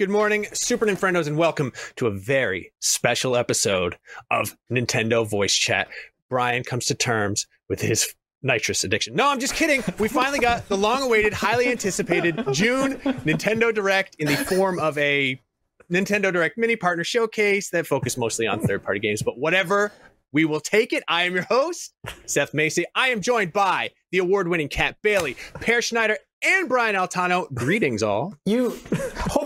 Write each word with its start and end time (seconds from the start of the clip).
good 0.00 0.08
morning, 0.08 0.46
Super 0.54 0.86
Nintendos, 0.86 1.26
and 1.26 1.36
welcome 1.36 1.74
to 1.96 2.06
a 2.06 2.10
very 2.10 2.72
special 2.80 3.36
episode 3.36 3.98
of 4.30 4.56
Nintendo 4.72 5.28
Voice 5.28 5.54
Chat. 5.54 5.88
Brian 6.30 6.64
comes 6.64 6.86
to 6.86 6.94
terms 6.94 7.46
with 7.68 7.82
his 7.82 8.14
nitrous 8.42 8.82
addiction. 8.82 9.14
No, 9.14 9.28
I'm 9.28 9.40
just 9.40 9.54
kidding. 9.54 9.84
We 9.98 10.08
finally 10.08 10.38
got 10.38 10.66
the 10.70 10.78
long 10.78 11.02
awaited, 11.02 11.34
highly 11.34 11.68
anticipated 11.68 12.34
June 12.50 12.94
Nintendo 13.26 13.74
Direct 13.74 14.16
in 14.18 14.26
the 14.26 14.38
form 14.38 14.78
of 14.78 14.96
a 14.96 15.38
Nintendo 15.92 16.32
Direct 16.32 16.56
mini 16.56 16.76
partner 16.76 17.04
showcase 17.04 17.68
that 17.68 17.86
focused 17.86 18.16
mostly 18.16 18.46
on 18.46 18.60
third 18.60 18.82
party 18.82 19.00
games, 19.00 19.20
but 19.20 19.36
whatever. 19.36 19.92
We 20.32 20.46
will 20.46 20.60
take 20.60 20.92
it. 20.94 21.02
I 21.08 21.24
am 21.24 21.34
your 21.34 21.42
host, 21.42 21.92
Seth 22.24 22.54
Macy. 22.54 22.84
I 22.94 23.08
am 23.08 23.20
joined 23.20 23.52
by 23.52 23.90
the 24.12 24.18
award 24.18 24.48
winning 24.48 24.68
Kat 24.68 24.96
Bailey, 25.02 25.36
Peer 25.60 25.82
Schneider, 25.82 26.16
and 26.42 26.68
Brian 26.68 26.94
Altano. 26.94 27.52
Greetings, 27.52 28.02
all. 28.02 28.34
You 28.46 28.78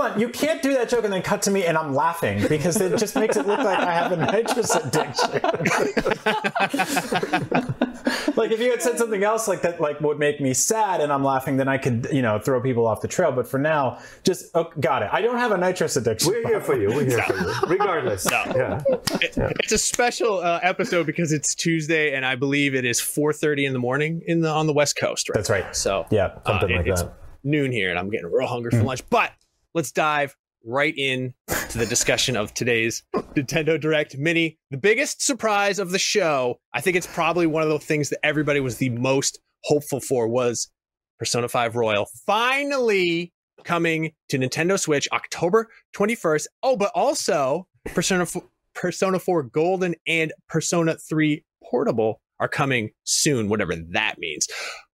on. 0.04 0.20
You 0.20 0.28
can't 0.28 0.62
do 0.62 0.74
that 0.74 0.88
joke 0.88 1.04
and 1.04 1.12
then 1.12 1.22
cut 1.22 1.42
to 1.42 1.50
me 1.50 1.64
and 1.64 1.76
I'm 1.76 1.94
laughing 1.94 2.46
because 2.48 2.80
it 2.80 2.98
just 2.98 3.16
makes 3.16 3.36
it 3.36 3.46
look 3.46 3.58
like 3.58 3.78
I 3.78 3.92
have 3.92 4.12
a 4.12 4.16
nitrous 4.16 4.74
addiction. 4.74 5.30
like 8.36 8.50
if 8.50 8.60
you 8.60 8.70
had 8.70 8.82
said 8.82 8.98
something 8.98 9.22
else 9.22 9.48
like 9.48 9.62
that, 9.62 9.80
like 9.80 10.00
would 10.00 10.18
make 10.18 10.40
me 10.40 10.54
sad 10.54 11.00
and 11.00 11.12
I'm 11.12 11.24
laughing, 11.24 11.56
then 11.56 11.68
I 11.68 11.78
could, 11.78 12.08
you 12.12 12.22
know, 12.22 12.38
throw 12.38 12.60
people 12.60 12.86
off 12.86 13.00
the 13.00 13.08
trail. 13.08 13.32
But 13.32 13.48
for 13.48 13.58
now, 13.58 13.98
just 14.22 14.50
oh, 14.54 14.70
got 14.80 15.02
it. 15.02 15.10
I 15.12 15.20
don't 15.20 15.38
have 15.38 15.52
a 15.52 15.58
nitrous 15.58 15.96
addiction. 15.96 16.30
We're 16.30 16.46
here 16.46 16.60
for 16.60 16.78
you. 16.78 16.88
We're 16.88 17.05
here 17.05 17.22
for 17.22 17.34
you, 17.34 17.52
regardless. 17.68 18.24
No. 18.27 18.44
Yeah. 18.55 18.82
It, 19.20 19.34
it's 19.36 19.72
a 19.72 19.78
special 19.78 20.38
uh, 20.38 20.60
episode 20.62 21.06
because 21.06 21.32
it's 21.32 21.55
Tuesday 21.55 22.14
and 22.14 22.24
I 22.24 22.34
believe 22.34 22.74
it 22.74 22.84
is 22.84 23.00
4:30 23.00 23.66
in 23.66 23.72
the 23.72 23.78
morning 23.78 24.22
in 24.27 24.41
the 24.41 24.50
on 24.50 24.66
the 24.66 24.74
West 24.74 24.96
Coast. 24.96 25.28
Right? 25.28 25.34
That's 25.34 25.50
right. 25.50 25.74
So 25.74 26.06
yeah, 26.10 26.34
something 26.47 26.72
uh, 26.72 26.78
like 26.78 26.86
it's 26.86 27.02
that. 27.02 27.14
Noon 27.47 27.72
here, 27.72 27.91
and 27.91 27.98
I'm 27.98 28.08
getting 28.08 28.32
real 28.32 28.47
hungry 28.47 28.70
for 28.70 28.78
mm. 28.78 28.84
lunch. 28.84 29.02
But 29.10 29.30
let's 29.75 29.92
dive 29.92 30.36
right 30.64 30.94
in 30.97 31.34
to 31.70 31.78
the 31.78 31.86
discussion 31.86 32.36
of 32.36 32.55
today's 32.55 33.03
Nintendo 33.34 33.78
Direct 33.78 34.16
Mini. 34.16 34.58
The 34.70 34.78
biggest 34.78 35.20
surprise 35.20 35.78
of 35.78 35.91
the 35.91 35.98
show, 35.98 36.61
I 36.72 36.81
think 36.81 36.97
it's 36.97 37.06
probably 37.08 37.47
one 37.47 37.62
of 37.62 37.69
the 37.69 37.78
things 37.78 38.08
that 38.11 38.25
everybody 38.25 38.61
was 38.61 38.78
the 38.78 38.91
most 38.91 39.41
hopeful 39.64 40.00
for 40.00 40.28
was 40.28 40.70
Persona 41.19 41.48
5 41.48 41.77
Royal 41.77 42.06
finally 42.27 43.33
coming 43.64 44.12
to 44.28 44.39
Nintendo 44.39 44.78
Switch 44.78 45.08
October 45.12 45.69
21st. 45.97 46.47
Oh, 46.62 46.77
but 46.77 46.92
also 46.94 47.66
Persona 47.86 48.22
F- 48.22 48.36
Persona 48.75 49.19
4 49.19 49.42
Golden 49.44 49.94
and 50.06 50.33
Persona 50.48 50.97
3 50.97 51.44
Portable 51.62 52.20
are 52.41 52.48
coming 52.48 52.91
soon, 53.05 53.48
whatever 53.48 53.75
that 53.91 54.19
means. 54.19 54.48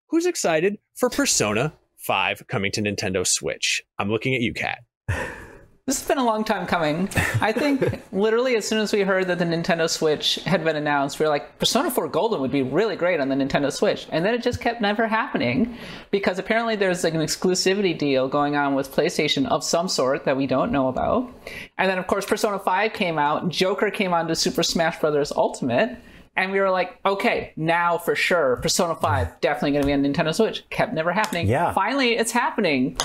Who's 0.09 0.25
excited 0.25 0.77
for 0.95 1.09
Persona 1.09 1.73
5 2.01 2.47
coming 2.47 2.71
to 2.73 2.81
Nintendo 2.81 3.25
Switch? 3.25 3.83
I'm 3.97 4.09
looking 4.09 4.35
at 4.35 4.41
you, 4.41 4.53
Kat. 4.53 4.79
This 5.87 5.99
has 5.99 6.07
been 6.07 6.19
a 6.19 6.23
long 6.23 6.43
time 6.43 6.67
coming. 6.67 7.09
I 7.41 7.51
think 7.51 8.01
literally 8.13 8.55
as 8.55 8.67
soon 8.67 8.77
as 8.77 8.93
we 8.93 9.01
heard 9.01 9.27
that 9.27 9.39
the 9.39 9.45
Nintendo 9.45 9.89
Switch 9.89 10.35
had 10.45 10.63
been 10.63 10.75
announced, 10.75 11.19
we 11.19 11.25
were 11.25 11.29
like, 11.29 11.57
Persona 11.57 11.89
4 11.89 12.07
Golden 12.07 12.39
would 12.39 12.51
be 12.51 12.61
really 12.61 12.95
great 12.95 13.19
on 13.19 13.29
the 13.29 13.35
Nintendo 13.35 13.69
Switch. 13.73 14.05
And 14.11 14.23
then 14.23 14.35
it 14.35 14.43
just 14.43 14.61
kept 14.61 14.79
never 14.79 15.07
happening 15.07 15.75
because 16.11 16.37
apparently 16.37 16.75
there's 16.75 17.03
like 17.03 17.15
an 17.15 17.19
exclusivity 17.19 17.97
deal 17.97 18.27
going 18.27 18.55
on 18.55 18.75
with 18.75 18.93
PlayStation 18.93 19.47
of 19.47 19.63
some 19.63 19.87
sort 19.87 20.23
that 20.25 20.37
we 20.37 20.45
don't 20.45 20.71
know 20.71 20.87
about. 20.87 21.29
And 21.79 21.89
then, 21.89 21.97
of 21.97 22.05
course, 22.05 22.25
Persona 22.25 22.59
5 22.59 22.93
came 22.93 23.17
out, 23.17 23.49
Joker 23.49 23.89
came 23.89 24.13
on 24.13 24.27
to 24.27 24.35
Super 24.35 24.63
Smash 24.63 24.99
Bros. 24.99 25.31
Ultimate. 25.31 25.97
And 26.35 26.51
we 26.51 26.59
were 26.59 26.69
like, 26.69 26.99
okay, 27.05 27.53
now 27.55 27.97
for 27.97 28.15
sure, 28.15 28.57
Persona 28.57 28.95
5 28.95 29.39
definitely 29.41 29.71
going 29.71 29.81
to 29.83 29.87
be 29.87 29.93
on 29.93 30.03
Nintendo 30.03 30.33
Switch. 30.33 30.67
Kept 30.69 30.93
never 30.93 31.11
happening. 31.11 31.47
Yeah. 31.47 31.73
Finally, 31.73 32.17
it's 32.17 32.31
happening. 32.31 32.97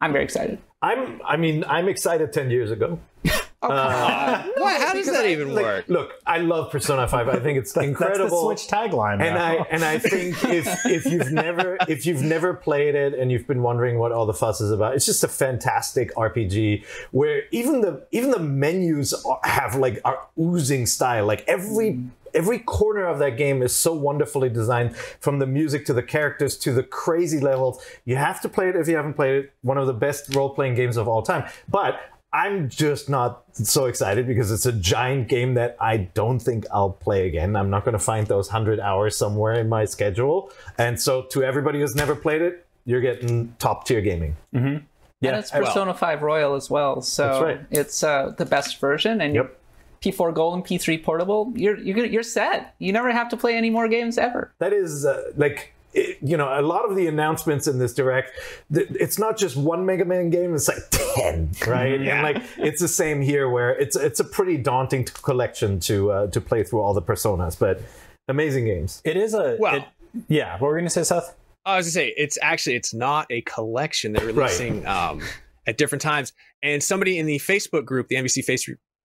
I'm 0.00 0.12
very 0.12 0.24
excited. 0.24 0.58
I'm. 0.82 1.22
I 1.24 1.36
mean, 1.36 1.64
I'm 1.66 1.88
excited. 1.88 2.32
Ten 2.32 2.50
years 2.50 2.70
ago. 2.70 3.00
Oh, 3.62 3.70
uh, 3.70 4.44
Why? 4.58 4.78
How 4.78 4.92
does 4.92 5.06
that 5.06 5.24
I, 5.24 5.28
even 5.28 5.54
like, 5.54 5.64
work? 5.64 5.88
Look, 5.88 6.12
I 6.26 6.38
love 6.38 6.70
Persona 6.70 7.08
Five. 7.08 7.28
I 7.28 7.38
think 7.38 7.58
it's 7.58 7.74
incredible. 7.74 8.48
That's 8.50 8.66
the 8.66 8.68
Switch 8.68 8.92
tagline, 8.92 9.22
and 9.22 9.38
I 9.38 9.54
and 9.70 9.82
I 9.82 9.98
think 9.98 10.44
if 10.44 10.68
if 10.84 11.06
you've 11.06 11.32
never 11.32 11.78
if 11.88 12.04
you've 12.04 12.20
never 12.20 12.52
played 12.52 12.94
it 12.94 13.14
and 13.14 13.32
you've 13.32 13.46
been 13.46 13.62
wondering 13.62 13.98
what 13.98 14.12
all 14.12 14.26
the 14.26 14.34
fuss 14.34 14.60
is 14.60 14.70
about, 14.70 14.94
it's 14.94 15.06
just 15.06 15.24
a 15.24 15.28
fantastic 15.28 16.14
RPG 16.14 16.84
where 17.12 17.44
even 17.50 17.80
the 17.80 18.06
even 18.12 18.30
the 18.30 18.38
menus 18.38 19.14
have 19.42 19.74
like 19.74 20.02
are 20.04 20.28
oozing 20.38 20.84
style. 20.84 21.24
Like 21.24 21.42
every 21.48 22.04
every 22.36 22.58
corner 22.60 23.06
of 23.06 23.18
that 23.18 23.36
game 23.36 23.62
is 23.62 23.74
so 23.74 23.94
wonderfully 23.94 24.48
designed 24.48 24.96
from 24.96 25.38
the 25.38 25.46
music 25.46 25.86
to 25.86 25.92
the 25.92 26.02
characters 26.02 26.56
to 26.58 26.72
the 26.72 26.82
crazy 26.82 27.40
levels. 27.40 27.84
You 28.04 28.16
have 28.16 28.40
to 28.42 28.48
play 28.48 28.68
it 28.68 28.76
if 28.76 28.86
you 28.86 28.96
haven't 28.96 29.14
played 29.14 29.34
it. 29.36 29.52
One 29.62 29.78
of 29.78 29.86
the 29.86 29.94
best 29.94 30.34
role 30.34 30.50
playing 30.50 30.74
games 30.74 30.96
of 30.96 31.08
all 31.08 31.22
time. 31.22 31.48
But 31.68 31.98
I'm 32.32 32.68
just 32.68 33.08
not 33.08 33.44
so 33.52 33.86
excited 33.86 34.26
because 34.26 34.52
it's 34.52 34.66
a 34.66 34.72
giant 34.72 35.28
game 35.28 35.54
that 35.54 35.76
I 35.80 35.96
don't 35.96 36.38
think 36.38 36.66
I'll 36.70 36.90
play 36.90 37.26
again. 37.26 37.56
I'm 37.56 37.70
not 37.70 37.84
going 37.84 37.94
to 37.94 37.98
find 37.98 38.26
those 38.26 38.48
100 38.48 38.78
hours 38.78 39.16
somewhere 39.16 39.54
in 39.54 39.70
my 39.70 39.86
schedule. 39.86 40.52
And 40.76 41.00
so, 41.00 41.22
to 41.30 41.42
everybody 41.42 41.80
who's 41.80 41.96
never 41.96 42.14
played 42.14 42.42
it, 42.42 42.66
you're 42.84 43.00
getting 43.00 43.54
top 43.58 43.86
tier 43.86 44.02
gaming. 44.02 44.36
Mm-hmm. 44.54 44.84
Yeah, 45.20 45.30
and 45.30 45.38
it's 45.38 45.50
Persona 45.50 45.86
well. 45.86 45.94
5 45.94 46.22
Royal 46.22 46.54
as 46.54 46.68
well. 46.68 47.00
So 47.00 47.42
right. 47.42 47.60
it's 47.70 48.02
uh, 48.02 48.34
the 48.36 48.44
best 48.44 48.80
version. 48.80 49.22
And 49.22 49.34
yep. 49.34 49.58
P4 50.02 50.34
Gold 50.34 50.54
and 50.54 50.64
P3 50.64 51.02
Portable, 51.02 51.52
you're 51.54 51.78
you're 51.78 52.04
you're 52.04 52.22
set. 52.22 52.74
You 52.78 52.92
never 52.92 53.10
have 53.12 53.28
to 53.30 53.36
play 53.36 53.56
any 53.56 53.70
more 53.70 53.88
games 53.88 54.18
ever. 54.18 54.52
That 54.58 54.72
is 54.72 55.04
uh, 55.04 55.32
like 55.36 55.74
it, 55.94 56.18
you 56.22 56.36
know, 56.36 56.48
a 56.48 56.62
lot 56.62 56.88
of 56.88 56.94
the 56.96 57.06
announcements 57.06 57.66
in 57.66 57.78
this 57.78 57.94
direct, 57.94 58.32
it's 58.70 59.18
not 59.18 59.38
just 59.38 59.56
one 59.56 59.86
Mega 59.86 60.04
Man 60.04 60.30
game; 60.30 60.54
it's 60.54 60.68
like 60.68 60.78
ten, 60.90 61.50
right? 61.66 62.00
yeah. 62.00 62.14
And 62.14 62.22
like 62.22 62.42
it's 62.58 62.80
the 62.80 62.88
same 62.88 63.22
here, 63.22 63.48
where 63.48 63.70
it's 63.70 63.96
it's 63.96 64.20
a 64.20 64.24
pretty 64.24 64.58
daunting 64.58 65.04
collection 65.04 65.80
to 65.80 66.10
uh, 66.12 66.26
to 66.28 66.40
play 66.40 66.62
through 66.62 66.80
all 66.80 66.94
the 66.94 67.02
personas, 67.02 67.58
but 67.58 67.80
amazing 68.28 68.66
games. 68.66 69.00
It 69.04 69.16
is 69.16 69.34
a 69.34 69.56
well, 69.58 69.76
it, 69.76 69.84
yeah. 70.28 70.52
What 70.52 70.68
were 70.68 70.74
we 70.74 70.80
gonna 70.80 70.90
say, 70.90 71.04
Seth? 71.04 71.34
I 71.64 71.78
was 71.78 71.86
gonna 71.86 71.92
say 71.92 72.14
it's 72.16 72.38
actually 72.42 72.76
it's 72.76 72.94
not 72.94 73.26
a 73.30 73.40
collection. 73.42 74.12
They're 74.12 74.26
releasing 74.26 74.84
right. 74.84 75.10
um, 75.10 75.22
at 75.66 75.78
different 75.78 76.02
times. 76.02 76.32
And 76.62 76.82
somebody 76.82 77.18
in 77.18 77.26
the 77.26 77.38
Facebook 77.38 77.84
group, 77.84 78.08
the 78.08 78.16
NVC 78.16 78.44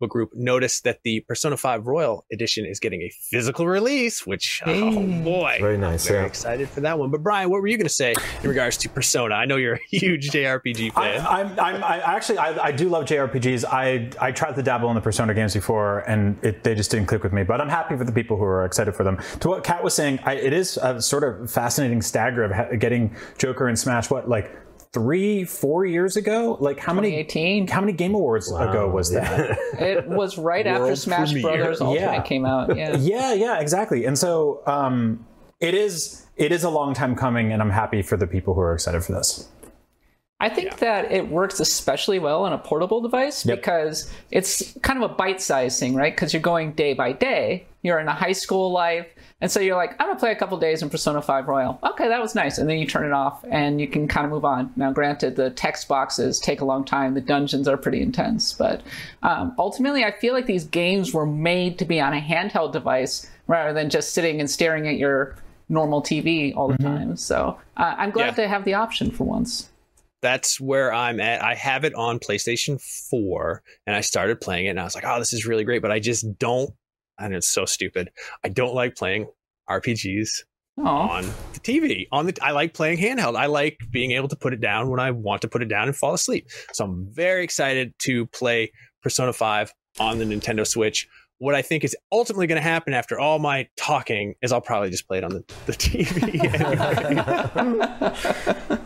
Facebook 0.01 0.09
group 0.09 0.31
noticed 0.33 0.83
that 0.83 0.99
the 1.03 1.21
Persona 1.21 1.57
5 1.57 1.87
Royal 1.87 2.25
Edition 2.31 2.65
is 2.65 2.79
getting 2.79 3.01
a 3.01 3.09
physical 3.09 3.67
release, 3.67 4.25
which, 4.25 4.61
oh, 4.65 4.73
hey. 4.73 4.81
oh 4.81 5.23
boy. 5.23 5.57
Very 5.59 5.77
nice. 5.77 6.07
Very 6.07 6.21
yeah. 6.21 6.27
excited 6.27 6.69
for 6.69 6.81
that 6.81 6.97
one. 6.97 7.11
But 7.11 7.23
Brian, 7.23 7.49
what 7.49 7.61
were 7.61 7.67
you 7.67 7.77
going 7.77 7.87
to 7.87 7.93
say 7.93 8.13
in 8.43 8.49
regards 8.49 8.77
to 8.77 8.89
Persona? 8.89 9.35
I 9.35 9.45
know 9.45 9.57
you're 9.57 9.75
a 9.75 9.79
huge 9.89 10.29
JRPG 10.29 10.93
fan. 10.93 11.21
I, 11.21 11.41
I'm, 11.41 11.59
I'm, 11.59 11.83
I 11.83 11.97
actually, 11.99 12.37
I, 12.37 12.65
I, 12.65 12.71
do 12.71 12.89
love 12.89 13.05
JRPGs. 13.05 13.65
I, 13.65 14.09
I 14.19 14.31
tried 14.31 14.55
to 14.55 14.63
dabble 14.63 14.89
in 14.89 14.95
the 14.95 15.01
Persona 15.01 15.33
games 15.33 15.53
before 15.53 15.99
and 15.99 16.37
it, 16.43 16.63
they 16.63 16.75
just 16.75 16.91
didn't 16.91 17.07
click 17.07 17.23
with 17.23 17.33
me, 17.33 17.43
but 17.43 17.61
I'm 17.61 17.69
happy 17.69 17.97
for 17.97 18.03
the 18.03 18.11
people 18.11 18.37
who 18.37 18.43
are 18.43 18.65
excited 18.65 18.95
for 18.95 19.03
them. 19.03 19.17
To 19.41 19.49
what 19.49 19.63
Kat 19.63 19.83
was 19.83 19.93
saying, 19.93 20.19
I, 20.23 20.33
it 20.33 20.53
is 20.53 20.77
a 20.77 21.01
sort 21.01 21.23
of 21.23 21.49
fascinating 21.51 22.01
stagger 22.01 22.43
of 22.43 22.79
getting 22.79 23.15
Joker 23.37 23.67
and 23.67 23.77
Smash, 23.77 24.09
what, 24.09 24.29
like 24.29 24.55
three, 24.93 25.43
four 25.43 25.85
years 25.85 26.17
ago. 26.17 26.57
Like 26.59 26.79
how 26.79 26.93
many? 26.93 27.11
How 27.69 27.81
many 27.81 27.93
Game 27.93 28.13
Awards 28.13 28.51
wow. 28.51 28.69
ago 28.69 28.89
was 28.89 29.11
that? 29.11 29.57
it 29.79 30.07
was 30.07 30.37
right 30.37 30.65
after 30.65 30.95
Smash 30.95 31.31
premiere. 31.31 31.57
Brothers 31.57 31.81
Ultimate 31.81 32.01
yeah. 32.01 32.21
came 32.21 32.45
out. 32.45 32.75
Yeah. 32.75 32.97
Yeah, 33.01 33.33
yeah, 33.33 33.59
exactly. 33.59 34.05
And 34.05 34.17
so 34.17 34.61
um, 34.65 35.25
it 35.59 35.73
is. 35.73 36.25
It 36.37 36.51
is 36.51 36.63
a 36.63 36.69
long 36.69 36.93
time 36.93 37.15
coming, 37.15 37.51
and 37.51 37.61
I'm 37.61 37.69
happy 37.69 38.01
for 38.01 38.17
the 38.17 38.25
people 38.25 38.53
who 38.53 38.61
are 38.61 38.73
excited 38.73 39.03
for 39.03 39.11
this. 39.11 39.47
I 40.41 40.49
think 40.49 40.71
yeah. 40.71 40.75
that 40.77 41.11
it 41.11 41.29
works 41.29 41.59
especially 41.59 42.19
well 42.19 42.43
on 42.43 42.51
a 42.51 42.57
portable 42.57 42.99
device 42.99 43.45
yep. 43.45 43.59
because 43.59 44.11
it's 44.31 44.77
kind 44.81 45.01
of 45.01 45.09
a 45.09 45.13
bite-sized 45.13 45.79
thing, 45.79 45.95
right? 45.95 46.13
Because 46.13 46.33
you're 46.33 46.41
going 46.41 46.73
day 46.73 46.93
by 46.93 47.13
day. 47.13 47.65
You're 47.83 47.99
in 47.99 48.07
a 48.07 48.13
high 48.13 48.33
school 48.33 48.71
life 48.71 49.07
and 49.41 49.51
so 49.51 49.59
you're 49.59 49.75
like, 49.75 49.95
I'm 49.99 50.07
gonna 50.07 50.19
play 50.19 50.31
a 50.31 50.35
couple 50.35 50.57
days 50.59 50.83
in 50.83 50.89
Persona 50.89 51.21
5 51.21 51.47
Royal. 51.47 51.79
Okay, 51.83 52.07
that 52.07 52.21
was 52.21 52.35
nice. 52.35 52.59
And 52.59 52.69
then 52.69 52.77
you 52.77 52.85
turn 52.85 53.05
it 53.05 53.11
off 53.11 53.43
and 53.49 53.81
you 53.81 53.87
can 53.87 54.07
kind 54.07 54.23
of 54.23 54.31
move 54.31 54.45
on. 54.45 54.71
Now, 54.75 54.91
granted, 54.91 55.35
the 55.35 55.49
text 55.49 55.87
boxes 55.87 56.39
take 56.39 56.61
a 56.61 56.65
long 56.65 56.85
time. 56.85 57.15
The 57.15 57.21
dungeons 57.21 57.67
are 57.67 57.75
pretty 57.75 58.01
intense, 58.01 58.53
but 58.53 58.83
um, 59.23 59.55
ultimately, 59.57 60.05
I 60.05 60.11
feel 60.11 60.33
like 60.33 60.45
these 60.45 60.65
games 60.65 61.11
were 61.11 61.25
made 61.25 61.79
to 61.79 61.85
be 61.85 61.99
on 61.99 62.13
a 62.13 62.21
handheld 62.21 62.71
device 62.71 63.27
rather 63.47 63.73
than 63.73 63.89
just 63.89 64.13
sitting 64.13 64.39
and 64.39 64.49
staring 64.49 64.87
at 64.87 64.97
your 64.97 65.35
normal 65.69 66.03
TV 66.03 66.55
all 66.55 66.67
the 66.67 66.75
mm-hmm. 66.75 66.97
time. 66.97 67.17
So 67.17 67.57
uh, 67.77 67.95
I'm 67.97 68.11
glad 68.11 68.37
yeah. 68.37 68.43
to 68.43 68.47
have 68.47 68.63
the 68.63 68.75
option 68.75 69.09
for 69.09 69.23
once 69.23 69.70
that's 70.21 70.59
where 70.59 70.93
I'm 70.93 71.19
at. 71.19 71.43
I 71.43 71.55
have 71.55 71.83
it 71.83 71.93
on 71.95 72.19
PlayStation 72.19 72.81
4 73.09 73.63
and 73.87 73.95
I 73.95 74.01
started 74.01 74.39
playing 74.41 74.67
it 74.67 74.69
and 74.69 74.79
I 74.79 74.83
was 74.83 74.95
like, 74.95 75.05
oh, 75.05 75.19
this 75.19 75.33
is 75.33 75.45
really 75.45 75.63
great. 75.63 75.81
But 75.81 75.91
I 75.91 75.99
just 75.99 76.37
don't 76.37 76.71
and 77.19 77.33
it's 77.35 77.47
so 77.47 77.65
stupid. 77.65 78.11
I 78.43 78.49
don't 78.49 78.73
like 78.73 78.95
playing 78.95 79.27
RPGs 79.69 80.29
Aww. 80.79 80.85
on 80.85 81.25
the 81.53 81.59
TV. 81.59 82.07
On 82.11 82.25
the 82.25 82.37
I 82.41 82.51
like 82.51 82.73
playing 82.73 82.97
handheld. 82.97 83.35
I 83.35 83.45
like 83.45 83.77
being 83.91 84.11
able 84.11 84.27
to 84.29 84.35
put 84.35 84.53
it 84.53 84.61
down 84.61 84.89
when 84.89 84.99
I 84.99 85.11
want 85.11 85.41
to 85.43 85.47
put 85.47 85.61
it 85.61 85.67
down 85.67 85.87
and 85.87 85.95
fall 85.95 86.13
asleep. 86.13 86.47
So 86.73 86.85
I'm 86.85 87.07
very 87.11 87.43
excited 87.43 87.93
to 87.99 88.25
play 88.27 88.71
Persona 89.03 89.33
5 89.33 89.73
on 89.99 90.17
the 90.19 90.25
Nintendo 90.25 90.65
Switch. 90.65 91.07
What 91.41 91.55
I 91.55 91.63
think 91.63 91.83
is 91.83 91.97
ultimately 92.11 92.45
going 92.45 92.61
to 92.61 92.67
happen 92.67 92.93
after 92.93 93.19
all 93.19 93.39
my 93.39 93.67
talking 93.75 94.35
is 94.43 94.51
I'll 94.51 94.61
probably 94.61 94.91
just 94.91 95.07
play 95.07 95.17
it 95.17 95.23
on 95.23 95.31
the, 95.31 95.43
the 95.65 95.71
TV. 95.73 96.37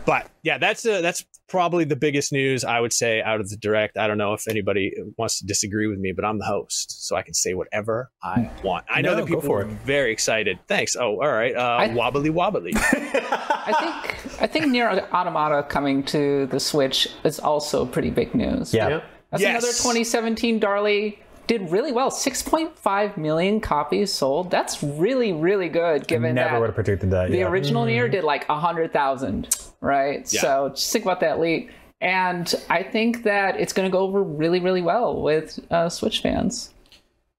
but 0.06 0.30
yeah, 0.42 0.56
that's 0.56 0.86
uh, 0.86 1.02
that's 1.02 1.22
probably 1.48 1.84
the 1.84 1.96
biggest 1.96 2.32
news 2.32 2.64
I 2.64 2.80
would 2.80 2.94
say 2.94 3.20
out 3.20 3.40
of 3.40 3.50
the 3.50 3.58
direct. 3.58 3.98
I 3.98 4.06
don't 4.06 4.16
know 4.16 4.32
if 4.32 4.48
anybody 4.48 4.94
wants 5.18 5.38
to 5.40 5.46
disagree 5.46 5.86
with 5.86 5.98
me, 5.98 6.12
but 6.12 6.24
I'm 6.24 6.38
the 6.38 6.46
host, 6.46 7.06
so 7.06 7.14
I 7.14 7.20
can 7.20 7.34
say 7.34 7.52
whatever 7.52 8.10
I 8.22 8.50
want. 8.64 8.86
I 8.88 9.02
know 9.02 9.10
No, 9.10 9.16
that 9.16 9.26
people 9.26 9.42
for 9.42 9.60
are 9.60 9.68
it. 9.68 9.76
very 9.84 10.10
excited. 10.10 10.58
Thanks. 10.66 10.96
Oh, 10.96 11.20
all 11.20 11.30
right. 11.32 11.54
Uh, 11.54 11.60
I- 11.60 11.92
wobbly 11.94 12.30
wobbly. 12.30 12.72
I 12.76 13.74
think 13.78 14.40
I 14.42 14.46
think 14.46 14.68
Nier 14.68 14.88
Automata 15.12 15.62
coming 15.68 16.02
to 16.04 16.46
the 16.46 16.58
Switch 16.60 17.06
is 17.22 17.38
also 17.38 17.84
pretty 17.84 18.08
big 18.10 18.34
news. 18.34 18.72
Yeah. 18.72 18.88
Yeah. 18.88 19.00
That's 19.30 19.42
Yes. 19.42 19.50
another 19.62 19.72
2017 19.76 20.60
Darley 20.60 21.18
did 21.46 21.70
really 21.70 21.92
well. 21.92 22.10
6.5 22.10 23.16
million 23.16 23.60
copies 23.60 24.12
sold. 24.12 24.50
That's 24.50 24.82
really 24.82 25.32
really 25.32 25.68
good 25.68 26.06
given 26.06 26.34
Never 26.34 26.50
that 26.50 26.60
would 26.60 26.66
have 26.66 26.74
predicted 26.74 27.10
that. 27.10 27.30
the 27.30 27.38
yeah. 27.38 27.48
original 27.48 27.84
Nier 27.84 28.08
did 28.08 28.24
like 28.24 28.48
100,000, 28.48 29.56
right? 29.80 30.32
Yeah. 30.32 30.40
So 30.40 30.68
just 30.70 30.92
think 30.92 31.04
about 31.04 31.20
that 31.20 31.40
leap. 31.40 31.70
And 32.00 32.52
I 32.68 32.82
think 32.82 33.22
that 33.22 33.58
it's 33.58 33.72
going 33.72 33.88
to 33.88 33.92
go 33.92 34.00
over 34.00 34.22
really 34.22 34.60
really 34.60 34.82
well 34.82 35.22
with 35.22 35.58
uh, 35.70 35.88
Switch 35.88 36.20
fans. 36.20 36.72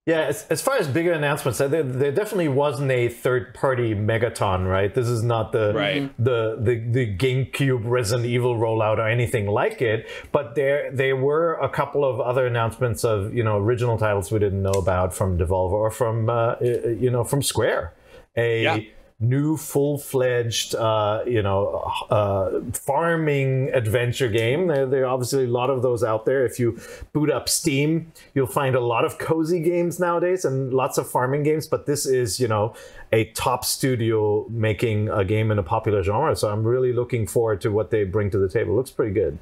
Yeah, 0.08 0.20
as, 0.22 0.46
as 0.48 0.62
far 0.62 0.76
as 0.78 0.88
bigger 0.88 1.12
announcements, 1.12 1.58
there, 1.58 1.82
there 1.82 2.10
definitely 2.10 2.48
wasn't 2.48 2.90
a 2.90 3.10
third-party 3.10 3.94
Megaton, 3.94 4.66
right? 4.66 4.94
This 4.94 5.06
is 5.06 5.22
not 5.22 5.52
the 5.52 5.74
Right. 5.74 6.10
the, 6.18 6.56
the 6.58 6.76
the 6.90 7.06
GameCube 7.14 7.82
Resident 7.84 8.24
Evil 8.26 8.56
rollout 8.56 8.96
or 8.96 9.06
anything 9.06 9.46
like 9.48 9.82
it. 9.82 10.08
But 10.32 10.54
there 10.54 10.90
there 10.92 11.14
were 11.14 11.58
a 11.60 11.68
couple 11.68 12.06
of 12.06 12.20
other 12.20 12.46
announcements 12.46 13.04
of 13.04 13.34
you 13.34 13.44
know 13.44 13.58
original 13.58 13.98
titles 13.98 14.32
we 14.32 14.38
didn't 14.38 14.62
know 14.62 14.78
about 14.84 15.12
from 15.12 15.36
Devolver 15.36 15.72
or 15.86 15.90
from 15.90 16.30
uh, 16.30 16.54
you 16.60 17.10
know 17.10 17.22
from 17.22 17.42
Square. 17.42 17.92
A 18.34 18.62
Yeah. 18.62 18.78
New 19.20 19.56
full-fledged 19.56 20.76
uh, 20.76 21.22
you 21.26 21.42
know 21.42 21.82
uh, 22.10 22.60
farming 22.72 23.70
adventure 23.74 24.28
game. 24.28 24.68
There, 24.68 24.86
there 24.86 25.02
are 25.04 25.08
obviously 25.08 25.44
a 25.44 25.48
lot 25.48 25.70
of 25.70 25.82
those 25.82 26.04
out 26.04 26.24
there. 26.24 26.46
If 26.46 26.60
you 26.60 26.78
boot 27.12 27.30
up 27.30 27.48
steam 27.48 28.12
you'll 28.34 28.46
find 28.46 28.76
a 28.76 28.80
lot 28.80 29.04
of 29.04 29.18
cozy 29.18 29.60
games 29.60 29.98
nowadays 29.98 30.44
and 30.44 30.72
lots 30.72 30.98
of 30.98 31.10
farming 31.10 31.42
games 31.42 31.66
but 31.66 31.86
this 31.86 32.06
is 32.06 32.38
you 32.38 32.46
know 32.46 32.74
a 33.12 33.24
top 33.32 33.64
studio 33.64 34.46
making 34.50 35.08
a 35.08 35.24
game 35.24 35.50
in 35.50 35.58
a 35.58 35.62
popular 35.64 36.02
genre. 36.02 36.36
So 36.36 36.50
i'm 36.50 36.62
really 36.62 36.92
looking 36.92 37.26
forward 37.26 37.60
to 37.62 37.70
what 37.70 37.90
they 37.90 38.04
bring 38.04 38.30
to 38.30 38.38
the 38.38 38.48
table. 38.48 38.76
Looks 38.76 38.90
pretty 38.90 39.12
good. 39.12 39.38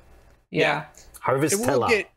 Yeah. 0.50 0.86
harvest 1.20 1.54
And 1.54 1.66
we'll 1.66 1.88
get 1.88 2.10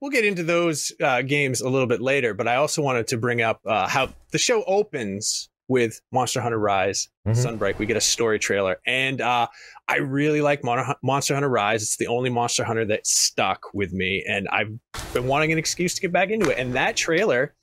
we'll 0.00 0.10
get 0.10 0.24
into 0.24 0.42
those 0.42 0.92
uh, 1.00 1.22
games 1.22 1.60
a 1.60 1.68
little 1.68 1.86
bit 1.86 2.00
later, 2.00 2.34
but 2.34 2.48
I 2.48 2.56
also 2.56 2.82
wanted 2.82 3.06
to 3.08 3.18
bring 3.18 3.40
up 3.40 3.60
uh, 3.66 3.88
how 3.88 4.08
the 4.32 4.38
show 4.38 4.64
opens 4.64 5.48
with 5.68 6.00
Monster 6.12 6.40
Hunter 6.40 6.58
Rise 6.58 7.08
Mhm. 7.26 7.32
Sunbreak. 7.58 7.78
We 7.78 7.86
get 7.86 7.96
a 7.96 8.00
story 8.00 8.38
trailer, 8.38 8.80
and 8.86 9.20
uh, 9.20 9.46
I 9.86 9.96
really 9.98 10.40
like 10.40 10.64
Mon- 10.64 10.94
Monster 11.02 11.34
Hunter 11.34 11.48
Rise. 11.50 11.82
It's 11.82 11.96
the 11.98 12.06
only 12.06 12.30
Monster 12.30 12.64
Hunter 12.64 12.84
that 12.86 13.06
stuck 13.06 13.62
with 13.74 13.92
me, 13.92 14.24
and 14.28 14.48
I've 14.48 14.72
been 15.12 15.26
wanting 15.26 15.52
an 15.52 15.58
excuse 15.58 15.94
to 15.94 16.00
get 16.00 16.12
back 16.12 16.30
into 16.30 16.48
it. 16.50 16.58
And 16.58 16.74
that 16.74 16.96
trailer 16.96 17.54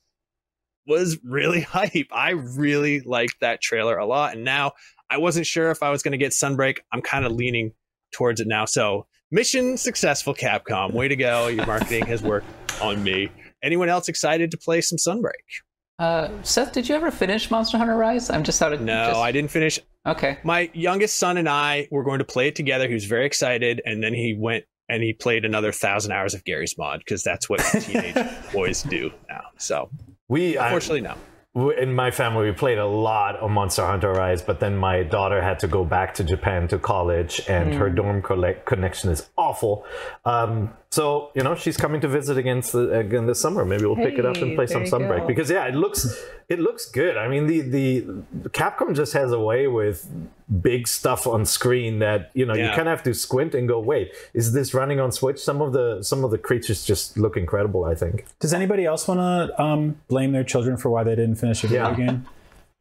was 0.86 1.18
really 1.24 1.60
hype. 1.62 2.06
I 2.12 2.30
really 2.30 3.00
liked 3.00 3.36
that 3.40 3.60
trailer 3.60 3.98
a 3.98 4.06
lot, 4.06 4.34
and 4.34 4.44
now 4.44 4.72
I 5.10 5.18
wasn't 5.18 5.46
sure 5.46 5.70
if 5.70 5.82
I 5.82 5.90
was 5.90 6.02
going 6.02 6.12
to 6.12 6.18
get 6.18 6.32
Sunbreak. 6.32 6.78
I'm 6.92 7.02
kind 7.02 7.26
of 7.26 7.32
leaning 7.32 7.72
towards 8.12 8.40
it 8.40 8.46
now. 8.46 8.64
So 8.66 9.06
mission 9.32 9.76
successful, 9.76 10.32
Capcom. 10.34 10.92
Way 10.92 11.08
to 11.08 11.16
go! 11.16 11.48
Your 11.48 11.66
marketing 11.66 12.06
has 12.06 12.22
worked 12.22 12.46
on 12.80 13.02
me. 13.02 13.30
Anyone 13.64 13.88
else 13.88 14.08
excited 14.08 14.50
to 14.52 14.56
play 14.58 14.80
some 14.80 14.96
Sunbreak? 14.98 15.64
Uh, 15.98 16.28
Seth, 16.42 16.72
did 16.72 16.88
you 16.88 16.94
ever 16.94 17.10
finish 17.10 17.50
Monster 17.50 17.78
Hunter 17.78 17.96
Rise? 17.96 18.28
I'm 18.28 18.44
just 18.44 18.60
out 18.60 18.72
of 18.72 18.80
No, 18.80 19.06
just- 19.08 19.20
I 19.20 19.32
didn't 19.32 19.50
finish. 19.50 19.78
Okay. 20.04 20.38
My 20.44 20.70
youngest 20.74 21.16
son 21.16 21.36
and 21.36 21.48
I 21.48 21.88
were 21.90 22.04
going 22.04 22.18
to 22.18 22.24
play 22.24 22.48
it 22.48 22.54
together. 22.54 22.86
He 22.86 22.94
was 22.94 23.06
very 23.06 23.26
excited, 23.26 23.80
and 23.84 24.02
then 24.02 24.14
he 24.14 24.36
went 24.38 24.64
and 24.88 25.02
he 25.02 25.12
played 25.12 25.44
another 25.44 25.72
thousand 25.72 26.12
hours 26.12 26.32
of 26.32 26.44
Garry's 26.44 26.76
Mod 26.78 27.00
because 27.00 27.24
that's 27.24 27.48
what 27.48 27.58
teenage 27.80 28.14
boys 28.52 28.82
do 28.84 29.10
now. 29.28 29.42
So 29.58 29.90
we 30.28 30.58
I- 30.58 30.66
unfortunately, 30.66 31.00
no. 31.00 31.70
in 31.70 31.92
my 31.92 32.10
family 32.12 32.44
we 32.44 32.52
played 32.52 32.78
a 32.78 32.86
lot 32.86 33.34
of 33.36 33.50
monster 33.50 33.84
hunter 33.86 34.12
rise 34.12 34.42
but 34.42 34.60
then 34.60 34.76
my 34.76 35.02
daughter 35.02 35.40
had 35.40 35.58
to 35.58 35.66
go 35.66 35.86
back 35.86 36.12
to 36.12 36.22
japan 36.22 36.68
to 36.68 36.78
college 36.78 37.40
and 37.48 37.72
her 37.72 37.88
dorm 37.88 38.20
collect- 38.20 38.66
connection 38.66 39.08
is 39.10 39.30
awful 39.38 39.86
um, 40.26 40.70
so 40.96 41.30
you 41.36 41.42
know 41.46 41.54
she's 41.62 41.76
coming 41.84 42.00
to 42.00 42.08
visit 42.18 42.36
again, 42.42 42.58
s- 42.58 42.74
again 43.02 43.24
this 43.30 43.40
summer 43.44 43.62
maybe 43.72 43.84
we'll 43.88 43.96
pick 44.08 44.16
it 44.22 44.26
up 44.30 44.36
and 44.42 44.50
play 44.58 44.66
some 44.74 44.84
sunbreak 44.92 45.20
go. 45.22 45.26
because 45.32 45.48
yeah 45.56 45.64
it 45.70 45.74
looks 45.84 46.00
it 46.54 46.58
looks 46.66 46.84
good 47.00 47.14
i 47.24 47.26
mean 47.32 47.44
the 47.52 47.60
the 47.76 47.88
capcom 48.60 48.94
just 49.02 49.12
has 49.20 49.30
a 49.40 49.42
way 49.50 49.62
with 49.80 49.96
big 50.70 50.82
stuff 50.98 51.26
on 51.34 51.44
screen 51.58 51.92
that 52.06 52.20
you 52.34 52.44
know 52.48 52.54
you 52.54 52.68
kind 52.78 52.86
of 52.88 52.92
have 52.96 53.02
to 53.02 53.12
squint 53.26 53.52
and 53.58 53.64
go 53.74 53.78
wait 53.92 54.06
is 54.40 54.46
this 54.58 54.68
running 54.80 54.98
on 55.04 55.10
switch 55.20 55.38
some 55.50 55.60
of 55.66 55.70
the 55.78 55.88
some 56.10 56.20
of 56.24 56.30
the 56.34 56.38
creatures 56.48 56.84
just 56.92 57.16
look 57.24 57.36
incredible 57.36 57.84
i 57.84 57.94
think 58.02 58.24
Does 58.44 58.54
anybody 58.54 58.84
else 58.84 59.02
want 59.08 59.20
to 59.20 59.62
um, 59.62 59.82
blame 60.08 60.30
their 60.36 60.44
children 60.52 60.76
for 60.76 60.88
why 60.94 61.02
they 61.04 61.16
didn't 61.16 61.36
finish 61.44 61.64
a 61.64 61.68
video 61.68 61.88
Yeah. 61.90 61.96
game? 62.02 62.26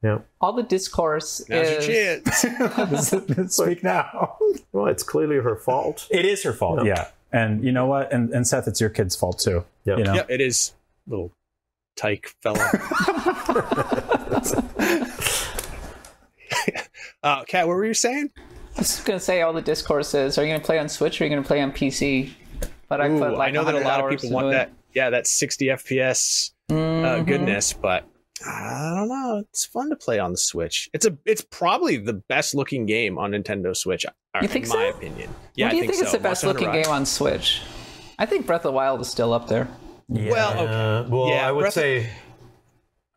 yeah 0.04 0.20
All 0.42 0.54
the 0.54 0.68
discourse 0.78 1.30
Now's 1.50 1.70
your 1.72 1.80
is 1.80 1.88
chance. 1.88 3.52
Speak 3.58 3.84
now. 3.84 4.38
well 4.72 4.88
it's 4.94 5.04
clearly 5.04 5.38
her 5.48 5.56
fault 5.56 6.08
It 6.12 6.26
is 6.34 6.44
her 6.44 6.54
fault, 6.54 6.86
yeah. 6.86 7.08
And 7.36 7.64
you 7.66 7.74
know 7.74 7.86
what? 7.86 8.14
And, 8.14 8.32
and 8.32 8.48
Seth, 8.48 8.66
it's 8.66 8.80
your 8.80 8.90
kid's 8.90 9.14
fault 9.14 9.40
too. 9.40 9.66
Yep. 9.84 9.98
You 9.98 10.04
know? 10.06 10.14
Yep, 10.14 10.28
it 10.30 10.40
is 10.40 10.72
little 11.06 11.34
tyke 11.98 12.34
fella. 12.42 12.60
uh, 17.24 17.44
Kat, 17.44 17.68
what 17.68 17.76
were 17.76 17.86
you 17.86 17.94
saying? 17.94 18.32
I 18.78 18.80
was 18.80 19.02
gonna 19.02 19.20
say 19.20 19.42
all 19.42 19.52
the 19.52 19.62
discourses. 19.62 20.38
Are 20.38 20.46
you 20.46 20.54
gonna 20.54 20.64
play 20.64 20.80
on 20.80 20.88
Switch 20.88 21.20
or 21.20 21.26
are 21.26 21.28
you 21.28 21.36
gonna 21.36 21.46
play 21.46 21.62
on 21.62 21.74
PC? 21.74 22.32
But 22.88 23.02
I 23.02 23.10
Ooh, 23.10 23.20
put 23.20 23.34
like 23.34 23.50
I 23.50 23.52
know 23.52 23.66
that 23.66 23.76
a 23.76 23.80
lot 23.80 24.00
of 24.02 24.10
people 24.10 24.30
want 24.32 24.48
into 24.48 24.58
that. 24.58 24.72
Yeah, 24.94 25.10
that 25.10 25.28
60 25.28 25.66
FPS 25.66 26.52
uh, 26.70 26.74
Mhm. 26.74 27.28
goodness, 27.28 27.74
but 27.74 28.06
I 28.46 28.94
don't 28.96 29.10
know. 29.10 29.44
It's 29.50 29.66
fun 29.66 29.90
to 29.90 29.96
play 29.98 30.20
on 30.20 30.32
the 30.32 30.38
Switch. 30.38 30.90
It's 30.94 31.06
a. 31.06 31.18
It's 31.26 31.42
probably 31.42 31.98
the 31.98 32.14
best 32.14 32.56
looking 32.56 32.86
game 32.86 33.18
on 33.18 33.32
Nintendo 33.32 33.76
Switch. 33.76 34.06
Uh, 34.36 34.42
You 34.42 34.48
think 34.48 34.66
in 34.66 34.70
my 34.70 34.90
so? 34.92 34.98
opinion. 34.98 35.30
Yeah, 35.56 35.66
What 35.68 35.72
do 35.72 35.78
I 35.78 35.80
you 35.80 35.82
think, 35.82 35.92
think, 35.94 36.02
it's 36.04 36.12
so. 36.12 36.18
the 36.18 36.24
best 36.24 36.44
Monster 36.44 36.66
looking 36.66 36.82
game 36.84 36.92
on 36.92 37.06
Switch? 37.06 37.62
I 38.20 38.26
think 38.26 38.46
Breath 38.46 38.62
of 38.66 38.72
the 38.72 38.72
Wild 38.74 39.02
is 39.02 39.10
still 39.10 39.34
up 39.34 39.48
there. 39.48 39.68
Well, 40.08 40.52
okay. 40.54 40.66
Uh, 40.66 41.04
well, 41.10 41.30
Yeah, 41.30 41.48
I 41.48 41.52
would 41.52 41.62
Breath 41.62 41.78
of- 41.78 41.82
say, 41.82 42.10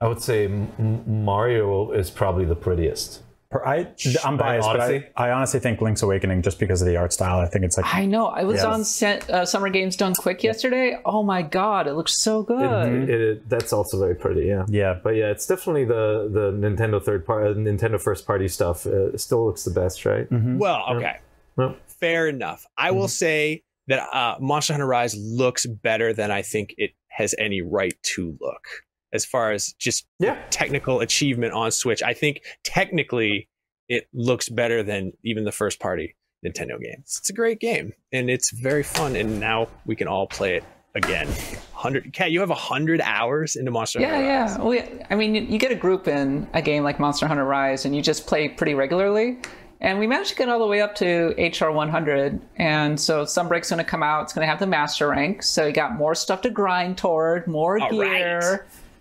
I 0.00 0.08
would 0.08 0.22
say 0.22 0.44
M- 0.46 0.72
M- 0.78 1.24
Mario 1.24 1.90
is 1.92 2.10
probably 2.10 2.44
the 2.44 2.54
prettiest. 2.56 3.22
Peer- 3.50 3.64
I, 3.66 3.86
I'm 4.24 4.36
biased, 4.36 4.68
but 4.68 4.80
I, 4.80 5.08
I 5.16 5.30
honestly 5.30 5.58
think 5.58 5.80
Link's 5.80 6.02
Awakening 6.02 6.42
just 6.42 6.58
because 6.58 6.82
of 6.82 6.88
the 6.88 6.96
art 6.96 7.14
style. 7.14 7.38
I 7.40 7.46
think 7.46 7.64
it's 7.64 7.78
like 7.78 7.86
I 7.94 8.04
know. 8.04 8.26
I 8.26 8.44
was 8.44 8.60
Yeah. 8.62 8.66
on 8.72 8.84
set, 8.84 9.28
uh, 9.30 9.46
Summer 9.46 9.70
Games 9.70 9.96
Done 9.96 10.14
Quick 10.14 10.42
yesterday. 10.44 10.98
Oh 11.06 11.22
my 11.22 11.40
god, 11.40 11.86
it 11.86 11.94
looks 11.94 12.18
so 12.18 12.42
good. 12.42 13.08
It, 13.08 13.10
it- 13.20 13.48
that's 13.48 13.72
also 13.72 13.98
very 13.98 14.14
pretty, 14.14 14.42
yeah. 14.46 14.66
yeah. 14.68 14.98
But 15.02 15.16
yeah, 15.16 15.30
it's 15.30 15.46
definitely 15.46 15.86
the 15.86 16.28
the 16.30 16.52
Nintendo 16.52 17.02
third 17.02 17.24
part, 17.24 17.56
Nintendo 17.56 17.98
first 18.00 18.26
party 18.26 18.48
stuff. 18.48 18.84
Uh, 18.86 19.16
still 19.16 19.46
looks 19.46 19.64
the 19.64 19.70
best, 19.70 20.04
right? 20.04 20.26
Well, 20.30 20.84
okay. 20.96 21.16
Well, 21.56 21.76
Fair 21.86 22.28
enough. 22.28 22.66
I 22.76 22.88
Mm-hmm. 22.90 22.98
will 22.98 23.08
say 23.08 23.62
that 23.88 24.00
uh, 24.14 24.36
Monster 24.40 24.74
Hunter 24.74 24.86
Rise 24.86 25.16
looks 25.16 25.64
better 25.66 26.12
than 26.12 26.30
I 26.30 26.42
think 26.42 26.74
it 26.76 26.90
has 27.08 27.34
any 27.38 27.62
right 27.62 27.94
to 28.14 28.36
look. 28.40 28.66
As 29.12 29.24
far 29.24 29.52
as 29.52 29.72
just 29.78 30.06
Yeah. 30.18 30.36
technical 30.50 31.00
achievement 31.00 31.52
on 31.54 31.70
Switch, 31.70 32.02
I 32.02 32.12
think 32.14 32.42
technically 32.64 33.48
it 33.88 34.06
looks 34.12 34.48
better 34.48 34.82
than 34.82 35.12
even 35.24 35.44
the 35.44 35.52
first 35.52 35.80
party 35.80 36.14
Nintendo 36.44 36.80
games. 36.80 37.16
It's 37.20 37.30
a 37.30 37.32
great 37.32 37.58
game 37.58 37.92
and 38.12 38.28
it's 38.30 38.50
very 38.52 38.82
fun. 38.82 39.16
And 39.16 39.40
now 39.40 39.68
we 39.86 39.96
can 39.96 40.06
all 40.08 40.26
play 40.26 40.56
it 40.56 40.64
again. 40.94 41.26
Hundred, 41.72 42.12
Kat, 42.12 42.30
you 42.30 42.40
have 42.40 42.50
hundred 42.50 43.00
hours 43.00 43.56
into 43.56 43.70
Monster 43.70 44.00
Yeah, 44.00 44.14
Hunter 44.48 44.68
Rise. 44.68 44.84
yeah. 44.98 45.06
I 45.10 45.14
mean, 45.14 45.34
you- 45.34 45.42
you 45.42 45.58
get 45.58 45.70
a 45.72 45.76
group 45.76 46.06
in 46.06 46.46
a 46.52 46.60
game 46.62 46.82
like 46.84 47.00
Monster 47.00 47.26
Hunter 47.28 47.44
Rise, 47.44 47.84
and 47.84 47.94
you 47.96 48.02
just 48.02 48.26
play 48.26 48.48
pretty 48.48 48.74
regularly. 48.74 49.38
And 49.80 49.98
we 50.00 50.06
managed 50.08 50.30
to 50.30 50.36
get 50.36 50.48
all 50.48 50.58
the 50.58 50.66
way 50.66 50.80
up 50.80 50.96
to 50.96 51.34
HR 51.38 51.70
100. 51.70 52.40
And 52.56 52.98
so 52.98 53.22
Sunbreak's 53.24 53.70
going 53.70 53.78
to 53.78 53.88
come 53.88 54.02
out. 54.02 54.22
It's 54.24 54.32
going 54.32 54.44
to 54.44 54.50
have 54.50 54.58
the 54.58 54.66
master 54.66 55.06
rank. 55.08 55.42
So 55.44 55.66
you 55.66 55.72
got 55.72 55.94
more 55.94 56.16
stuff 56.16 56.40
to 56.42 56.50
grind 56.50 56.98
toward, 56.98 57.46
more 57.46 57.80
All 57.80 57.90
gear. 57.90 58.40
right. 58.40 58.60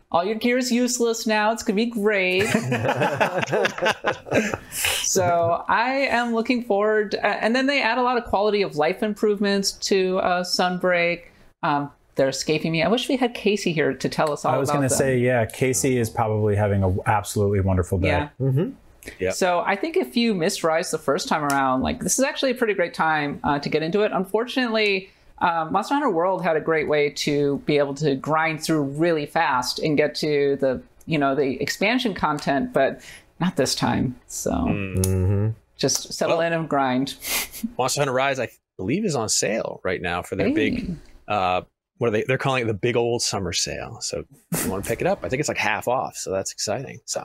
All 0.10 0.24
your 0.24 0.36
gear 0.36 0.58
is 0.58 0.72
useless 0.72 1.28
now. 1.28 1.52
It's 1.52 1.64
going 1.64 1.78
to 1.78 1.86
be 1.86 1.92
great. 1.92 2.44
so 4.72 5.66
I 5.68 6.08
am 6.10 6.34
looking 6.34 6.64
forward. 6.64 7.16
uh, 7.16 7.38
and 7.42 7.54
then 7.54 7.66
they 7.66 7.82
add 7.82 7.98
a 7.98 8.02
lot 8.02 8.18
of 8.18 8.24
quality 8.24 8.62
of 8.62 8.78
life 8.78 9.04
improvements 9.04 9.74
to 9.74 10.20
uh, 10.20 10.44
Sunbreak. 10.44 11.24
Um, 11.62 11.92
they're 12.16 12.30
escaping 12.30 12.72
me. 12.72 12.84
I 12.84 12.88
wish 12.88 13.10
we 13.10 13.18
had 13.18 13.34
Casey 13.34 13.74
here 13.74 13.94
to 13.94 14.10
tell 14.10 14.32
us 14.32 14.46
all 14.46 14.56
I 14.56 14.58
was 14.58 14.70
about 14.70 14.80
going 14.80 14.90
to 14.90 14.96
them. 14.96 14.98
say, 14.98 15.18
yeah, 15.20 15.46
Casey 15.46 15.98
is 15.98 16.10
probably 16.10 16.56
having 16.56 16.84
an 16.84 17.00
absolutely 17.06 17.60
wonderful 17.60 18.00
day. 18.00 18.08
Yeah. 18.08 18.30
Mm-hmm. 18.40 18.72
Yeah. 19.20 19.32
So 19.32 19.62
I 19.66 19.76
think 19.76 19.98
if 19.98 20.18
you 20.18 20.34
missed 20.34 20.64
Rise 20.64 20.92
the 20.92 20.98
first 20.98 21.28
time 21.28 21.44
around, 21.44 21.82
like 21.82 22.00
this 22.02 22.18
is 22.18 22.26
actually 22.26 22.52
a 22.52 22.56
pretty 22.56 22.74
great 22.74 22.94
time 22.94 23.40
uh, 23.44 23.60
to 23.60 23.70
get 23.70 23.84
into 23.84 24.02
it. 24.02 24.12
Unfortunately, 24.14 25.10
um, 25.40 25.72
Monster 25.72 25.94
Hunter 25.96 26.10
World 26.10 26.44
had 26.44 26.56
a 26.58 26.62
great 26.62 26.88
way 26.88 27.10
to 27.12 27.58
be 27.66 27.78
able 27.78 27.94
to 27.96 28.16
grind 28.16 28.64
through 28.64 28.82
really 28.84 29.26
fast 29.26 29.80
and 29.80 29.96
get 29.98 30.16
to 30.16 30.58
the 30.60 30.82
you 31.06 31.18
know 31.18 31.36
the 31.36 31.62
expansion 31.62 32.14
content, 32.14 32.74
but 32.74 33.02
not 33.40 33.56
this 33.56 33.76
time. 33.76 34.16
So 34.28 34.52
Mm-hmm. 34.52 35.50
just 35.78 36.14
settle 36.14 36.38
Well- 36.38 36.48
in 36.48 36.54
and 36.54 36.68
grind. 36.70 37.16
Monster 37.78 38.02
Hunter 38.02 38.14
Rise, 38.14 38.40
I 38.40 38.50
believe, 38.78 39.06
is 39.06 39.16
on 39.16 39.30
sale 39.30 39.80
right 39.84 40.02
now 40.02 40.22
for 40.22 40.36
their 40.36 40.48
Hey. 40.48 40.54
big. 40.54 40.98
Uh, 41.28 41.62
what 41.98 42.08
are 42.08 42.12
they? 42.12 42.24
They're 42.24 42.38
calling 42.38 42.64
it 42.64 42.68
the 42.68 42.74
big 42.74 42.96
old 42.96 43.22
summer 43.22 43.52
sale. 43.54 44.00
So 44.02 44.24
if 44.52 44.66
you 44.66 44.72
want 44.72 44.84
to 44.84 44.88
pick 44.90 45.02
it 45.02 45.08
up, 45.08 45.24
I 45.24 45.30
think 45.30 45.40
it's 45.40 45.50
like 45.50 45.58
half 45.58 45.88
off. 45.88 46.16
So 46.16 46.32
that's 46.32 46.52
exciting. 46.52 47.00
So, 47.06 47.22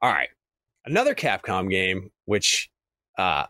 all 0.00 0.10
right, 0.12 0.28
another 0.86 1.14
Capcom 1.14 1.70
game 1.70 2.10
which 2.24 2.70
uh, 3.18 3.44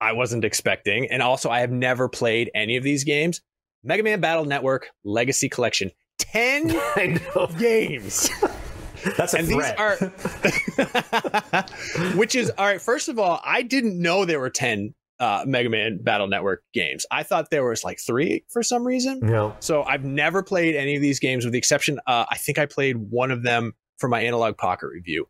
I 0.00 0.12
wasn't 0.12 0.44
expecting, 0.44 1.10
and 1.10 1.22
also 1.22 1.50
I 1.50 1.60
have 1.60 1.70
never 1.70 2.08
played 2.08 2.50
any 2.54 2.76
of 2.76 2.82
these 2.82 3.04
games. 3.04 3.40
Mega 3.84 4.02
Man 4.02 4.20
Battle 4.20 4.44
Network 4.44 4.90
Legacy 5.04 5.48
Collection, 5.48 5.90
ten 6.18 6.68
games. 7.58 8.30
That's 9.16 9.32
a 9.32 9.38
and 9.38 9.48
threat. 9.48 9.76
these 9.78 10.86
are 10.86 12.12
which 12.16 12.34
is 12.34 12.50
all 12.58 12.66
right 12.66 12.82
first 12.82 13.08
of 13.08 13.18
all 13.18 13.40
i 13.44 13.62
didn't 13.62 13.98
know 14.00 14.26
there 14.26 14.38
were 14.40 14.50
10 14.50 14.94
uh, 15.18 15.44
mega 15.46 15.70
man 15.70 16.00
battle 16.02 16.26
network 16.26 16.62
games 16.74 17.06
i 17.10 17.22
thought 17.22 17.50
there 17.50 17.64
was 17.64 17.82
like 17.82 17.98
three 17.98 18.44
for 18.50 18.62
some 18.62 18.86
reason 18.86 19.20
No. 19.22 19.56
so 19.60 19.82
i've 19.84 20.04
never 20.04 20.42
played 20.42 20.74
any 20.76 20.96
of 20.96 21.02
these 21.02 21.18
games 21.18 21.44
with 21.46 21.52
the 21.52 21.58
exception 21.58 21.98
uh, 22.06 22.26
i 22.30 22.36
think 22.36 22.58
i 22.58 22.66
played 22.66 22.96
one 22.96 23.30
of 23.30 23.42
them 23.42 23.72
for 23.98 24.08
my 24.08 24.20
analog 24.20 24.58
pocket 24.58 24.88
review 24.88 25.26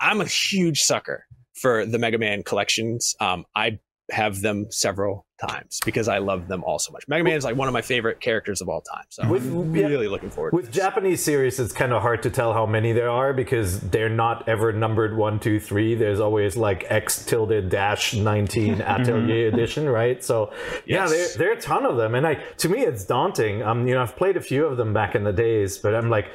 i'm 0.00 0.20
a 0.20 0.26
huge 0.26 0.80
sucker 0.80 1.24
for 1.54 1.86
the 1.86 1.98
mega 2.00 2.18
man 2.18 2.42
collections 2.42 3.14
um, 3.20 3.44
i 3.54 3.78
have 4.12 4.40
them 4.40 4.66
several 4.70 5.26
times 5.40 5.80
because 5.84 6.06
i 6.06 6.18
love 6.18 6.46
them 6.46 6.62
all 6.64 6.78
so 6.78 6.92
much 6.92 7.02
mega 7.08 7.24
man 7.24 7.36
is 7.36 7.44
like 7.44 7.56
one 7.56 7.66
of 7.66 7.74
my 7.74 7.82
favorite 7.82 8.20
characters 8.20 8.60
of 8.60 8.68
all 8.68 8.80
time 8.82 9.04
so 9.08 9.26
With- 9.28 9.44
i'm 9.46 9.74
yeah. 9.74 9.86
really 9.86 10.06
looking 10.06 10.30
forward 10.30 10.50
to 10.50 10.56
With. 10.56 10.70
Japanese 10.72 11.22
series, 11.22 11.58
it's 11.58 11.72
kind 11.72 11.92
of 11.92 12.00
hard 12.02 12.22
to 12.22 12.30
tell 12.30 12.52
how 12.52 12.66
many 12.66 12.92
there 12.92 13.10
are 13.10 13.32
because 13.32 13.80
they're 13.80 14.08
not 14.08 14.48
ever 14.48 14.72
numbered 14.72 15.16
one, 15.16 15.38
two, 15.38 15.60
three. 15.60 15.94
There's 15.94 16.20
always 16.20 16.56
like 16.56 16.84
X 16.88 17.24
tilde 17.24 17.68
dash 17.68 18.14
19 18.14 18.80
Atelier 18.94 19.48
edition, 19.48 19.88
right? 19.88 20.22
So 20.24 20.52
yeah, 20.86 21.06
there, 21.08 21.28
there 21.36 21.50
are 21.50 21.54
a 21.54 21.60
ton 21.60 21.84
of 21.84 21.96
them, 21.96 22.14
and 22.14 22.26
I 22.26 22.34
to 22.58 22.68
me 22.68 22.80
it's 22.80 23.04
daunting. 23.04 23.62
Um, 23.62 23.86
you 23.86 23.94
know, 23.94 24.02
I've 24.02 24.16
played 24.16 24.36
a 24.36 24.40
few 24.40 24.64
of 24.66 24.76
them 24.76 24.92
back 24.92 25.14
in 25.14 25.24
the 25.24 25.32
days, 25.32 25.78
but 25.78 25.94
I'm 25.94 26.08
like, 26.10 26.26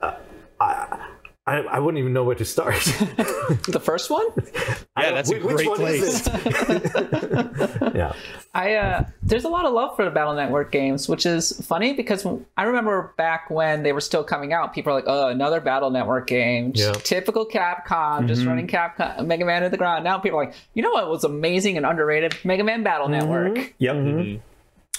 uh, 0.00 0.14
I, 0.60 1.08
I 1.48 1.58
I 1.58 1.78
wouldn't 1.78 1.98
even 2.00 2.12
know 2.12 2.24
where 2.24 2.34
to 2.36 2.44
start. 2.44 2.74
The 3.68 3.80
first 3.80 4.10
one? 4.10 4.26
yeah 4.98 5.12
that's 5.12 5.30
a 5.30 5.34
Which- 5.34 5.44
which 5.44 5.56
great 5.56 5.74
place 5.76 6.26
yeah. 7.94 8.12
I 8.54 8.74
uh, 8.74 9.04
there's 9.22 9.44
a 9.44 9.48
lot 9.48 9.64
of 9.66 9.72
love 9.72 9.94
for 9.96 10.04
the 10.04 10.10
Battle 10.10 10.34
Network 10.34 10.72
games, 10.72 11.08
which 11.08 11.26
is 11.26 11.52
funny 11.66 11.92
because 11.92 12.26
I 12.56 12.62
remember 12.64 13.14
back 13.16 13.50
when 13.50 13.82
they 13.82 13.92
were 13.92 14.00
still 14.00 14.24
coming 14.24 14.52
out, 14.52 14.72
people 14.74 14.92
were 14.92 14.98
like, 14.98 15.08
"Oh, 15.08 15.28
another 15.28 15.60
Battle 15.60 15.90
Network 15.90 16.26
game, 16.26 16.72
Yeah. 16.74 16.92
typical 16.92 17.46
Capcom, 17.46 18.26
just 18.26 18.44
running 18.46 18.66
Capcom 18.66 19.26
Mega 19.26 19.44
Man 19.44 19.62
to 19.62 19.68
the 19.68 19.76
ground." 19.76 20.04
Now 20.04 20.18
people 20.18 20.40
are 20.40 20.46
like, 20.46 20.54
"You 20.74 20.82
know 20.82 20.90
what 20.90 21.08
was 21.08 21.22
amazing 21.24 21.76
and 21.76 21.84
underrated? 21.86 22.36
Mega 22.44 22.64
Man 22.64 22.82
Battle 22.82 23.08
Network." 23.08 23.74
Yep. 23.78 23.94
Mm-hmm. 23.96 24.40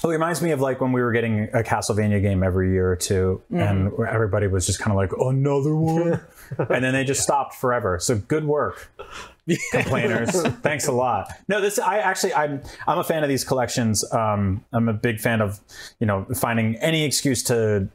It 0.04 0.08
reminds 0.08 0.42
me 0.42 0.52
of 0.52 0.62
like 0.62 0.80
when 0.80 0.92
we 0.92 1.02
were 1.02 1.12
getting 1.12 1.44
a 1.54 1.64
Castlevania 1.64 2.22
game 2.22 2.44
every 2.44 2.72
year 2.72 2.92
or 2.92 2.96
2 2.96 3.42
and 3.52 3.92
everybody 4.08 4.48
was 4.48 4.66
just 4.66 4.80
kind 4.80 4.92
of 4.92 4.98
like, 4.98 5.12
another 5.20 5.76
one. 5.76 6.22
and 6.70 6.84
then 6.84 6.94
they 6.94 7.04
just 7.04 7.22
stopped 7.22 7.56
forever. 7.56 8.00
So 8.00 8.18
good 8.18 8.46
work, 8.46 8.92
complainers. 9.72 10.42
Thanks 10.60 10.88
a 10.88 10.92
lot. 10.92 11.32
No, 11.48 11.62
this 11.62 11.80
I 11.80 11.98
actually 11.98 12.34
I'm 12.34 12.62
I'm 12.88 13.00
a 13.00 13.04
fan 13.04 13.24
of 13.24 13.30
these 13.30 13.44
collections. 13.44 14.10
Um, 14.14 14.64
I'm 14.72 14.88
a 14.88 14.94
big 14.94 15.20
fan 15.20 15.42
of 15.42 15.60
you 16.00 16.08
know 16.08 16.26
finding 16.36 16.76
any 16.78 17.04
excuse 17.04 17.44
to 17.44 17.90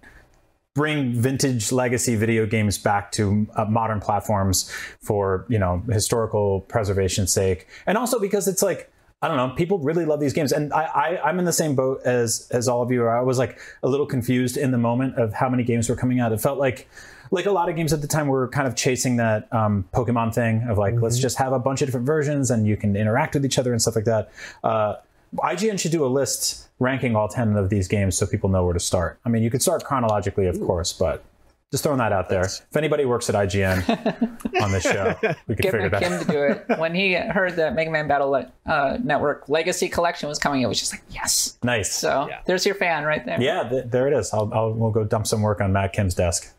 bring 0.74 1.12
vintage 1.12 1.70
legacy 1.70 2.16
video 2.16 2.46
games 2.46 2.78
back 2.78 3.12
to 3.12 3.46
uh, 3.56 3.64
modern 3.66 4.00
platforms 4.00 4.70
for 5.02 5.44
you 5.48 5.58
know 5.58 5.82
historical 5.90 6.60
preservation's 6.62 7.32
sake 7.32 7.66
and 7.86 7.98
also 7.98 8.18
because 8.18 8.48
it's 8.48 8.62
like 8.62 8.91
I 9.22 9.28
don't 9.28 9.36
know. 9.36 9.54
People 9.54 9.78
really 9.78 10.04
love 10.04 10.18
these 10.18 10.32
games, 10.32 10.50
and 10.50 10.72
I, 10.72 10.82
I, 10.82 11.28
I'm 11.28 11.38
in 11.38 11.44
the 11.44 11.52
same 11.52 11.76
boat 11.76 12.02
as 12.04 12.48
as 12.50 12.66
all 12.66 12.82
of 12.82 12.90
you. 12.90 13.06
I 13.06 13.20
was 13.20 13.38
like 13.38 13.58
a 13.84 13.88
little 13.88 14.06
confused 14.06 14.56
in 14.56 14.72
the 14.72 14.78
moment 14.78 15.16
of 15.16 15.32
how 15.32 15.48
many 15.48 15.62
games 15.62 15.88
were 15.88 15.94
coming 15.94 16.18
out. 16.18 16.32
It 16.32 16.40
felt 16.40 16.58
like 16.58 16.88
like 17.30 17.46
a 17.46 17.50
lot 17.52 17.68
of 17.68 17.76
games 17.76 17.92
at 17.92 18.00
the 18.02 18.08
time 18.08 18.26
were 18.26 18.48
kind 18.48 18.66
of 18.68 18.74
chasing 18.74 19.16
that 19.16 19.50
um, 19.52 19.88
Pokemon 19.94 20.34
thing 20.34 20.64
of 20.68 20.76
like 20.76 21.00
let's 21.00 21.18
just 21.18 21.38
have 21.38 21.52
a 21.52 21.58
bunch 21.58 21.82
of 21.82 21.88
different 21.88 22.06
versions 22.06 22.50
and 22.50 22.66
you 22.66 22.76
can 22.76 22.94
interact 22.94 23.34
with 23.34 23.44
each 23.44 23.58
other 23.58 23.72
and 23.72 23.80
stuff 23.80 23.96
like 23.96 24.04
that. 24.04 24.30
Uh, 24.62 24.96
IGN 25.38 25.80
should 25.80 25.92
do 25.92 26.04
a 26.04 26.08
list 26.08 26.68
ranking 26.78 27.16
all 27.16 27.28
10 27.28 27.56
of 27.56 27.70
these 27.70 27.88
games 27.88 28.16
so 28.16 28.26
people 28.26 28.50
know 28.50 28.64
where 28.64 28.74
to 28.74 28.80
start. 28.80 29.18
I 29.24 29.30
mean, 29.30 29.42
you 29.42 29.50
could 29.50 29.62
start 29.62 29.82
chronologically, 29.82 30.46
of 30.46 30.60
course, 30.60 30.92
but 30.92 31.24
just 31.72 31.82
throwing 31.82 31.98
that 31.98 32.12
out 32.12 32.28
there. 32.28 32.42
If 32.42 32.76
anybody 32.76 33.04
works 33.04 33.28
at 33.28 33.34
IGN 33.34 34.62
on 34.62 34.70
this 34.70 34.84
show, 34.84 35.14
we 35.48 35.56
could 35.56 35.62
Get 35.62 35.72
figure 35.72 35.80
my 35.82 35.88
that 35.88 36.02
Kim 36.02 36.12
out. 36.12 36.20
to 36.26 36.26
do 36.30 36.42
it. 36.44 36.78
When 36.78 36.94
he 36.94 37.14
heard 37.14 37.56
that 37.56 37.74
Mega 37.74 37.90
Man 37.90 38.06
Battle 38.06 38.46
uh, 38.66 38.98
Network 39.02 39.48
Legacy 39.48 39.88
Collection 39.88 40.28
was 40.28 40.38
coming, 40.38 40.62
it 40.62 40.66
was 40.66 40.78
just 40.78 40.92
like, 40.92 41.02
yes. 41.10 41.58
Nice. 41.64 41.92
So 41.92 42.26
Yeah. 42.28 42.40
there's 42.46 42.64
your 42.64 42.76
fan 42.76 43.04
right 43.04 43.24
there. 43.26 43.40
yeah, 43.42 43.68
th- 43.68 43.86
there 43.88 44.06
it 44.06 44.12
is. 44.14 44.32
I'll, 44.32 44.52
I'll, 44.54 44.72
we'll 44.72 44.90
go 44.92 45.02
dump 45.02 45.26
some 45.26 45.42
work 45.42 45.60
on 45.60 45.72
Matt 45.72 45.92
Kim's 45.92 46.14
desk. 46.14 46.54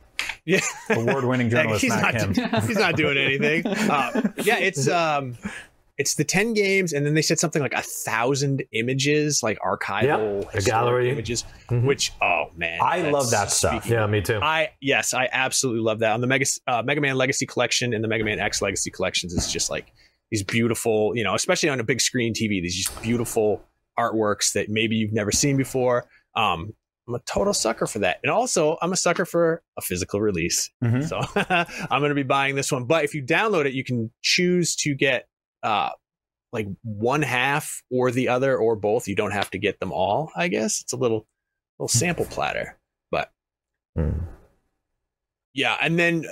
yeah 0.46 0.60
Award-winning 0.90 1.50
journalist 1.52 1.82
he's 1.84 1.90
Matt 1.92 2.14
not, 2.16 2.36
Kim. 2.52 2.62
he's 2.68 2.78
not 2.78 2.96
doing 2.96 3.18
anything. 3.18 3.66
Uh, 3.68 4.32
yeah, 4.44 4.58
it's 4.58 4.88
um, 4.90 5.38
it's 6.04 6.16
the 6.16 6.24
ten 6.26 6.54
games, 6.54 6.92
and 6.92 7.06
then 7.06 7.14
they 7.14 7.22
said 7.22 7.40
something 7.40 7.62
like 7.62 7.74
a 7.74 7.82
thousand 7.82 8.62
images, 8.74 9.42
like 9.42 9.58
archival 9.60 10.04
Yeah, 10.04 10.18
a 10.18 10.36
historic 10.52 10.66
gallery. 10.66 11.10
images. 11.12 11.46
Which 11.72 12.12
oh 12.22 12.46
man, 12.58 12.80
I 12.82 13.10
love 13.10 13.32
that 13.32 13.52
stuff. 13.52 13.86
Yeah, 13.88 14.06
me 14.08 14.22
too. 14.22 14.40
I 14.42 14.72
yes, 14.82 15.14
I 15.14 15.30
absolutely 15.32 15.82
love 15.82 16.00
that 16.00 16.12
on 16.12 16.20
the 16.22 16.28
Mega 16.28 16.46
uh, 16.68 16.84
Mega 16.84 17.00
Man 17.02 17.16
Legacy 17.16 17.46
Collection 17.46 17.94
and 17.94 18.04
the 18.04 18.08
Mega 18.10 18.26
Man 18.26 18.40
X 18.40 18.62
Legacy 18.62 18.92
Collections. 18.92 19.34
It's 19.34 19.52
just 19.52 19.70
like 19.70 19.94
these 20.30 20.44
beautiful, 20.44 21.16
you 21.16 21.24
know, 21.24 21.36
especially 21.36 21.70
on 21.70 21.80
a 21.80 21.84
big 21.86 22.02
screen 22.02 22.34
TV. 22.34 22.62
These 22.62 22.76
just 22.76 23.02
beautiful 23.02 23.64
artworks 23.98 24.54
that 24.54 24.68
maybe 24.70 24.96
you've 24.98 25.14
never 25.14 25.32
seen 25.32 25.56
before. 25.56 26.06
Um, 26.36 26.74
I'm 27.08 27.16
a 27.16 27.20
total 27.20 27.54
sucker 27.54 27.86
for 27.86 28.00
that, 28.00 28.20
and 28.24 28.32
also 28.32 28.78
I'm 28.82 28.94
a 28.94 28.96
sucker 28.98 29.26
for 29.26 29.62
a 29.78 29.82
physical 29.82 30.22
release. 30.22 30.70
Mhm. 30.84 31.08
So 31.08 31.20
I'm 31.92 32.02
going 32.02 32.10
to 32.10 32.16
be 32.16 32.24
buying 32.24 32.56
this 32.56 32.72
one. 32.72 32.86
But 32.86 33.04
if 33.04 33.14
you 33.14 33.22
download 33.24 33.66
it, 33.66 33.74
you 33.74 33.84
can 33.84 34.10
choose 34.22 34.76
to 34.78 34.96
get 34.96 35.28
uh, 35.64 35.90
like 36.52 36.68
one 36.84 37.22
half 37.24 37.82
or 37.90 38.12
the 38.12 38.28
other 38.28 38.58
or 38.58 38.76
both. 38.76 39.08
You 39.08 39.16
don't 39.16 39.32
have 39.32 39.50
to 39.52 39.58
get 39.58 39.80
them 39.80 39.92
all. 39.92 40.32
I 40.36 40.48
guess 40.50 40.82
it's 40.82 40.94
a 40.94 40.98
little 40.98 41.26
little 41.80 41.88
sample 41.88 42.26
platter, 42.26 42.78
but 43.10 43.32
Hmm. 43.96 44.20
yeah. 45.54 45.78
And 45.82 45.98
then 45.98 46.26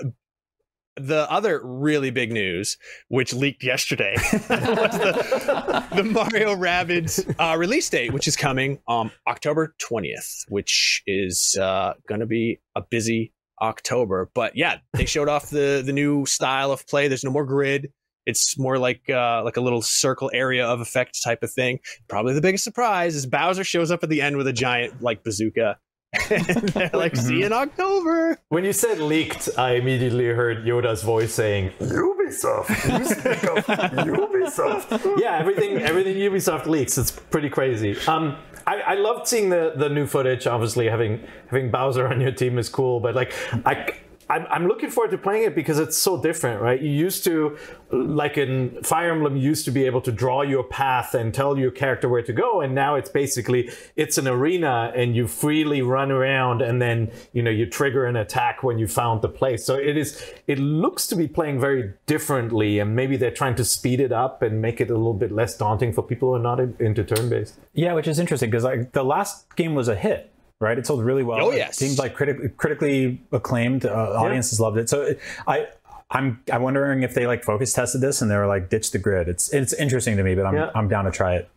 the 0.98 1.32
other 1.32 1.62
really 1.64 2.12
big 2.12 2.32
news, 2.32 2.78
which 3.08 3.34
leaked 3.34 3.64
yesterday, 3.64 4.14
was 4.34 4.42
the, 4.50 5.88
the 5.96 6.04
Mario 6.04 6.54
Rabbids 6.56 7.34
uh, 7.40 7.58
release 7.58 7.90
date, 7.90 8.14
which 8.14 8.28
is 8.28 8.36
coming 8.36 8.80
um 8.88 9.12
October 9.28 9.74
20th, 9.82 10.46
which 10.50 11.02
is 11.08 11.58
uh, 11.60 11.94
going 12.08 12.20
to 12.20 12.28
be 12.28 12.60
a 12.76 12.82
busy 12.82 13.32
October. 13.62 14.30
But 14.36 14.56
yeah, 14.56 14.78
they 14.94 15.06
showed 15.06 15.30
off 15.30 15.50
the 15.50 15.82
the 15.86 15.94
new 15.94 16.26
style 16.26 16.72
of 16.72 16.86
play. 16.88 17.08
There's 17.08 17.24
no 17.24 17.32
more 17.32 17.46
grid. 17.46 17.92
It's 18.26 18.58
more 18.58 18.78
like 18.78 19.10
uh, 19.10 19.44
like 19.44 19.58
a 19.58 19.62
little 19.62 19.82
circle 19.82 20.30
area 20.34 20.66
of 20.66 20.80
effect 20.80 21.22
type 21.24 21.44
of 21.44 21.52
thing. 21.52 21.80
Probably 22.08 22.34
the 22.34 22.42
biggest 22.42 22.64
surprise 22.64 23.16
is 23.16 23.26
Bowser 23.26 23.64
shows 23.64 23.92
up 23.92 24.04
at 24.04 24.10
the 24.10 24.22
end 24.22 24.38
with 24.38 24.48
a 24.48 24.54
giant 24.54 25.02
like 25.02 25.24
bazooka. 25.24 25.78
and 26.30 26.70
they're 26.70 26.90
like, 26.94 27.16
"See 27.16 27.40
you 27.40 27.46
in 27.46 27.54
October." 27.54 28.38
When 28.50 28.66
you 28.66 28.74
said 28.74 29.00
leaked, 29.00 29.48
I 29.58 29.76
immediately 29.76 30.26
heard 30.26 30.66
Yoda's 30.66 31.04
voice 31.04 31.34
saying, 31.34 31.72
"Ubisoft, 31.80 33.00
you 33.00 33.06
speak 33.06 33.44
of 33.46 33.66
Ubisoft." 34.06 35.18
yeah, 35.22 35.38
everything, 35.38 35.78
everything 35.78 36.18
Ubisoft 36.18 36.66
leaks. 36.66 36.98
It's 36.98 37.12
pretty 37.12 37.50
crazy. 37.50 37.98
Um, 38.08 38.36
I, 38.68 38.82
I 38.82 38.94
loved 38.96 39.28
seeing 39.28 39.50
the 39.50 39.72
the 39.78 39.88
new 39.88 40.06
footage. 40.06 40.48
Obviously, 40.48 40.90
having 40.90 41.26
having 41.48 41.72
Bowser 41.72 42.08
on 42.10 42.20
your 42.20 42.34
team 42.34 42.58
is 42.58 42.68
cool, 42.68 43.00
but 43.00 43.16
like 43.16 43.34
I. 43.66 43.94
I'm, 44.32 44.48
I'm 44.50 44.68
looking 44.68 44.90
forward 44.90 45.12
to 45.12 45.18
playing 45.18 45.44
it 45.44 45.56
because 45.56 45.78
it's 45.78 45.98
so 45.98 46.22
different, 46.22 46.62
right? 46.62 46.82
You 46.82 46.90
used 46.90 47.26
to, 47.26 47.58
like 47.92 48.38
in 48.38 48.82
Fire 48.82 49.12
Emblem, 49.12 49.36
you 49.36 49.44
used 49.44 49.66
to 49.66 49.72
be 49.72 49.86
able 49.86 50.00
to 50.02 50.12
draw 50.12 50.42
your 50.42 50.64
path 50.64 51.14
and 51.14 51.34
tell 51.34 51.58
your 51.58 51.70
character 51.70 52.08
where 52.08 52.22
to 52.24 52.32
go, 52.32 52.62
and 52.62 52.74
now 52.74 52.96
it's 52.96 53.10
basically 53.10 53.70
it's 53.98 54.18
an 54.18 54.30
arena 54.30 54.94
and 54.96 55.18
you 55.18 55.28
freely 55.28 55.82
run 55.82 56.12
around, 56.12 56.62
and 56.62 56.82
then 56.82 57.12
you 57.34 57.44
know 57.44 57.52
you 57.52 57.66
trigger 57.66 58.06
an 58.06 58.16
attack 58.16 58.64
when 58.64 58.80
you 58.80 58.88
found 58.88 59.22
the 59.22 59.28
place. 59.28 59.66
So 59.66 59.76
it 59.76 59.98
is, 59.98 60.24
it 60.48 60.60
looks 60.60 61.08
to 61.08 61.18
be 61.18 61.28
playing 61.28 61.60
very 61.60 61.94
differently, 62.06 62.80
and 62.80 62.96
maybe 62.96 63.18
they're 63.18 63.32
trying 63.32 63.56
to 63.56 63.66
speed 63.66 64.00
it 64.00 64.14
up 64.14 64.42
and 64.42 64.62
make 64.62 64.80
it 64.80 64.90
a 64.90 64.96
little 64.96 65.14
bit 65.14 65.34
less 65.34 65.58
daunting 65.58 65.92
for 65.92 66.04
people 66.04 66.30
who 66.30 66.36
are 66.36 66.40
not 66.40 66.62
in- 66.62 66.78
into 66.80 67.04
turn-based. 67.04 67.60
Yeah, 67.74 67.94
which 67.94 68.08
is 68.08 68.18
interesting 68.18 68.50
because 68.50 68.64
like 68.64 68.94
the 68.94 69.04
last 69.04 69.54
game 69.58 69.76
was 69.76 69.90
a 69.90 69.96
hit, 69.96 70.31
right? 70.62 70.78
It 70.78 70.88
sold 70.88 71.04
really 71.04 71.24
well. 71.24 71.48
Oh, 71.48 71.52
It 71.52 71.58
yes. 71.58 71.78
seemed 71.78 71.98
like 71.98 72.14
critic- 72.16 72.56
critically 72.58 73.22
acclaimed. 73.32 73.86
Uh, 73.86 74.14
audiences 74.16 74.60
loved 74.60 74.78
it. 74.78 74.90
So 74.90 75.16
I. 75.48 75.68
I'm 76.14 76.42
I'm 76.52 76.62
wondering 76.62 77.04
if 77.04 77.14
they 77.14 77.26
like 77.26 77.42
focus 77.42 77.72
tested 77.72 78.02
this 78.02 78.22
and 78.22 78.30
they 78.30 78.36
were 78.36 78.46
like 78.46 78.70
ditch 78.70 78.92
the 78.92 79.00
grid. 79.00 79.30
It's 79.30 79.54
it's 79.54 79.72
interesting 79.72 80.18
to 80.18 80.24
me, 80.24 80.36
but 80.36 80.46
I'm 80.46 80.56
Yeah. 80.56 80.70
I'm 80.76 80.90
down 80.90 81.06
to 81.06 81.12
try 81.12 81.36
it. 81.36 81.50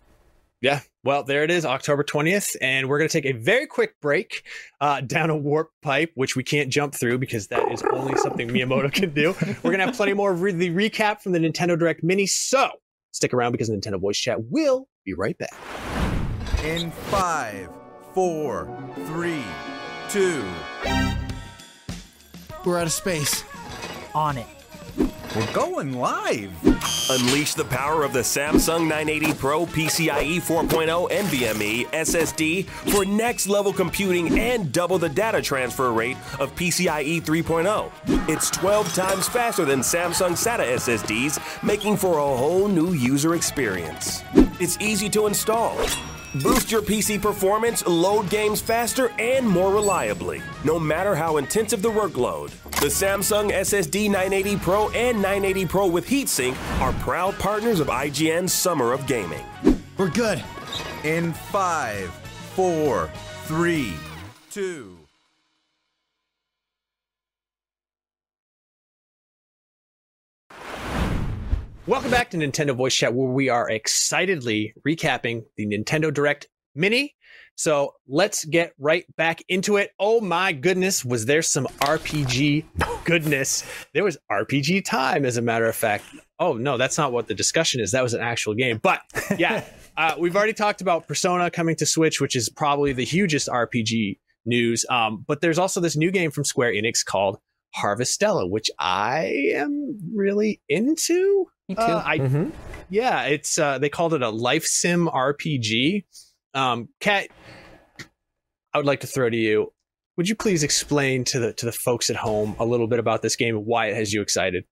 Yeah. 0.61 0.79
Well, 1.03 1.25
there 1.25 1.43
it 1.43 1.51
is, 1.51 1.67
October 1.67 2.05
20th. 2.05 2.55
And 2.63 2.89
we're 2.89 2.99
going 2.99 3.09
to 3.09 3.13
take 3.13 3.27
a 3.27 3.37
very 3.37 3.67
quick 3.67 4.01
break 4.01 4.45
uh, 4.81 5.01
down 5.01 5.31
a 5.31 5.37
warp 5.37 5.71
pipe, 5.83 6.13
which 6.15 6.37
we 6.37 6.45
can't 6.45 6.71
jump 6.71 6.95
through 6.95 7.19
because 7.19 7.49
that 7.49 7.71
is 7.73 7.83
only 7.83 8.15
something 8.15 8.49
Miyamoto 8.49 8.93
can 8.93 9.13
do. 9.13 9.35
We're 9.65 9.73
going 9.73 9.81
to 9.81 9.87
have 9.87 9.97
plenty 9.97 10.13
more 10.15 10.31
of 10.31 10.39
the 10.41 10.71
recap 10.71 11.21
from 11.21 11.33
the 11.33 11.41
Nintendo 11.41 11.77
Direct 11.77 12.05
Mini. 12.05 12.27
So 12.27 12.71
stick 13.11 13.35
around 13.35 13.51
because 13.53 13.69
Nintendo 13.69 14.01
Voice 14.01 14.19
Chat 14.19 14.39
will 14.51 14.87
be 15.05 15.15
right 15.15 15.37
back. 15.37 15.53
In 16.63 16.93
five, 16.93 17.69
four, 18.15 18.69
three, 19.07 19.43
two. 20.09 20.45
We're 22.65 22.79
out 22.79 22.87
of 22.87 22.93
space. 22.93 23.45
On 24.15 24.39
it. 24.39 24.47
We're 25.35 25.53
going 25.53 25.99
live. 25.99 26.53
Unleash 27.11 27.55
the 27.55 27.65
power 27.65 28.05
of 28.05 28.13
the 28.13 28.21
Samsung 28.21 28.83
980 28.83 29.35
Pro 29.35 29.67
PCIe 29.67 30.37
4.0 30.37 31.11
NVMe 31.11 31.87
SSD 31.87 32.67
for 32.67 33.05
next 33.05 33.49
level 33.49 33.73
computing 33.73 34.39
and 34.39 34.71
double 34.71 34.99
the 34.99 35.09
data 35.09 35.43
transfer 35.43 35.93
rate 35.93 36.17
of 36.39 36.55
PCIe 36.55 37.21
3.0. 37.21 38.29
It's 38.29 38.49
12 38.51 38.95
times 38.95 39.29
faster 39.29 39.65
than 39.65 39.81
Samsung 39.81 40.33
SATA 40.33 40.77
SSDs, 40.77 41.65
making 41.65 41.97
for 41.97 42.19
a 42.19 42.37
whole 42.37 42.69
new 42.69 42.93
user 42.93 43.35
experience. 43.35 44.23
It's 44.61 44.79
easy 44.81 45.11
to 45.11 45.27
install. 45.27 45.77
Boost 46.43 46.73
your 46.73 46.83
PC 46.83 47.23
performance, 47.23 47.87
load 47.87 48.29
games 48.29 48.61
faster, 48.61 49.13
and 49.21 49.49
more 49.49 49.73
reliably, 49.73 50.43
no 50.65 50.81
matter 50.81 51.15
how 51.15 51.37
intensive 51.37 51.81
the 51.81 51.89
workload. 51.91 52.51
The 52.81 52.89
Samsung 52.89 53.53
SSD 53.53 54.07
980 54.07 54.57
Pro 54.57 54.89
and 54.91 55.19
980 55.19 55.67
Pro 55.67 55.87
with 55.87 56.09
heatsink 56.09 56.57
are 56.81 56.93
proud 56.95 57.39
partners 57.39 57.79
of 57.79 57.87
IGN's 57.87 58.53
Summer 58.53 58.93
of 58.93 59.07
Gaming. 59.07 59.45
We're 59.97 60.11
good. 60.11 60.43
In 61.05 61.33
five, 61.33 62.13
four, 62.57 63.13
three, 63.45 63.95
two. 64.51 64.94
Welcome 71.87 72.11
back 72.11 72.31
to 72.31 72.39
Nintendo 72.39 72.75
Voice 72.75 72.95
Chat, 72.95 73.13
where 73.13 73.29
we 73.29 73.51
are 73.51 73.69
excitedly 73.69 74.73
recapping 74.89 75.45
the 75.59 75.67
Nintendo 75.67 76.13
Direct 76.13 76.47
Mini. 76.75 77.15
So 77.57 77.93
let's 78.09 78.47
get 78.47 78.73
right 78.79 79.05
back 79.19 79.43
into 79.51 79.77
it. 79.77 79.91
Oh 79.99 80.23
my 80.23 80.55
goodness, 80.55 81.05
was 81.05 81.27
there 81.27 81.43
some 81.43 81.67
RPG 81.81 82.65
goodness? 83.05 83.65
There 83.93 84.03
was 84.03 84.17
RPG 84.33 84.87
time, 84.87 85.27
as 85.27 85.37
a 85.37 85.43
matter 85.43 85.67
of 85.67 85.77
fact. 85.77 86.07
Oh 86.39 86.55
no, 86.55 86.79
that's 86.79 86.97
not 86.97 87.13
what 87.13 87.29
the 87.29 87.35
discussion 87.35 87.83
is. 87.83 87.93
That 87.93 88.03
was 88.03 88.15
an 88.15 88.23
actual 88.23 88.55
game. 88.55 88.81
But 88.83 89.03
yeah, 89.37 89.63
uh, 89.99 90.15
we've 90.19 90.37
already 90.37 90.55
talked 90.55 90.81
about 90.81 91.07
Persona 91.07 91.51
coming 91.51 91.77
to 91.77 91.85
Switch, 91.85 92.19
which 92.19 92.35
is 92.35 92.49
probably 92.49 92.95
the 92.95 93.05
hugest 93.05 93.49
RPG 93.49 94.21
news. 94.47 94.87
Um, 94.89 95.23
but 95.29 95.43
there's 95.43 95.59
also 95.59 95.83
this 95.83 95.97
new 95.97 96.11
game 96.11 96.31
from 96.31 96.45
Square 96.45 96.73
Enix 96.73 97.05
called 97.05 97.37
Harvestella, 97.77 98.49
which 98.49 98.71
I 98.79 99.53
am 99.53 99.99
really 100.15 100.63
into. 100.67 101.49
Me 101.69 101.75
too. 101.75 101.81
Uh, 101.81 102.03
I 102.05 102.19
Mhm. 102.19 102.53
yeah, 102.91 103.23
it's 103.25 103.59
uh, 103.59 103.79
they 103.79 103.89
called 103.89 104.15
it 104.15 104.23
a 104.23 104.29
life 104.31 104.65
sim 104.65 105.09
RPG. 105.09 106.05
Um, 106.53 106.89
Kat, 107.01 107.29
I 108.73 108.79
would 108.79 108.87
like 108.87 109.01
to 109.01 109.07
throw 109.07 109.31
to 109.31 109.37
you. 109.37 109.73
Would 110.17 110.29
you 110.29 110.37
please 110.37 110.63
explain 110.63 111.25
to 111.25 111.41
the 111.41 111.53
to 111.55 111.67
the 111.67 111.73
folks 111.73 112.11
at 112.11 112.17
home 112.17 112.55
a 112.59 112.65
little 112.65 112.87
bit 112.87 112.99
about 112.99 113.23
this 113.23 113.35
game 113.37 113.57
and 113.57 113.67
why 113.67 113.87
it 113.87 113.95
has 113.97 114.13
you 114.13 114.21
excited? 114.23 114.65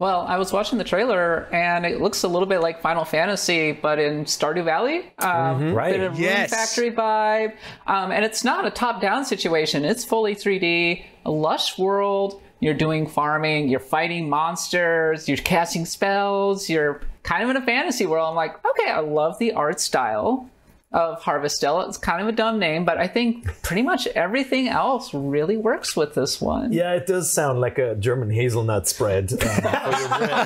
Well, 0.00 0.22
I 0.22 0.36
was 0.36 0.52
watching 0.52 0.78
the 0.78 0.84
trailer 0.84 1.46
and 1.52 1.86
it 1.86 2.00
looks 2.00 2.24
a 2.24 2.28
little 2.28 2.48
bit 2.48 2.60
like 2.60 2.80
Final 2.82 3.04
Fantasy, 3.04 3.70
but 3.70 4.00
in 4.00 4.24
Stardew 4.24 4.64
Valley. 4.64 5.12
Um, 5.18 5.72
Right. 5.72 5.92
Bit 5.92 6.00
of 6.00 6.18
Yes. 6.18 6.50
Rune 6.50 6.58
Factory 6.58 6.90
vibe. 6.90 7.54
Um, 7.86 8.10
and 8.10 8.24
it's 8.24 8.42
not 8.42 8.66
a 8.66 8.70
top 8.70 9.00
down 9.00 9.24
situation, 9.24 9.84
it's 9.84 10.04
fully 10.04 10.34
3D, 10.34 11.04
a 11.24 11.30
lush 11.30 11.78
world. 11.78 12.42
You're 12.62 12.74
doing 12.74 13.08
farming, 13.08 13.68
you're 13.68 13.80
fighting 13.80 14.30
monsters, 14.30 15.28
you're 15.28 15.36
casting 15.36 15.84
spells, 15.84 16.70
you're 16.70 17.00
kind 17.24 17.42
of 17.42 17.50
in 17.50 17.56
a 17.56 17.66
fantasy 17.66 18.06
world. 18.06 18.28
I'm 18.28 18.36
like, 18.36 18.54
okay, 18.64 18.88
I 18.88 19.00
love 19.00 19.40
the 19.40 19.52
art 19.52 19.80
style 19.80 20.48
of 20.92 21.20
Harvestella. 21.22 21.88
It's 21.88 21.98
kind 21.98 22.20
of 22.20 22.28
a 22.28 22.32
dumb 22.32 22.58
name, 22.58 22.84
but 22.84 22.98
I 22.98 23.06
think 23.06 23.46
pretty 23.62 23.82
much 23.82 24.06
everything 24.08 24.68
else 24.68 25.12
really 25.14 25.56
works 25.56 25.96
with 25.96 26.14
this 26.14 26.40
one. 26.40 26.72
Yeah, 26.72 26.92
it 26.92 27.06
does 27.06 27.30
sound 27.32 27.60
like 27.60 27.78
a 27.78 27.94
German 27.96 28.30
hazelnut 28.30 28.88
spread. 28.88 29.32
Um. 29.32 29.38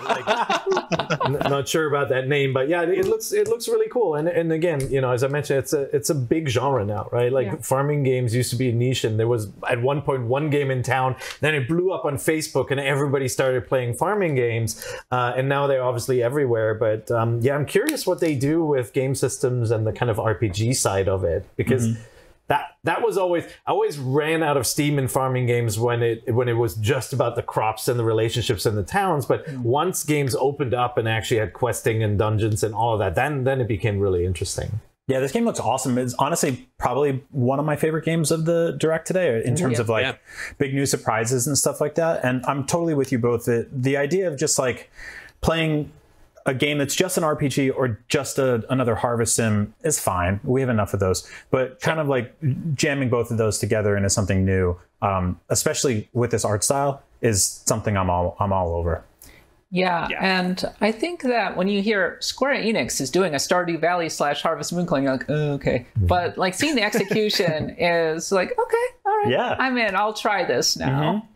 Like, 0.05 1.21
n- 1.27 1.39
not 1.51 1.69
sure 1.69 1.87
about 1.89 2.09
that 2.11 2.29
name, 2.29 2.53
but 2.53 2.69
yeah, 2.69 2.83
it 2.83 3.07
looks 3.07 3.33
it 3.33 3.49
looks 3.49 3.69
really 3.69 3.89
cool. 3.89 4.15
And 4.15 4.29
and 4.29 4.53
again, 4.53 4.81
you 4.91 5.01
know, 5.01 5.11
as 5.11 5.23
I 5.25 5.29
mentioned, 5.29 5.59
it's 5.61 5.73
a 5.73 5.83
it's 5.95 6.11
a 6.11 6.15
big 6.15 6.49
genre 6.49 6.85
now, 6.85 7.09
right? 7.13 7.33
Like 7.33 7.47
Yeah. 7.47 7.57
farming 7.57 8.03
games 8.05 8.35
used 8.35 8.51
to 8.51 8.57
be 8.57 8.71
a 8.71 8.73
niche, 8.73 9.05
and 9.05 9.19
there 9.19 9.29
was 9.29 9.49
at 9.69 9.81
one 9.83 10.03
point 10.03 10.25
one 10.27 10.51
game 10.51 10.71
in 10.71 10.83
town. 10.83 11.17
Then 11.41 11.55
it 11.55 11.69
blew 11.69 11.93
up 11.93 12.05
on 12.05 12.15
Facebook, 12.17 12.71
and 12.71 12.81
everybody 12.81 13.29
started 13.29 13.67
playing 13.67 13.95
farming 13.95 14.35
games. 14.35 14.85
Uh, 15.11 15.33
and 15.37 15.49
now 15.49 15.67
they're 15.67 15.83
obviously 15.85 16.23
everywhere. 16.23 16.75
But 16.75 17.11
um, 17.11 17.41
yeah, 17.41 17.55
I'm 17.55 17.67
curious 17.67 18.07
what 18.07 18.21
they 18.21 18.35
do 18.35 18.65
with 18.65 18.93
game 18.93 19.15
systems 19.15 19.71
and 19.71 19.87
the 19.87 19.93
kind 19.93 20.11
of 20.11 20.19
RPG 20.39 20.77
side 20.77 21.09
of 21.09 21.25
it 21.25 21.47
because 21.57 21.89
mm-hmm. 21.89 22.03
that 22.49 22.77
that 22.85 23.03
was 23.03 23.17
always 23.17 23.45
I 23.67 23.71
always 23.71 23.99
ran 23.99 24.43
out 24.43 24.57
of 24.57 24.67
steam 24.67 24.99
in 24.99 25.09
farming 25.09 25.47
games 25.47 25.79
when 25.79 26.03
it 26.03 26.33
when 26.33 26.49
it 26.49 26.55
was 26.55 26.75
just 26.77 27.13
about 27.13 27.37
the 27.37 27.43
crops 27.43 27.89
and 27.89 27.99
the 27.99 28.05
relationships 28.05 28.67
in 28.67 28.75
the 28.75 28.83
towns. 28.83 29.27
But 29.27 29.47
mm. 29.47 29.59
once 29.63 30.05
games 30.05 30.35
opened 30.35 30.75
up 30.75 30.99
and 30.99 31.09
actually 31.09 31.39
had 31.39 31.53
questing 31.53 32.03
and 32.03 32.19
dungeons 32.19 32.63
and 32.63 32.75
all 32.75 32.93
of 32.95 32.99
that, 33.01 33.15
then 33.15 33.45
then 33.45 33.61
it 33.61 33.69
became 33.69 33.99
really 33.99 34.25
interesting. 34.25 34.81
Yeah, 35.09 35.21
this 35.21 35.31
game 35.31 35.45
looks 35.45 35.61
awesome. 35.61 35.99
It's 35.99 36.15
honestly 36.15 36.69
probably 36.79 37.23
one 37.31 37.61
of 37.61 37.65
my 37.65 37.77
favorite 37.77 38.05
games 38.05 38.33
of 38.33 38.45
the 38.45 38.77
direct 38.79 39.07
today 39.07 39.37
in 39.37 39.55
mm-hmm. 39.55 39.55
terms 39.55 39.75
Yeah. 39.75 39.81
of 39.81 39.89
like 39.89 40.03
Yeah. 40.05 40.15
big 40.59 40.75
new 40.75 40.85
surprises 40.85 41.47
and 41.47 41.57
stuff 41.57 41.81
like 41.81 41.95
that. 41.95 42.25
And 42.25 42.45
I'm 42.47 42.67
totally 42.67 42.95
with 42.95 43.13
you 43.13 43.19
both. 43.21 43.45
The, 43.45 43.69
the 43.71 43.97
idea 43.97 44.27
of 44.27 44.37
just 44.37 44.59
like 44.59 44.91
playing 45.43 45.93
a 46.47 46.55
game 46.55 46.79
that's 46.79 46.95
just 46.95 47.19
an 47.19 47.25
RPG 47.25 47.73
or 47.77 48.01
just 48.09 48.39
a, 48.39 48.65
another 48.71 48.95
harvest 48.95 49.35
sim 49.37 49.75
is 49.85 50.01
fine. 50.01 50.41
We 50.45 50.61
have 50.63 50.71
enough 50.71 50.95
of 50.95 51.01
those. 51.01 51.29
But 51.51 51.81
kind 51.81 52.01
of 52.01 52.09
like 52.09 52.35
jamming 52.75 53.11
both 53.11 53.31
of 53.31 53.37
those 53.37 53.59
together 53.59 53.97
into 53.97 54.09
something 54.09 54.45
new, 54.45 54.79
um, 55.03 55.39
especially 55.51 56.09
with 56.13 56.31
this 56.31 56.45
art 56.45 56.65
style, 56.65 57.03
is 57.21 57.45
something 57.67 57.97
I'm 57.97 58.09
all 58.09 58.37
I'm 58.41 58.53
all 58.53 58.75
over. 58.75 59.05
Yeah, 59.73 60.07
and 60.21 60.65
I 60.81 60.93
think 60.93 61.23
that 61.23 61.57
when 61.57 61.67
you 61.67 61.83
hear 61.83 62.19
Square 62.21 62.63
Enix 62.63 63.01
is 63.01 63.11
doing 63.11 63.35
a 63.35 63.37
Stardew 63.39 63.81
Valley 63.81 64.09
slash 64.09 64.41
Harvest 64.41 64.73
Moon 64.73 64.87
clone, 64.87 65.03
you're 65.03 65.13
like, 65.13 65.29
oh, 65.29 65.53
okay. 65.55 65.87
But 65.97 66.39
like 66.39 66.55
seeing 66.55 66.77
the 66.77 66.85
execution 66.85 67.71
is 67.79 68.31
like, 68.31 68.53
okay, 68.53 68.87
all 69.05 69.17
right, 69.19 69.29
Yeah. 69.29 69.57
I'm 69.59 69.77
in. 69.77 69.97
I'll 69.97 70.15
try 70.15 70.45
this 70.45 70.77
now. 70.77 71.27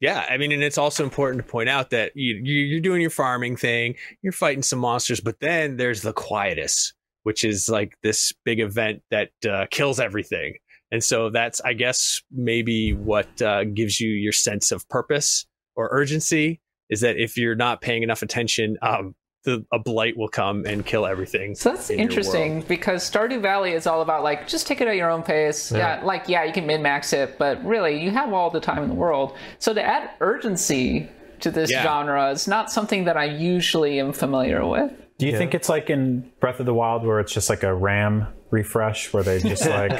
Yeah, 0.00 0.24
I 0.30 0.38
mean, 0.38 0.50
and 0.50 0.62
it's 0.62 0.78
also 0.78 1.04
important 1.04 1.44
to 1.44 1.50
point 1.50 1.68
out 1.68 1.90
that 1.90 2.12
you, 2.14 2.40
you 2.42 2.64
you're 2.64 2.80
doing 2.80 3.02
your 3.02 3.10
farming 3.10 3.56
thing, 3.56 3.96
you're 4.22 4.32
fighting 4.32 4.62
some 4.62 4.78
monsters, 4.78 5.20
but 5.20 5.40
then 5.40 5.76
there's 5.76 6.00
the 6.00 6.14
quietus, 6.14 6.94
which 7.24 7.44
is 7.44 7.68
like 7.68 7.98
this 8.02 8.32
big 8.44 8.60
event 8.60 9.02
that 9.10 9.30
uh, 9.48 9.66
kills 9.70 10.00
everything, 10.00 10.54
and 10.90 11.04
so 11.04 11.28
that's 11.28 11.60
I 11.60 11.74
guess 11.74 12.22
maybe 12.32 12.94
what 12.94 13.42
uh, 13.42 13.64
gives 13.64 14.00
you 14.00 14.10
your 14.10 14.32
sense 14.32 14.72
of 14.72 14.88
purpose 14.88 15.46
or 15.76 15.88
urgency 15.92 16.60
is 16.88 17.02
that 17.02 17.16
if 17.16 17.36
you're 17.36 17.54
not 17.54 17.80
paying 17.82 18.02
enough 18.02 18.22
attention, 18.22 18.76
um, 18.82 19.14
the 19.44 19.64
a 19.72 19.78
blight 19.78 20.16
will 20.16 20.28
come 20.28 20.66
and 20.66 20.84
kill 20.84 21.06
everything. 21.06 21.54
So 21.54 21.70
that's 21.70 21.88
in 21.90 21.98
your 21.98 22.02
interesting 22.08 22.54
world. 22.56 22.68
because 22.68 23.10
Stardew 23.10 23.40
Valley 23.40 23.72
is 23.72 23.86
all 23.86 24.02
about 24.02 24.22
like 24.22 24.46
just 24.46 24.66
take 24.66 24.80
it 24.80 24.88
at 24.88 24.96
your 24.96 25.10
own 25.10 25.22
pace. 25.22 25.72
Yeah. 25.72 26.00
like 26.04 26.28
yeah, 26.28 26.44
you 26.44 26.52
can 26.52 26.66
min 26.66 26.82
max 26.82 27.12
it, 27.12 27.38
but 27.38 27.64
really 27.64 28.02
you 28.02 28.10
have 28.10 28.32
all 28.32 28.50
the 28.50 28.60
time 28.60 28.82
in 28.82 28.88
the 28.88 28.94
world. 28.94 29.36
So 29.58 29.72
to 29.72 29.82
add 29.82 30.10
urgency 30.20 31.08
to 31.40 31.50
this 31.50 31.70
Yeah. 31.70 31.82
genre 31.82 32.30
is 32.30 32.46
not 32.46 32.70
something 32.70 33.04
that 33.04 33.16
I 33.16 33.24
usually 33.24 33.98
am 33.98 34.12
familiar 34.12 34.66
with. 34.66 34.92
Do 35.20 35.26
you 35.26 35.36
think 35.38 35.54
it's 35.54 35.68
like 35.68 35.90
in 35.90 36.30
Breath 36.40 36.60
of 36.60 36.66
the 36.66 36.74
Wild 36.74 37.04
where 37.04 37.20
it's 37.20 37.32
just 37.32 37.48
like 37.50 37.62
a 37.62 37.74
RAM 37.74 38.26
refresh 38.50 39.12
where 39.12 39.22
they 39.22 39.38
just 39.40 39.64
like 39.68 39.96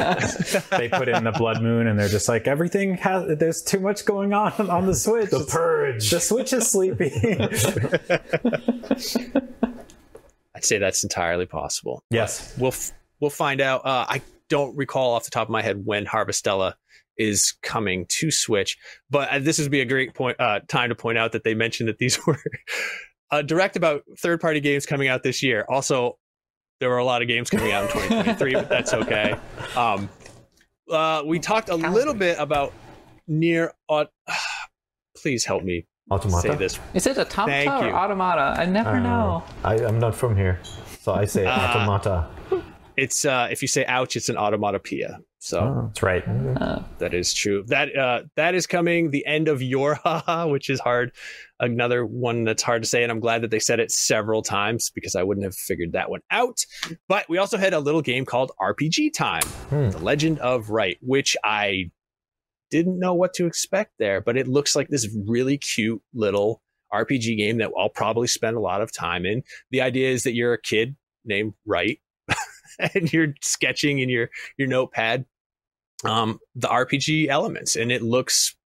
they 0.70 0.88
put 0.88 1.08
in 1.08 1.22
the 1.24 1.32
blood 1.32 1.62
moon 1.62 1.86
and 1.86 1.98
they're 1.98 2.08
just 2.08 2.28
like 2.28 2.48
everything 2.48 2.96
has 2.96 3.38
there's 3.38 3.62
too 3.62 3.78
much 3.78 4.04
going 4.04 4.32
on 4.32 4.52
on 4.70 4.86
the 4.86 4.94
Switch. 4.94 5.30
The 5.30 5.36
It's- 5.36 5.52
purge. 5.54 6.10
the 6.10 6.20
Switch 6.20 6.52
is 6.52 6.68
sleepy. 6.68 7.10
I'd 10.54 10.64
say 10.64 10.78
that's 10.78 11.02
entirely 11.02 11.46
possible. 11.46 12.02
yes. 12.10 12.54
we'll 12.58 12.68
f- 12.72 12.92
we'll 13.20 13.30
find 13.30 13.60
out. 13.60 13.84
Uh, 13.86 14.04
I 14.08 14.22
don't 14.48 14.76
recall 14.76 15.14
off 15.14 15.24
the 15.24 15.30
top 15.30 15.48
of 15.48 15.50
my 15.50 15.62
head 15.62 15.84
when 15.86 16.04
Harvestella 16.06 16.74
is 17.16 17.52
coming 17.62 18.06
to 18.08 18.30
Switch, 18.30 18.78
but 19.10 19.28
uh, 19.30 19.38
this 19.38 19.58
would 19.58 19.70
be 19.70 19.80
a 19.80 19.84
great 19.84 20.14
point 20.14 20.38
uh, 20.40 20.60
time 20.68 20.88
to 20.88 20.94
point 20.94 21.18
out 21.18 21.32
that 21.32 21.44
they 21.44 21.54
mentioned 21.54 21.88
that 21.88 21.98
these 21.98 22.18
were 22.26 22.38
uh, 23.30 23.42
direct 23.42 23.76
about 23.76 24.02
third 24.18 24.40
party 24.40 24.60
games 24.60 24.86
coming 24.86 25.08
out 25.08 25.22
this 25.22 25.42
year. 25.42 25.64
Also, 25.68 26.18
there 26.80 26.88
were 26.88 26.98
a 26.98 27.04
lot 27.04 27.22
of 27.22 27.28
games 27.28 27.50
coming 27.50 27.72
out 27.72 27.84
in 27.84 27.90
2023, 27.90 28.52
but 28.54 28.68
that's 28.68 28.94
okay. 28.94 29.34
Um, 29.76 30.08
uh, 30.90 31.22
we 31.26 31.38
talked 31.38 31.68
a 31.68 31.76
little 31.76 32.14
bit 32.14 32.36
about 32.38 32.72
Nier. 33.28 33.72
Uh, 33.88 34.06
please 35.16 35.44
help 35.44 35.62
me. 35.62 35.86
Automata. 36.10 36.48
say 36.48 36.54
this. 36.56 36.80
Is 36.94 37.06
it 37.06 37.18
automata 37.18 37.52
Thank 37.52 37.70
or 37.84 37.86
you. 37.88 37.92
automata? 37.92 38.60
I 38.60 38.66
never 38.66 38.98
know. 38.98 39.44
I, 39.62 39.74
I'm 39.76 40.00
not 40.00 40.14
from 40.14 40.36
here, 40.36 40.58
so 41.02 41.12
I 41.12 41.24
say 41.24 41.44
Ah. 41.46 41.70
automata. 41.70 42.26
It's 42.96 43.24
uh, 43.24 43.46
if 43.50 43.62
you 43.62 43.68
say 43.68 43.84
ouch, 43.86 44.16
it's 44.16 44.28
an 44.28 44.34
automatopoeia. 44.36 45.18
So 45.42 45.84
That's 45.86 46.02
right. 46.02 46.22
that 46.98 47.14
is 47.14 47.32
true. 47.32 47.64
That 47.68 47.96
uh, 47.96 48.24
that 48.36 48.54
is 48.54 48.66
coming. 48.66 49.10
The 49.10 49.24
end 49.24 49.48
of 49.48 49.62
your 49.62 49.94
haha, 50.04 50.46
which 50.46 50.68
is 50.68 50.78
hard. 50.78 51.12
Another 51.58 52.04
one 52.04 52.44
that's 52.44 52.62
hard 52.62 52.82
to 52.82 52.88
say, 52.88 53.02
and 53.02 53.10
I'm 53.10 53.20
glad 53.20 53.42
that 53.42 53.50
they 53.50 53.58
said 53.58 53.80
it 53.80 53.90
several 53.90 54.42
times 54.42 54.90
because 54.94 55.16
I 55.16 55.22
wouldn't 55.22 55.44
have 55.44 55.54
figured 55.54 55.92
that 55.92 56.10
one 56.10 56.20
out. 56.30 56.58
But 57.08 57.26
we 57.30 57.38
also 57.38 57.56
had 57.56 57.72
a 57.72 57.80
little 57.80 58.02
game 58.02 58.26
called 58.26 58.52
RPG 58.60 59.14
Time, 59.14 59.42
Hmm. 59.70 59.88
The 59.88 59.98
Legend 59.98 60.38
of 60.40 60.68
Wright, 60.68 60.98
which 61.00 61.36
I 61.42 61.90
didn't 62.70 62.98
know 62.98 63.14
what 63.14 63.32
to 63.34 63.46
expect 63.46 63.92
there, 63.98 64.20
but 64.20 64.36
it 64.36 64.46
looks 64.46 64.76
like 64.76 64.88
this 64.88 65.08
really 65.26 65.56
cute 65.56 66.02
little 66.12 66.62
RPG 66.92 67.38
game 67.38 67.56
that 67.58 67.70
I'll 67.78 67.88
probably 67.88 68.26
spend 68.26 68.58
a 68.58 68.60
lot 68.60 68.82
of 68.82 68.92
time 68.92 69.24
in. 69.24 69.42
The 69.70 69.80
idea 69.80 70.10
is 70.10 70.22
that 70.24 70.34
you're 70.34 70.52
a 70.52 70.60
kid 70.60 70.96
named 71.24 71.54
Wright 71.66 71.98
and 72.94 73.12
you're 73.12 73.34
sketching 73.42 73.98
in 73.98 74.08
your 74.08 74.30
your 74.56 74.68
notepad 74.68 75.24
um 76.04 76.38
the 76.54 76.68
RPG 76.68 77.28
elements 77.28 77.76
and 77.76 77.92
it 77.92 78.02
looks 78.02 78.56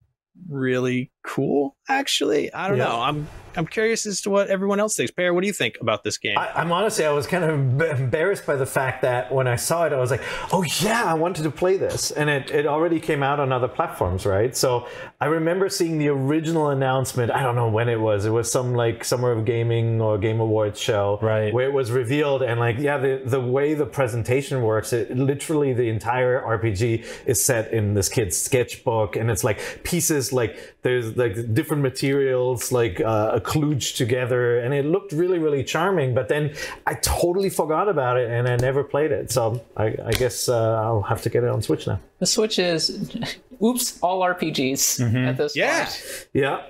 really 0.48 1.10
cool 1.26 1.76
actually. 1.88 2.52
I 2.52 2.68
don't 2.68 2.78
Yeah. 2.78 2.84
know. 2.84 3.00
I'm 3.00 3.28
I'm 3.56 3.66
curious 3.66 4.06
as 4.06 4.20
to 4.22 4.30
what 4.30 4.48
everyone 4.48 4.80
else 4.80 4.96
thinks. 4.96 5.10
Peer, 5.12 5.32
what 5.32 5.42
do 5.42 5.46
you 5.46 5.52
think 5.52 5.78
about 5.80 6.02
this 6.02 6.18
game? 6.18 6.36
I, 6.36 6.50
I'm 6.54 6.72
honestly, 6.72 7.04
I 7.04 7.12
was 7.12 7.26
kind 7.26 7.44
of 7.44 7.80
embarrassed 8.00 8.46
by 8.46 8.56
the 8.56 8.66
fact 8.66 9.02
that 9.02 9.32
when 9.32 9.46
I 9.46 9.56
saw 9.56 9.86
it, 9.86 9.92
I 9.92 9.98
was 9.98 10.10
like, 10.10 10.22
oh 10.52 10.64
yeah, 10.80 11.04
I 11.04 11.14
wanted 11.14 11.42
to 11.44 11.50
play 11.50 11.76
this. 11.76 12.10
And 12.10 12.28
it, 12.28 12.50
it 12.50 12.66
already 12.66 13.00
came 13.00 13.22
out 13.22 13.40
on 13.40 13.52
other 13.52 13.68
platforms, 13.68 14.26
right? 14.26 14.56
So 14.56 14.88
I 15.20 15.26
remember 15.26 15.68
seeing 15.68 15.98
the 15.98 16.08
original 16.08 16.68
announcement. 16.68 17.30
I 17.30 17.42
don't 17.42 17.54
know 17.54 17.68
when 17.68 17.88
it 17.88 18.00
was. 18.00 18.24
It 18.26 18.30
was 18.30 18.50
some 18.50 18.74
like 18.74 19.04
Summer 19.04 19.30
of 19.30 19.44
Gaming 19.44 20.00
or 20.00 20.18
Game 20.18 20.40
Awards 20.40 20.80
show. 20.80 21.18
Right. 21.22 21.52
Where 21.52 21.68
it 21.68 21.72
was 21.72 21.92
revealed. 21.92 22.42
And 22.42 22.58
like, 22.60 22.78
yeah, 22.78 22.98
the, 22.98 23.22
the 23.24 23.40
way 23.40 23.74
the 23.74 23.86
presentation 23.86 24.62
works, 24.62 24.92
it 24.92 25.16
literally 25.16 25.72
the 25.72 25.88
entire 25.88 26.42
RPG 26.42 27.06
is 27.26 27.44
set 27.44 27.72
in 27.72 27.94
this 27.94 28.08
kid's 28.08 28.36
sketchbook. 28.36 29.16
And 29.16 29.30
it's 29.30 29.44
like 29.44 29.82
pieces, 29.84 30.32
like 30.32 30.76
there's 30.82 31.16
like 31.16 31.54
different 31.54 31.82
materials, 31.82 32.72
like 32.72 33.00
uh, 33.00 33.40
kludged 33.44 33.96
together. 33.96 34.58
And 34.58 34.74
it 34.74 34.84
looked 34.84 35.12
really, 35.12 35.38
really 35.38 35.62
charming. 35.62 36.14
But 36.14 36.28
then 36.28 36.54
I 36.86 36.94
totally 36.94 37.50
forgot 37.50 37.88
about 37.88 38.16
it 38.16 38.30
and 38.30 38.48
I 38.48 38.56
never 38.56 38.82
played 38.82 39.12
it. 39.12 39.30
So 39.30 39.62
I, 39.76 39.96
I 40.04 40.12
guess 40.12 40.48
uh, 40.48 40.82
I'll 40.82 41.02
have 41.02 41.22
to 41.22 41.30
get 41.30 41.44
it 41.44 41.50
on 41.50 41.62
Switch 41.62 41.86
now. 41.86 42.00
The 42.18 42.26
Switch 42.26 42.58
is, 42.58 43.14
oops, 43.62 43.98
all 44.00 44.20
RPGs 44.22 45.26
at 45.28 45.36
this 45.36 45.54
yeah. 45.54 45.84
point. 45.84 46.28
Yeah. 46.32 46.62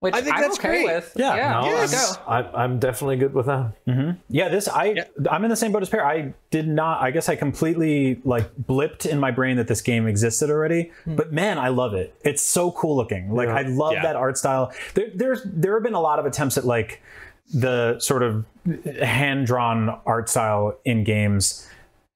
Which 0.00 0.14
I 0.14 0.20
think 0.20 0.36
I'm 0.36 0.42
that's 0.42 0.58
okay 0.58 0.68
great. 0.84 0.84
with. 0.84 1.12
Yeah, 1.16 1.34
yeah 1.36 1.52
no, 1.60 1.66
Yes. 1.68 1.92
you 1.92 2.16
go. 2.16 2.30
I, 2.30 2.62
I'm 2.64 2.78
definitely 2.78 3.16
good 3.16 3.32
with 3.32 3.46
that. 3.46 3.72
Mm-hmm. 3.86 4.10
Yeah, 4.28 4.50
this 4.50 4.68
I 4.68 5.06
I'm 5.30 5.42
in 5.44 5.48
the 5.50 5.56
same 5.56 5.72
boat 5.72 5.80
as 5.82 5.88
Peer. 5.88 6.04
I 6.04 6.34
did 6.50 6.68
not. 6.68 7.00
I 7.00 7.10
guess 7.10 7.30
I 7.30 7.36
completely 7.36 8.20
like 8.24 8.54
blipped 8.56 9.06
in 9.06 9.18
my 9.18 9.30
brain 9.30 9.56
that 9.56 9.68
this 9.68 9.80
game 9.80 10.06
existed 10.06 10.50
already. 10.50 10.92
Hmm. 11.04 11.16
But 11.16 11.32
man, 11.32 11.58
I 11.58 11.68
love 11.68 11.94
it. 11.94 12.14
It's 12.24 12.42
so 12.42 12.72
cool 12.72 12.94
looking. 12.94 13.32
Like 13.34 13.48
I 13.48 13.62
love 13.62 13.94
Yeah. 13.94 14.02
that 14.02 14.16
art 14.16 14.36
style. 14.36 14.70
There, 14.94 15.08
there's 15.14 15.40
there 15.44 15.72
have 15.74 15.82
been 15.82 15.94
a 15.94 16.00
lot 16.00 16.18
of 16.18 16.26
attempts 16.26 16.58
at 16.58 16.66
like 16.66 17.00
the 17.54 17.98
sort 17.98 18.22
of 18.22 18.44
hand 19.02 19.46
drawn 19.46 19.98
art 20.04 20.28
style 20.28 20.78
in 20.84 21.04
games 21.04 21.66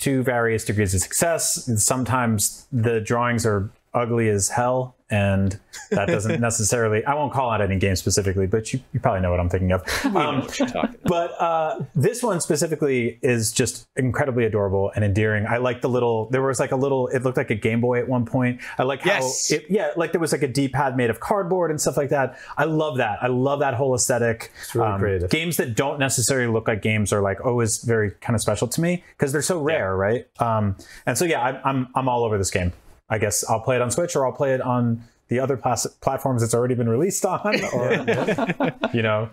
to 0.00 0.22
various 0.22 0.64
degrees 0.66 0.94
of 0.94 1.00
success. 1.00 1.68
Sometimes 1.82 2.66
the 2.72 3.00
drawings 3.00 3.46
are 3.46 3.70
ugly 3.94 4.28
as 4.28 4.48
hell. 4.48 4.96
And 5.12 5.58
that 5.90 6.06
doesn't 6.06 6.40
necessarily, 6.50 7.04
I 7.04 7.14
won't 7.14 7.32
call 7.32 7.50
out 7.50 7.60
any 7.60 7.76
game 7.80 7.96
specifically, 7.96 8.46
but 8.46 8.72
you, 8.72 8.78
you 8.92 9.00
probably 9.00 9.20
know 9.22 9.32
what 9.32 9.40
I'm 9.40 9.48
thinking 9.48 9.72
of. 9.72 9.82
Um, 10.04 10.40
What 10.42 10.58
you 10.60 10.66
talking 10.66 10.90
about? 10.90 11.02
but 11.04 11.30
uh, 11.40 11.80
this 11.96 12.22
one 12.22 12.40
specifically 12.40 13.18
is 13.20 13.50
just 13.50 13.88
incredibly 13.96 14.44
adorable 14.44 14.92
and 14.94 15.04
endearing. 15.04 15.46
I 15.46 15.56
like 15.56 15.80
the 15.80 15.88
little. 15.88 16.30
There 16.30 16.42
was 16.42 16.60
like 16.60 16.70
a 16.70 16.76
little. 16.76 17.08
It 17.08 17.24
looked 17.24 17.36
like 17.38 17.50
a 17.50 17.56
Game 17.56 17.80
Boy 17.80 17.98
at 17.98 18.06
one 18.08 18.24
point. 18.24 18.60
I 18.78 18.84
like 18.84 19.00
how 19.00 19.14
Yes. 19.14 19.50
it. 19.50 19.66
Yeah, 19.68 19.90
like 19.96 20.12
there 20.12 20.20
was 20.20 20.30
like 20.30 20.42
a 20.42 20.48
D-pad 20.48 20.96
made 20.96 21.10
of 21.10 21.18
cardboard 21.18 21.72
and 21.72 21.80
stuff 21.80 21.96
like 21.96 22.10
that. 22.10 22.38
I 22.56 22.64
love 22.64 22.98
that. 22.98 23.18
I 23.20 23.26
love 23.26 23.58
that 23.60 23.74
whole 23.74 23.94
aesthetic. 23.96 24.52
It's 24.62 24.76
really 24.76 24.96
creative. 24.98 25.30
Games 25.30 25.56
that 25.56 25.74
don't 25.74 25.98
necessarily 25.98 26.52
look 26.52 26.68
like 26.68 26.82
games 26.82 27.12
are 27.12 27.20
like 27.20 27.44
always 27.44 27.78
very 27.82 28.12
kind 28.20 28.36
of 28.36 28.40
special 28.42 28.68
to 28.68 28.80
me 28.80 29.02
because 29.18 29.32
they're 29.32 29.42
so 29.42 29.60
rare, 29.60 29.96
right? 29.96 30.28
Um, 30.38 30.76
and 31.06 31.18
so 31.18 31.24
yeah, 31.24 31.40
I, 31.40 31.68
I'm 31.68 31.88
I'm 31.96 32.08
all 32.08 32.22
over 32.22 32.38
this 32.38 32.50
game. 32.52 32.72
I 33.10 33.18
guess 33.18 33.44
I'll 33.48 33.60
play 33.60 33.76
it 33.76 33.82
on 33.82 33.90
Switch 33.90 34.14
or 34.16 34.24
I'll 34.26 34.32
play 34.32 34.54
it 34.54 34.60
on 34.60 35.02
the 35.28 35.38
other 35.40 35.56
plas- 35.56 35.86
platforms 36.00 36.42
it's 36.42 36.54
already 36.54 36.74
been 36.74 36.88
released 36.88 37.24
on, 37.24 37.40
or 37.72 37.92
you 38.94 39.02
know, 39.02 39.28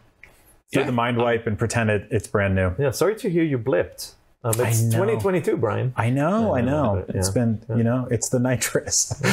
do 0.71 0.83
the 0.83 0.91
mind 0.91 1.17
wipe 1.17 1.47
and 1.47 1.57
pretend 1.57 1.89
it, 1.89 2.07
it's 2.11 2.27
brand 2.27 2.53
new. 2.55 2.73
Yeah, 2.77 2.91
sorry 2.91 3.15
to 3.15 3.29
hear 3.29 3.43
you 3.43 3.57
blipped. 3.57 4.13
Um, 4.43 4.53
it's 4.59 4.81
2022, 4.81 5.57
Brian. 5.57 5.93
I 5.97 6.09
know, 6.11 6.55
I 6.55 6.61
know. 6.61 7.03
but, 7.07 7.15
It's 7.15 7.29
yeah. 7.29 7.33
been, 7.33 7.61
you 7.77 7.83
know, 7.83 8.07
it's 8.11 8.29
the 8.29 8.39
nitrous. 8.39 9.11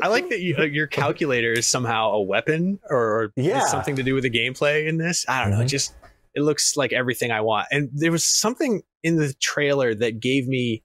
I 0.00 0.08
like 0.08 0.28
that 0.28 0.40
you, 0.40 0.56
uh, 0.58 0.62
your 0.64 0.86
calculator 0.86 1.52
is 1.52 1.66
somehow 1.66 2.10
a 2.12 2.22
weapon 2.22 2.78
or 2.90 3.32
Yeah. 3.36 3.60
something 3.66 3.96
to 3.96 4.02
do 4.02 4.14
with 4.14 4.22
the 4.24 4.30
gameplay 4.30 4.86
in 4.86 4.98
this. 4.98 5.24
I 5.28 5.42
don't 5.42 5.50
know. 5.52 5.60
It 5.62 5.66
just 5.66 5.94
it 6.34 6.42
looks 6.42 6.76
like 6.76 6.92
everything 6.92 7.30
I 7.32 7.40
want. 7.40 7.68
And 7.72 7.88
there 7.92 8.12
was 8.12 8.24
something 8.24 8.82
in 9.02 9.16
the 9.16 9.32
trailer 9.40 9.94
that 9.94 10.20
gave 10.20 10.46
me 10.46 10.82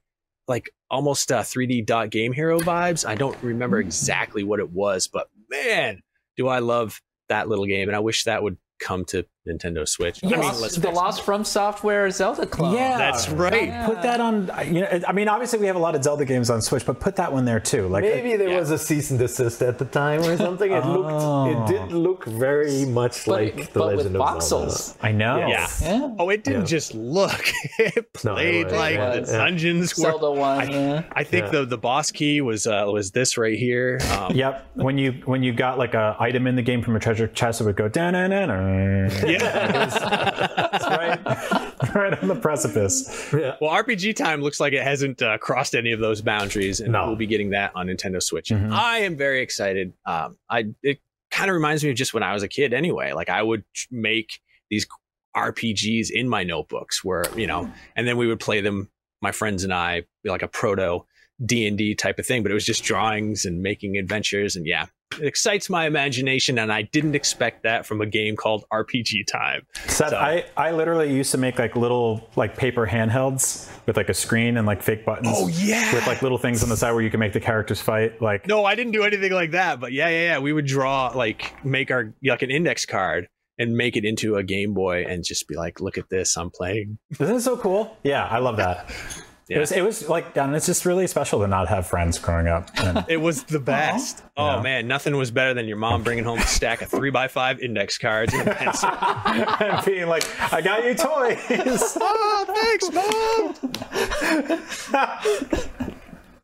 like 0.48 0.70
almost 0.90 1.32
uh, 1.32 1.40
3D 1.40 1.86
dot 1.86 2.10
game 2.10 2.32
hero 2.32 2.60
vibes. 2.60 3.06
I 3.06 3.14
don't 3.14 3.40
remember 3.42 3.78
exactly 3.78 4.44
what 4.44 4.60
it 4.60 4.70
was, 4.70 5.08
but 5.08 5.28
man, 5.50 6.02
do 6.36 6.48
I 6.48 6.58
love 6.58 7.00
that 7.28 7.48
little 7.48 7.66
game, 7.66 7.88
and 7.88 7.96
I 7.96 8.00
wish 8.00 8.24
that 8.24 8.42
would 8.42 8.58
come 8.78 9.04
to 9.06 9.24
Nintendo 9.48 9.86
Switch. 9.86 10.20
I 10.24 10.28
mean, 10.28 10.40
let's 10.40 10.76
the 10.76 10.80
face 10.80 10.90
it. 10.90 10.94
Lost 10.94 11.22
FromSoftware 11.22 12.10
Zelda 12.12 12.46
clone. 12.46 12.74
Yeah. 12.74 12.96
That's 12.96 13.28
right. 13.28 13.84
Put 13.84 14.00
that 14.02 14.20
on. 14.20 14.50
You 14.66 14.80
know, 14.82 15.00
I 15.06 15.12
mean, 15.12 15.28
obviously 15.28 15.58
we 15.58 15.66
have 15.66 15.76
a 15.76 15.80
lot 15.80 15.94
of 15.94 16.02
Zelda 16.02 16.24
games 16.24 16.48
on 16.48 16.62
Switch, 16.62 16.86
but 16.86 16.98
put 16.98 17.16
that 17.16 17.30
one 17.32 17.44
there 17.44 17.60
too. 17.60 17.86
Like, 17.88 18.04
Maybe 18.04 18.36
there 18.36 18.48
Yeah. 18.48 18.58
was 18.60 18.70
a 18.70 18.78
cease 18.78 19.10
and 19.10 19.18
desist 19.20 19.60
at 19.62 19.78
the 19.78 19.84
time 19.84 20.20
or 20.22 20.36
something. 20.38 20.72
It 20.72 20.84
looked, 20.86 21.72
it 21.72 21.78
did 21.78 21.92
look 21.92 22.24
very 22.24 22.86
much 22.86 23.26
But, 23.26 23.32
like 23.32 23.72
the 23.72 23.78
but 23.80 23.96
with 23.96 24.06
Legend 24.06 24.16
of 24.16 24.42
Zelda. 24.42 24.66
voxels. 24.66 24.96
I 25.02 25.12
know. 25.12 25.36
Yeah. 25.38 25.68
Yeah. 25.82 26.14
Oh, 26.18 26.30
it 26.30 26.42
didn't 26.44 26.60
Yeah. 26.62 26.66
just 26.66 26.94
look. 26.94 27.44
It 27.78 28.06
No, 28.24 28.32
it 28.32 28.34
played 28.36 28.64
was, 28.66 28.72
like 28.74 28.94
yeah, 28.94 29.20
the 29.20 29.30
yeah. 29.32 29.38
dungeons 29.38 29.96
were 29.98 30.04
Zelda 30.04 30.30
one. 30.30 30.70
yeah. 30.70 31.02
I 31.12 31.24
think 31.24 31.46
Yeah. 31.46 31.50
the 31.60 31.66
the 31.66 31.78
boss 31.78 32.10
key 32.10 32.40
was 32.40 32.66
uh, 32.66 32.84
was 32.86 33.10
this 33.10 33.36
right 33.36 33.58
here. 33.58 33.98
Um, 34.16 34.34
Yep. 34.34 34.66
When 34.74 34.96
you 34.96 35.12
when 35.26 35.42
you 35.42 35.52
got 35.52 35.76
like 35.78 35.94
a 35.94 36.16
item 36.18 36.46
in 36.46 36.54
the 36.56 36.62
game 36.62 36.82
from 36.82 36.96
a 36.96 37.00
treasure 37.00 37.26
chest, 37.26 37.60
it 37.60 37.64
would 37.64 37.76
go 37.76 37.88
da 37.88 38.10
na 39.38 39.66
na 39.66 39.86
na. 39.86 40.96
right, 40.96 41.94
right 41.94 42.22
on 42.22 42.28
the 42.28 42.38
precipice. 42.40 43.08
well, 43.32 43.70
RPG 43.70 44.16
Time 44.16 44.40
looks 44.42 44.60
like 44.60 44.72
it 44.72 44.82
hasn't 44.82 45.22
uh, 45.22 45.38
crossed 45.38 45.74
any 45.74 45.92
of 45.92 46.00
those 46.00 46.20
boundaries, 46.22 46.80
and 46.80 46.92
No. 46.92 47.06
we'll 47.06 47.16
be 47.16 47.26
getting 47.26 47.50
that 47.50 47.72
on 47.74 47.86
Nintendo 47.88 48.22
Switch. 48.22 48.48
Mhm. 48.50 48.72
I 48.72 48.98
am 49.00 49.16
very 49.16 49.40
excited. 49.40 49.92
Um, 50.06 50.36
I 50.50 50.66
it 50.82 51.00
kind 51.30 51.50
of 51.50 51.54
reminds 51.54 51.82
me 51.84 51.90
of 51.90 51.96
just 51.96 52.14
when 52.14 52.22
I 52.22 52.32
was 52.32 52.42
a 52.42 52.48
kid. 52.48 52.72
Anyway, 52.72 53.12
like 53.12 53.28
I 53.28 53.42
would 53.42 53.64
make 53.90 54.40
these 54.70 54.86
RPGs 55.36 56.10
in 56.10 56.28
my 56.28 56.44
notebooks, 56.44 57.02
where 57.04 57.24
you 57.36 57.46
know, 57.46 57.70
and 57.96 58.06
then 58.06 58.16
we 58.16 58.26
would 58.26 58.40
play 58.40 58.60
them. 58.60 58.88
My 59.22 59.32
friends 59.32 59.64
and 59.64 59.72
I, 59.72 60.02
be 60.22 60.28
like 60.30 60.42
a 60.42 60.48
proto 60.48 61.06
D 61.44 61.66
and 61.66 61.78
D 61.78 61.94
type 61.94 62.18
of 62.18 62.26
thing, 62.26 62.42
but 62.42 62.50
it 62.50 62.54
was 62.54 62.64
just 62.66 62.84
drawings 62.84 63.44
and 63.44 63.62
making 63.62 63.96
adventures, 63.96 64.56
and 64.56 64.66
yeah, 64.66 64.86
it 65.20 65.26
excites 65.26 65.68
my 65.70 65.86
imagination, 65.86 66.58
and 66.58 66.72
I 66.72 66.82
didn't 66.82 67.14
expect 67.14 67.62
that 67.64 67.86
from 67.86 68.00
a 68.00 68.06
game 68.06 68.36
called 68.36 68.64
RPG 68.72 69.26
Time. 69.26 69.66
Seth, 69.86 70.10
So- 70.10 70.16
I, 70.16 70.44
I 70.56 70.70
literally 70.72 71.12
used 71.14 71.32
to 71.32 71.38
make 71.38 71.58
like 71.58 71.74
little 71.76 72.28
like 72.36 72.56
paper 72.56 72.86
handhelds 72.86 73.70
with 73.86 73.96
like 73.96 74.08
a 74.08 74.14
screen 74.14 74.56
and 74.56 74.66
like 74.66 74.82
fake 74.82 75.04
buttons. 75.04 75.28
Oh, 75.30 75.48
yeah. 75.48 75.92
With 75.94 76.06
like 76.06 76.22
little 76.22 76.38
things 76.38 76.62
on 76.62 76.68
the 76.68 76.76
side 76.76 76.92
where 76.92 77.02
you 77.02 77.10
can 77.10 77.20
make 77.20 77.32
the 77.32 77.40
characters 77.40 77.80
fight. 77.80 78.22
Like 78.22 78.46
No, 78.46 78.64
I 78.64 78.74
didn't 78.76 78.92
do 78.92 79.02
anything 79.02 79.32
like 79.32 79.50
that, 79.52 79.80
but 79.80 79.92
yeah, 79.92 80.08
yeah, 80.08 80.22
yeah. 80.22 80.38
We 80.38 80.52
would 80.52 80.66
draw 80.66 81.08
like 81.14 81.64
make 81.64 81.90
our 81.90 82.14
like 82.24 82.42
an 82.42 82.50
index 82.50 82.86
card 82.86 83.28
and 83.58 83.76
make 83.76 83.96
it 83.96 84.04
into 84.04 84.36
a 84.36 84.42
Game 84.42 84.72
Boy 84.74 85.04
and 85.08 85.22
just 85.22 85.46
be 85.48 85.54
like, 85.54 85.80
look 85.80 85.96
at 85.98 86.08
this, 86.08 86.36
I'm 86.36 86.50
playing. 86.50 86.98
Isn't 87.20 87.36
it 87.36 87.40
so 87.40 87.56
cool? 87.56 87.96
Yeah, 88.02 88.24
I 88.24 88.38
love 88.38 88.56
that. 88.56 88.90
Yeah. 89.48 89.58
It 89.58 89.60
was 89.60 89.72
it 89.72 89.82
was 89.82 90.08
like 90.08 90.36
and 90.38 90.56
it's 90.56 90.64
just 90.64 90.86
really 90.86 91.06
special 91.06 91.40
to 91.40 91.46
not 91.46 91.68
have 91.68 91.86
friends 91.86 92.18
growing 92.18 92.48
up. 92.48 92.70
And 92.78 93.04
It 93.08 93.18
was 93.18 93.44
the 93.44 93.58
best. 93.58 94.22
Oh 94.36 94.56
Yeah. 94.56 94.62
man, 94.62 94.88
nothing 94.88 95.16
was 95.16 95.30
better 95.30 95.52
than 95.52 95.66
your 95.66 95.76
mom 95.76 96.02
bringing 96.02 96.24
home 96.24 96.38
a 96.38 96.46
stack 96.46 96.80
of 96.80 96.88
three 96.88 97.10
by 97.10 97.28
five 97.28 97.60
index 97.60 97.98
cards 97.98 98.32
and 98.32 98.48
a 98.48 98.54
pencil. 98.54 98.88
and 99.26 99.84
being 99.84 100.06
like, 100.08 100.24
I 100.52 100.60
got 100.62 100.84
you 100.84 100.94
toys. 100.94 101.96
oh, 102.00 102.44
thanks, 102.54 102.90
mom. 104.92 105.14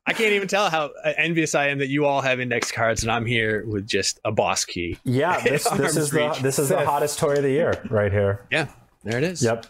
I 0.07 0.13
can't 0.13 0.33
even 0.33 0.49
tell 0.49 0.69
how 0.71 0.91
envious 1.17 1.55
I 1.55 1.69
am 1.69 1.79
that 1.79 1.89
you 1.89 2.05
all 2.05 2.21
have 2.21 2.41
index 2.41 2.73
cards 2.73 3.03
and 3.03 3.13
I'm 3.13 3.25
here 3.27 3.65
with 3.67 3.87
just 3.87 4.19
a 4.25 4.33
boss 4.33 4.65
key. 4.65 4.99
yeah, 5.05 5.41
this 5.41 5.65
this 5.65 5.81
Arms 5.81 5.97
is 5.97 6.11
the 6.11 6.37
this 6.43 6.59
is 6.59 6.69
the 6.71 6.85
hottest 6.85 7.19
toy 7.19 7.35
of 7.37 7.43
the 7.43 7.51
year 7.51 7.81
right 7.91 8.11
here. 8.11 8.45
Yeah, 8.51 8.69
there 9.05 9.19
it 9.19 9.25
is. 9.25 9.43
Yep. 9.43 9.67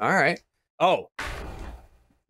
All 0.00 0.12
right. 0.14 0.40
Oh, 0.78 1.08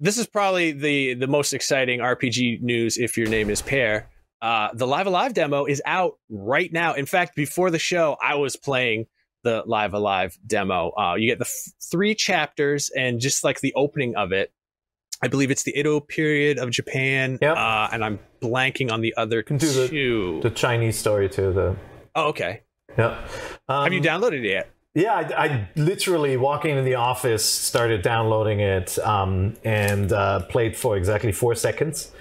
this 0.02 0.18
is 0.18 0.26
probably 0.26 0.72
the 0.72 1.14
the 1.14 1.26
most 1.26 1.54
exciting 1.54 2.00
RPG 2.00 2.60
news 2.60 2.98
if 2.98 3.16
your 3.16 3.28
name 3.28 3.48
is 3.48 3.62
Peer. 3.62 4.08
uh, 4.42 4.68
the 4.74 4.86
Live 4.86 5.06
Alive 5.06 5.32
demo 5.32 5.64
is 5.64 5.80
out 5.86 6.18
right 6.28 6.70
now. 6.72 6.92
In 6.94 7.06
fact, 7.06 7.34
before 7.36 7.70
the 7.70 7.78
show, 7.78 8.16
I 8.20 8.34
was 8.34 8.56
playing 8.56 9.06
the 9.44 9.62
Live 9.66 9.94
Alive 9.94 10.36
demo. 10.46 10.90
Uh, 10.98 11.14
you 11.14 11.28
get 11.30 11.38
the 11.38 11.44
f- 11.46 11.72
three 11.90 12.14
chapters 12.14 12.90
and 12.96 13.20
just 13.20 13.44
like 13.44 13.60
the 13.60 13.72
opening 13.74 14.14
of 14.16 14.32
it. 14.32 14.52
I 15.24 15.28
believe 15.28 15.52
it's 15.52 15.62
the 15.62 15.78
Edo 15.78 16.00
period 16.00 16.58
of 16.58 16.70
Japan, 16.70 17.38
Yep. 17.40 17.56
uh, 17.56 17.88
and 17.92 18.04
I'm 18.04 18.18
blanking 18.40 18.90
on 18.90 19.00
the 19.00 19.14
other 19.16 19.42
do 19.42 19.56
the- 19.58 19.86
two. 19.88 20.40
The 20.42 20.50
Chinese 20.50 20.98
story 20.98 21.28
too. 21.28 21.52
The 21.52 21.76
oh, 22.16 22.28
okay. 22.30 22.62
yeah. 22.98 23.24
Um, 23.68 23.84
Have 23.84 23.92
you 23.92 24.00
downloaded 24.00 24.44
it 24.44 24.48
yet? 24.50 24.68
Yeah, 24.94 25.14
I, 25.14 25.44
I 25.46 25.68
literally 25.74 26.36
walking 26.36 26.72
into 26.72 26.82
the 26.82 26.96
office 26.96 27.44
started 27.44 28.02
downloading 28.02 28.60
it 28.60 28.98
um, 28.98 29.56
and 29.64 30.12
uh, 30.12 30.40
played 30.46 30.76
for 30.76 30.96
exactly 30.98 31.32
four 31.32 31.54
seconds. 31.54 32.12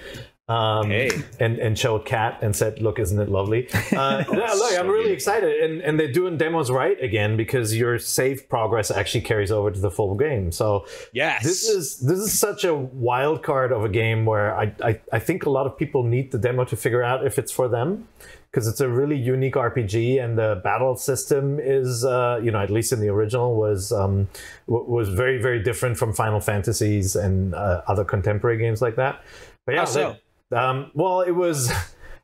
Um, 0.48 0.90
Hey. 0.90 1.10
and 1.38 1.58
and 1.60 1.78
showed 1.78 2.04
Kat 2.04 2.38
and 2.42 2.54
said, 2.54 2.82
"Look, 2.82 2.98
isn't 2.98 3.18
it 3.18 3.28
lovely?" 3.28 3.68
Uh, 3.96 4.24
no, 4.30 4.32
look, 4.54 4.78
I'm 4.78 4.88
really 4.88 5.04
beautiful. 5.04 5.12
excited, 5.12 5.60
and 5.62 5.80
and 5.82 6.00
they're 6.00 6.10
doing 6.12 6.36
demos 6.36 6.68
right 6.70 7.00
again 7.02 7.36
because 7.36 7.76
your 7.76 7.98
save 7.98 8.48
progress 8.48 8.90
actually 8.90 9.20
carries 9.20 9.52
over 9.52 9.70
to 9.70 9.80
the 9.80 9.90
full 9.90 10.14
game. 10.16 10.50
So 10.50 10.84
Yes. 11.12 11.44
this 11.44 11.62
is 11.68 11.98
this 12.00 12.18
is 12.18 12.38
such 12.38 12.64
a 12.64 12.74
wild 12.74 13.42
card 13.44 13.70
of 13.70 13.84
a 13.84 13.88
game 13.88 14.26
where 14.26 14.54
I, 14.58 14.74
I 14.82 15.00
I 15.12 15.18
think 15.20 15.46
a 15.46 15.50
lot 15.50 15.66
of 15.66 15.78
people 15.78 16.02
need 16.02 16.32
the 16.32 16.38
demo 16.38 16.64
to 16.64 16.76
figure 16.76 17.04
out 17.04 17.24
if 17.24 17.38
it's 17.38 17.52
for 17.52 17.68
them 17.68 18.08
because 18.52 18.68
it's 18.68 18.80
a 18.80 18.88
really 18.88 19.16
unique 19.16 19.54
RPG 19.54 20.22
and 20.22 20.36
the 20.36 20.60
battle 20.62 20.94
system 20.94 21.58
is 21.58 22.04
uh, 22.04 22.38
you 22.42 22.50
know 22.50 22.60
at 22.60 22.70
least 22.70 22.92
in 22.92 23.00
the 23.00 23.08
original 23.08 23.56
was 23.56 23.92
um, 23.92 24.28
w- 24.68 24.84
was 24.88 25.08
very 25.08 25.40
very 25.40 25.62
different 25.62 25.96
from 25.96 26.12
Final 26.12 26.40
Fantasies 26.40 27.16
and 27.16 27.54
uh, 27.54 27.82
other 27.86 28.04
contemporary 28.04 28.58
games 28.58 28.82
like 28.82 28.96
that. 28.96 29.22
But 29.64 29.74
yeah, 29.74 29.84
so? 29.84 30.16
um, 30.52 30.90
well, 30.94 31.22
it 31.22 31.32
was. 31.32 31.72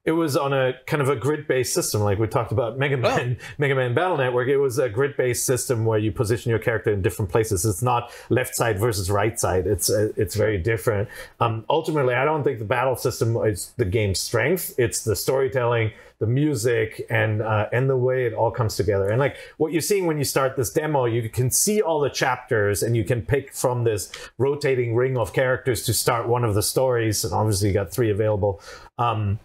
It 0.09 0.13
was 0.13 0.39
on 0.39 0.55
a 0.55 0.73
kind 0.87 1.03
of 1.03 1.11
a 1.11 1.17
grid-based 1.17 1.75
system, 1.75 2.01
like 2.01 2.19
we 2.19 2.27
talked 2.29 2.51
about 2.51 2.79
Mega 2.79 2.97
Man, 2.97 3.37
Mega 3.59 3.75
Man 3.75 3.93
Battle 3.93 4.17
Network. 4.17 4.49
It 4.49 4.57
was 4.57 4.79
a 4.79 4.89
grid-based 4.89 5.45
system 5.45 5.85
where 5.85 5.99
you 5.99 6.13
position 6.13 6.49
your 6.49 6.59
character 6.59 6.91
in 6.91 7.03
different 7.03 7.31
places. 7.31 7.67
It's 7.67 7.83
not 7.83 8.11
left 8.31 8.55
side 8.55 8.79
versus 8.79 9.11
right 9.11 9.39
side. 9.39 9.67
It's 9.67 9.91
uh, 9.91 10.09
it's 10.17 10.35
very 10.35 10.57
different. 10.57 11.11
Um, 11.41 11.67
ultimately, 11.69 12.15
I 12.15 12.25
don't 12.25 12.43
think 12.43 12.59
the 12.59 12.65
battle 12.65 12.97
system 12.97 13.37
is 13.45 13.75
the 13.77 13.85
game's 13.85 14.19
strength. 14.19 14.75
It's 14.79 15.05
the 15.05 15.15
storytelling, 15.15 15.93
the 16.21 16.27
music, 16.27 17.05
and 17.11 17.43
uh, 17.43 17.69
and 17.71 17.91
the 17.91 17.99
way 17.99 18.25
it 18.25 18.33
all 18.33 18.51
comes 18.51 18.77
together. 18.77 19.11
And 19.11 19.21
like 19.21 19.37
what 19.59 19.73
you're 19.73 19.83
seeing 19.83 20.07
when 20.07 20.17
you 20.17 20.25
start 20.25 20.57
this 20.57 20.71
demo, 20.71 21.05
you 21.05 21.29
can 21.29 21.51
see 21.51 21.83
all 21.83 22.01
the 22.01 22.09
chapters, 22.09 22.83
and 22.83 22.97
you 22.97 23.05
can 23.05 23.21
pick 23.21 23.53
from 23.53 23.85
this 23.85 24.11
rotating 24.39 24.95
ring 24.95 25.19
of 25.19 25.35
characters 25.35 25.85
to 25.85 25.93
start 25.93 26.27
one 26.27 26.45
of 26.45 26.55
the 26.55 26.63
stories. 26.63 27.27
And 27.27 27.35
obviously, 27.35 27.69
you 27.69 27.75
got 27.75 27.93
three 27.93 28.11
available. 28.11 28.63
Um, 28.97 29.39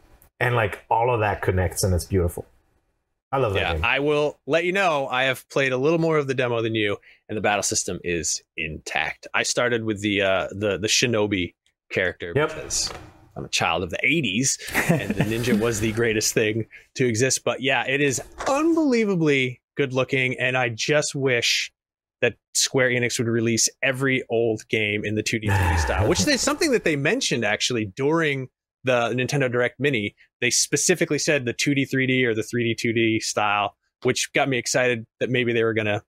and 0.43 0.55
like 0.55 0.83
all 0.89 1.13
of 1.13 1.19
that 1.21 1.41
connects 1.41 1.83
and 1.83 1.93
it's 1.93 2.05
beautiful. 2.05 2.45
I 3.31 3.37
love 3.37 3.53
that 3.53 3.59
Yeah, 3.61 3.73
game. 3.73 3.83
I 3.85 3.99
will 3.99 4.39
let 4.45 4.63
you 4.63 4.71
know. 4.73 5.07
I 5.07 5.23
have 5.23 5.47
played 5.49 5.71
a 5.71 5.77
little 5.77 5.97
more 5.99 6.17
of 6.19 6.27
the 6.27 6.35
demo 6.35 6.61
than 6.61 6.75
you, 6.75 6.97
and 7.27 7.35
the 7.37 7.41
battle 7.41 7.63
system 7.63 7.99
is 8.03 8.43
intact. 8.57 9.25
I 9.33 9.41
started 9.43 9.83
with 9.85 10.01
the 10.01 10.21
uh, 10.21 10.47
the 10.51 10.77
the 10.77 10.87
Shinobi 10.87 11.55
character 11.91 12.33
Yep. 12.35 12.49
because 12.49 12.91
I'm 13.35 13.45
a 13.45 13.49
child 13.49 13.81
of 13.81 13.89
the 13.89 13.97
'80s, 14.05 14.59
and 14.91 15.15
the 15.15 15.23
ninja 15.23 15.59
was 15.59 15.79
the 15.79 15.91
greatest 15.93 16.35
thing 16.35 16.67
to 16.95 17.07
exist. 17.07 17.43
But 17.43 17.61
yeah, 17.63 17.83
it 17.87 18.01
is 18.01 18.21
unbelievably 18.47 19.61
good 19.75 19.93
looking, 19.93 20.39
and 20.39 20.55
I 20.57 20.69
just 20.69 21.15
wish 21.15 21.71
that 22.21 22.35
Square 22.53 22.91
Enix 22.91 23.17
would 23.17 23.27
release 23.27 23.67
every 23.81 24.23
old 24.29 24.67
game 24.69 25.03
in 25.03 25.15
the 25.15 25.23
2D 25.23 25.45
3D 25.49 25.79
style, 25.79 26.07
which 26.07 26.25
is 26.27 26.41
something 26.41 26.71
that 26.71 26.83
they 26.83 26.95
mentioned 26.95 27.43
actually 27.43 27.85
during 27.85 28.47
the 28.83 29.09
Nintendo 29.09 29.51
Direct 29.51 29.79
Mini. 29.79 30.15
They 30.43 30.49
specifically 30.49 31.19
said 31.19 31.45
the 31.45 31.53
2D 31.53 31.89
3D 31.89 32.25
or 32.25 32.35
the 32.35 32.41
3D 32.41 32.75
2D 32.75 33.23
style, 33.23 33.77
which 34.01 34.29
got 34.33 34.49
me 34.49 34.57
excited 34.57 35.05
that 35.21 35.29
maybe 35.29 35.53
they 35.53 35.63
were 35.63 35.73
going 35.73 35.85
to 35.85 36.01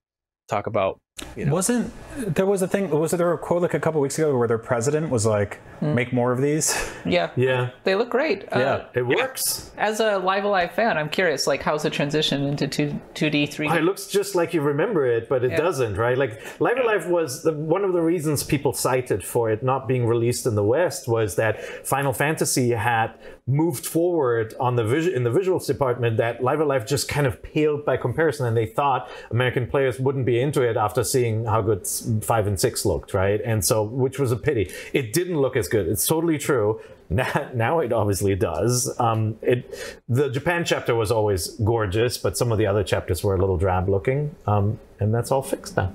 talk 0.50 0.68
about. 0.68 1.00
You 1.38 1.46
know, 1.46 1.54
Wasn't 1.54 1.94
there 2.36 2.46
was 2.46 2.62
a 2.62 2.68
thing? 2.68 2.90
Was 2.90 3.12
there 3.12 3.32
a 3.32 3.38
quote 3.38 3.62
like 3.62 3.74
a 3.74 3.80
couple 3.80 4.02
weeks 4.02 4.18
ago 4.20 4.38
where 4.38 4.50
their 4.50 4.58
president 4.58 5.10
was 5.10 5.26
like, 5.26 5.62
"Make 5.82 6.12
more 6.12 6.34
of 6.34 6.42
these"? 6.42 6.76
Yeah. 7.06 7.30
yeah, 7.38 7.70
They 7.86 7.94
look 7.96 8.10
great. 8.10 8.44
Yeah. 8.52 8.58
Uh, 8.58 8.86
it 8.96 9.04
works. 9.06 9.72
as 9.78 10.00
a 10.00 10.18
Live 10.18 10.44
Alive 10.44 10.72
fan, 10.72 10.98
I'm 10.98 11.08
curious, 11.08 11.46
like, 11.46 11.62
how's 11.62 11.84
the 11.84 11.90
transition 11.90 12.44
into 12.46 12.68
2, 12.68 13.00
2D, 13.14 13.48
3D? 13.48 13.78
It 13.78 13.84
looks 13.84 14.08
just 14.08 14.34
like 14.36 14.54
you 14.56 14.62
remember 14.62 15.06
it, 15.06 15.30
but 15.30 15.44
it 15.46 15.52
Yeah. 15.52 15.58
doesn't, 15.58 15.96
right? 15.98 16.18
Like 16.18 16.42
Live 16.60 16.78
Alive 16.80 17.08
was 17.08 17.44
the, 17.44 17.54
one 17.54 17.84
of 17.86 17.94
the 17.94 18.02
reasons 18.02 18.44
people 18.44 18.74
cited 18.74 19.24
for 19.24 19.50
it 19.52 19.62
not 19.64 19.88
being 19.88 20.08
released 20.08 20.46
in 20.48 20.56
the 20.56 20.64
West 20.64 21.08
was 21.08 21.36
that 21.36 21.62
Final 21.86 22.12
Fantasy 22.12 22.72
had 22.72 23.14
moved 23.48 23.86
forward 23.86 24.54
on 24.60 24.76
the 24.78 24.84
vision 24.84 25.14
in 25.14 25.24
the 25.24 25.30
visuals 25.30 25.68
department 25.68 26.18
that 26.18 26.44
Live 26.44 26.60
Alive 26.60 26.86
just 26.88 27.08
kind 27.08 27.28
of 27.28 27.42
paled 27.44 27.86
by 27.86 27.96
comparison, 27.98 28.48
and 28.48 28.58
they 28.58 28.66
thought 28.66 29.10
American 29.32 29.68
players 29.68 30.00
wouldn't 30.00 30.26
be 30.26 30.42
into 30.42 30.62
it 30.64 30.76
after 30.76 31.04
seeing 31.06 31.46
how 31.46 31.62
good 31.62 31.88
five 32.24 32.48
and 32.48 32.60
six 32.60 32.86
looked, 32.86 33.14
right? 33.14 33.40
And 33.46 33.64
so, 33.64 33.84
which 33.84 34.20
was 34.20 34.32
a 34.32 34.36
pity. 34.38 34.72
It 34.94 35.14
didn't 35.14 35.40
look 35.40 35.56
as 35.56 35.68
good. 35.68 35.88
It's 35.88 36.06
totally 36.08 36.38
true. 36.38 36.82
Now, 37.08 37.52
now 37.54 37.80
it 37.82 37.94
obviously 37.94 38.34
does. 38.36 38.92
Um, 39.00 39.38
it 39.44 40.00
the 40.10 40.28
Japan 40.30 40.66
chapter 40.66 40.96
was 40.96 41.12
always 41.12 41.50
gorgeous, 41.64 42.18
but 42.18 42.36
some 42.36 42.52
of 42.52 42.58
the 42.58 42.66
other 42.66 42.84
chapters 42.84 43.24
were 43.24 43.36
a 43.36 43.38
little 43.38 43.58
drab 43.58 43.88
looking, 43.88 44.36
um, 44.48 44.80
and 45.00 45.14
that's 45.14 45.32
all 45.32 45.44
fixed 45.44 45.78
now. 45.78 45.94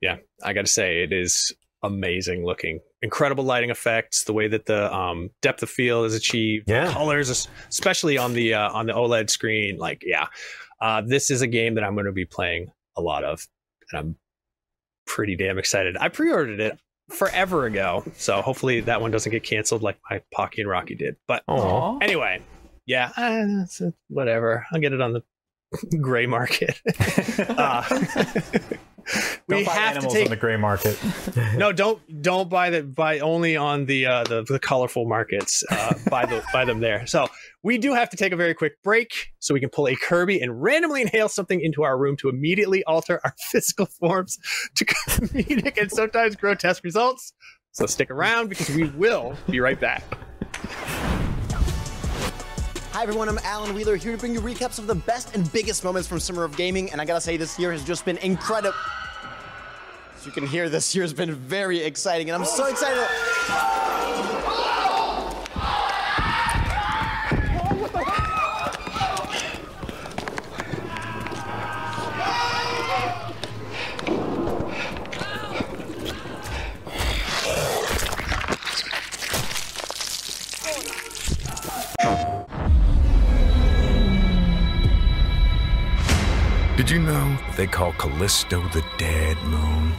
yeah, 0.00 0.16
I 0.42 0.54
got 0.54 0.66
to 0.66 0.72
say 0.72 1.04
it 1.04 1.12
is 1.12 1.54
amazing 1.84 2.44
looking. 2.44 2.80
Incredible 3.00 3.44
lighting 3.44 3.70
effects, 3.70 4.24
the 4.24 4.32
way 4.32 4.48
that 4.48 4.66
the 4.66 4.92
um, 4.92 5.30
depth 5.40 5.62
of 5.62 5.70
field 5.70 6.06
is 6.06 6.14
achieved, 6.16 6.68
Yeah. 6.68 6.92
colors, 6.92 7.48
especially 7.68 8.18
on 8.18 8.32
the 8.32 8.54
uh, 8.54 8.72
on 8.72 8.86
the 8.86 8.92
OLED 8.94 9.30
screen. 9.30 9.78
Like, 9.78 10.02
yeah, 10.04 10.26
uh, 10.80 11.02
this 11.06 11.30
is 11.30 11.42
a 11.42 11.46
game 11.46 11.76
that 11.76 11.84
I'm 11.84 11.94
going 11.94 12.06
to 12.06 12.12
be 12.12 12.24
playing 12.26 12.72
a 12.96 13.00
lot 13.00 13.22
of, 13.22 13.46
I'm 13.94 14.16
pretty 15.06 15.36
damn 15.36 15.58
excited. 15.58 15.96
I 15.98 16.08
pre-ordered 16.08 16.60
it 16.60 16.78
forever 17.10 17.66
ago, 17.66 18.04
so 18.16 18.40
hopefully 18.42 18.80
that 18.80 19.00
one 19.00 19.10
doesn't 19.10 19.32
get 19.32 19.42
canceled 19.42 19.82
like 19.82 19.98
my 20.10 20.22
Pocky 20.32 20.62
and 20.62 20.70
Rocky 20.70 20.94
did. 20.94 21.16
But 21.28 21.42
Oh, 21.48 21.98
anyway, 22.00 22.40
yeah, 22.86 23.12
uh, 23.16 23.84
uh, 23.84 23.90
whatever. 24.08 24.66
I'll 24.72 24.80
get 24.80 24.92
it 24.92 25.00
on 25.00 25.12
the 25.12 25.22
gray 26.00 26.26
market. 26.26 26.80
uh, 27.38 27.82
we 29.48 29.64
have 29.64 29.98
to 29.98 30.08
take 30.08 30.24
on 30.24 30.30
the 30.30 30.36
gray 30.36 30.56
market. 30.56 30.98
no 31.56 31.72
don't 31.72 32.00
don't 32.22 32.48
buy 32.48 32.70
the 32.70 32.82
buy 32.82 33.18
only 33.18 33.56
on 33.56 33.86
the 33.86 34.06
uh 34.06 34.24
the, 34.24 34.42
the 34.44 34.58
colorful 34.58 35.06
markets 35.06 35.64
uh 35.70 35.94
buy 36.08 36.26
the 36.26 36.42
buy 36.52 36.64
them 36.64 36.80
there. 36.80 37.06
So 37.06 37.26
we 37.62 37.78
do 37.78 37.94
have 37.94 38.10
to 38.10 38.16
take 38.16 38.32
a 38.32 38.36
very 38.36 38.54
quick 38.54 38.82
break 38.82 39.32
so 39.38 39.54
we 39.54 39.60
can 39.60 39.70
pull 39.70 39.88
a 39.88 39.96
kirby 39.96 40.40
and 40.40 40.62
randomly 40.62 41.02
inhale 41.02 41.28
something 41.28 41.60
into 41.60 41.82
our 41.82 41.98
room 41.98 42.16
to 42.18 42.28
immediately 42.28 42.84
alter 42.84 43.20
our 43.24 43.34
physical 43.50 43.86
forms 43.86 44.38
to 44.74 44.84
comedic 44.84 45.80
and 45.80 45.90
sometimes 45.90 46.36
grotesque 46.36 46.84
results. 46.84 47.32
So 47.72 47.86
stick 47.86 48.10
around 48.10 48.48
because 48.48 48.68
we 48.70 48.84
will 48.90 49.34
be 49.48 49.58
right 49.60 49.80
back 49.80 50.02
Hi 52.92 53.02
everyone, 53.04 53.26
I'm 53.30 53.38
Alan 53.38 53.74
Wheeler 53.74 53.96
here 53.96 54.12
to 54.12 54.18
bring 54.18 54.34
you 54.34 54.40
recaps 54.42 54.78
of 54.78 54.86
the 54.86 54.94
best 54.94 55.34
and 55.34 55.50
biggest 55.50 55.82
moments 55.82 56.06
from 56.06 56.20
Summer 56.20 56.44
of 56.44 56.54
Gaming, 56.58 56.92
and 56.92 57.00
I 57.00 57.06
gotta 57.06 57.22
say 57.22 57.38
this 57.38 57.58
year 57.58 57.72
has 57.72 57.82
just 57.82 58.04
been 58.04 58.18
incredible. 58.18 58.76
As 60.14 60.26
you 60.26 60.30
can 60.30 60.46
hear, 60.46 60.68
this 60.68 60.94
year 60.94 61.02
has 61.02 61.14
been 61.14 61.32
very 61.34 61.78
exciting, 61.78 62.28
and 62.28 62.36
I'm 62.36 62.44
so 62.46 62.66
excited. 62.66 63.08
You 86.92 87.00
know 87.00 87.38
they 87.56 87.66
call 87.66 87.94
Callisto 87.94 88.60
the 88.68 88.84
dead 88.98 89.38
moon? 89.44 89.92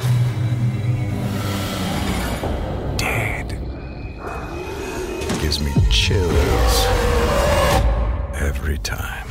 Dead. 2.98 3.50
Gives 5.42 5.60
me 5.60 5.72
chills 5.90 6.86
every 8.36 8.78
time. 8.78 9.28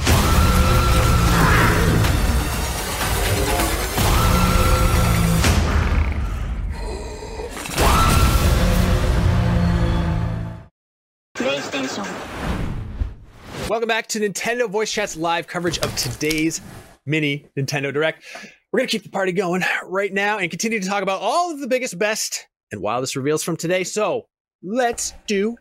welcome 13.68 13.88
back 13.88 14.06
to 14.06 14.20
nintendo 14.20 14.68
voice 14.68 14.92
chat's 14.92 15.16
live 15.16 15.46
coverage 15.46 15.78
of 15.78 15.96
today's 15.96 16.60
mini 17.06 17.46
nintendo 17.58 17.92
direct 17.92 18.24
we're 18.72 18.78
gonna 18.80 18.88
keep 18.88 19.02
the 19.02 19.08
party 19.10 19.32
going 19.32 19.62
right 19.84 20.12
now 20.12 20.38
and 20.38 20.50
continue 20.50 20.80
to 20.80 20.86
talk 20.88 21.02
about 21.02 21.20
all 21.20 21.52
of 21.52 21.60
the 21.60 21.66
biggest 21.66 21.98
best 21.98 22.46
and 22.70 22.80
wildest 22.80 23.16
reveals 23.16 23.42
from 23.42 23.56
today 23.56 23.84
so 23.84 24.26
let's 24.64 25.12
do 25.26 25.56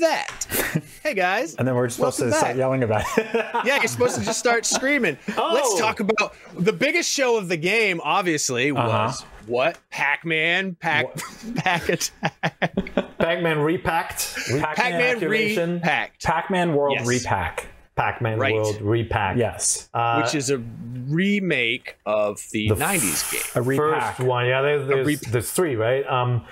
that. 0.00 0.82
hey 1.02 1.14
guys. 1.14 1.54
And 1.54 1.66
then 1.66 1.74
we're 1.74 1.88
supposed 1.88 2.18
to 2.18 2.30
start 2.30 2.56
yelling 2.56 2.82
about 2.82 3.02
it. 3.16 3.26
Yeah, 3.64 3.78
you're 3.78 3.86
supposed 3.88 4.18
to 4.18 4.22
just 4.24 4.38
start 4.38 4.66
screaming. 4.66 5.16
Let's 5.36 5.78
talk 5.78 6.00
about 6.00 6.34
the 6.58 6.72
biggest 6.74 7.10
show 7.10 7.38
of 7.38 7.48
the 7.48 7.56
game. 7.56 8.02
Obviously, 8.04 8.70
was 8.70 9.22
Uh-huh. 9.22 9.26
what 9.46 9.78
Pac-Man, 9.90 10.74
Pac, 10.74 11.06
Pac 11.56 11.88
Attack, 11.88 13.18
Pac-Man 13.18 13.58
repacked, 13.60 14.36
Pac-Man 14.60 15.00
Activation. 15.00 15.74
Repacked, 15.74 16.22
Pac-Man 16.22 16.74
World 16.74 16.96
Yes. 16.98 17.06
Repack. 17.06 17.66
Pac-Man 17.96 18.38
Right. 18.38 18.54
World 18.54 18.80
repack. 18.80 19.36
Yes. 19.36 19.88
Uh, 19.94 20.20
which 20.22 20.34
is 20.34 20.50
a 20.50 20.58
remake 20.58 21.96
of 22.06 22.40
the, 22.50 22.68
'90s 22.70 23.32
game. 23.32 23.42
A 23.54 23.62
repack. 23.62 24.16
first 24.16 24.28
one. 24.28 24.46
Yeah, 24.46 24.62
there, 24.62 24.84
there's, 24.84 25.06
re- 25.06 25.30
there's 25.30 25.50
three, 25.50 25.76
right? 25.76 26.06
Um, 26.06 26.44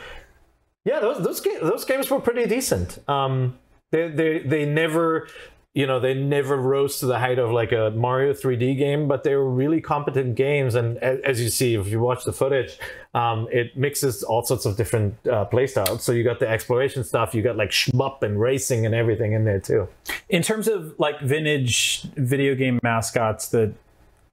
yeah, 0.84 1.00
those 1.00 1.22
those 1.24 1.40
games 1.40 1.60
those 1.62 1.84
games 1.84 2.10
were 2.10 2.20
pretty 2.20 2.46
decent. 2.46 2.98
Um, 3.08 3.58
they 3.90 4.08
they 4.08 4.38
they 4.40 4.64
never. 4.64 5.28
You 5.74 5.86
know, 5.86 6.00
they 6.00 6.12
never 6.12 6.58
rose 6.58 6.98
to 6.98 7.06
the 7.06 7.18
height 7.18 7.38
of 7.38 7.50
like 7.50 7.72
a 7.72 7.90
Mario 7.96 8.34
3D 8.34 8.76
game, 8.76 9.08
but 9.08 9.24
they 9.24 9.34
were 9.34 9.48
really 9.48 9.80
competent 9.80 10.34
games. 10.34 10.74
And 10.74 10.98
as 10.98 11.40
you 11.40 11.48
see, 11.48 11.74
if 11.74 11.88
you 11.88 11.98
watch 11.98 12.24
the 12.24 12.32
footage, 12.32 12.78
um, 13.14 13.48
it 13.50 13.74
mixes 13.74 14.22
all 14.22 14.44
sorts 14.44 14.66
of 14.66 14.76
different 14.76 15.14
uh, 15.26 15.46
playstyles. 15.50 16.00
So 16.00 16.12
you 16.12 16.24
got 16.24 16.40
the 16.40 16.48
exploration 16.48 17.04
stuff, 17.04 17.34
you 17.34 17.40
got 17.40 17.56
like 17.56 17.70
shmup 17.70 18.22
and 18.22 18.38
racing 18.38 18.84
and 18.84 18.94
everything 18.94 19.32
in 19.32 19.44
there 19.44 19.60
too. 19.60 19.88
In 20.28 20.42
terms 20.42 20.68
of 20.68 20.94
like 20.98 21.18
vintage 21.22 22.02
video 22.16 22.54
game 22.54 22.78
mascots 22.82 23.48
that 23.48 23.72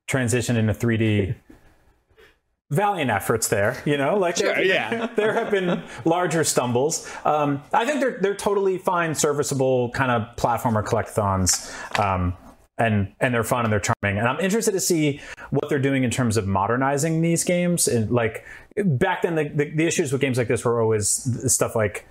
transition 0.08 0.58
into 0.58 0.74
3D, 0.74 1.36
valiant 2.72 3.10
efforts 3.12 3.48
there. 3.48 3.82
You 3.86 3.98
know, 3.98 4.18
like 4.18 4.38
Sure, 4.38 4.54
there, 4.54 4.64
yeah. 4.64 5.08
there 5.16 5.34
have 5.34 5.52
been 5.52 5.82
larger 6.06 6.44
stumbles. 6.44 7.10
Um, 7.26 7.64
I 7.74 7.86
think 7.86 8.00
they're 8.00 8.20
they're 8.22 8.36
totally 8.36 8.78
fine, 8.78 9.16
serviceable 9.16 9.90
kind 9.92 10.12
of 10.12 10.36
platformer 10.36 10.84
collectathons. 10.84 11.70
Um, 12.00 12.36
and, 12.78 13.14
and 13.20 13.34
they're 13.34 13.44
fun 13.44 13.66
and 13.66 13.74
they're 13.74 13.82
charming. 13.82 14.20
And 14.20 14.26
I'm 14.26 14.40
interested 14.40 14.72
to 14.72 14.80
see 14.80 15.20
what 15.50 15.68
they're 15.68 15.80
doing 15.80 16.06
in 16.06 16.10
terms 16.12 16.38
of 16.38 16.48
modernizing 16.48 17.20
these 17.22 17.44
games. 17.44 17.90
And 17.90 18.10
like 18.10 18.46
back 18.78 19.24
then, 19.24 19.36
the, 19.36 19.50
the, 19.50 19.70
the 19.72 19.86
issues 19.86 20.14
with 20.14 20.22
games 20.22 20.38
like 20.38 20.48
this 20.48 20.64
were 20.64 20.82
always 20.82 21.10
stuff 21.54 21.76
like 21.76 22.08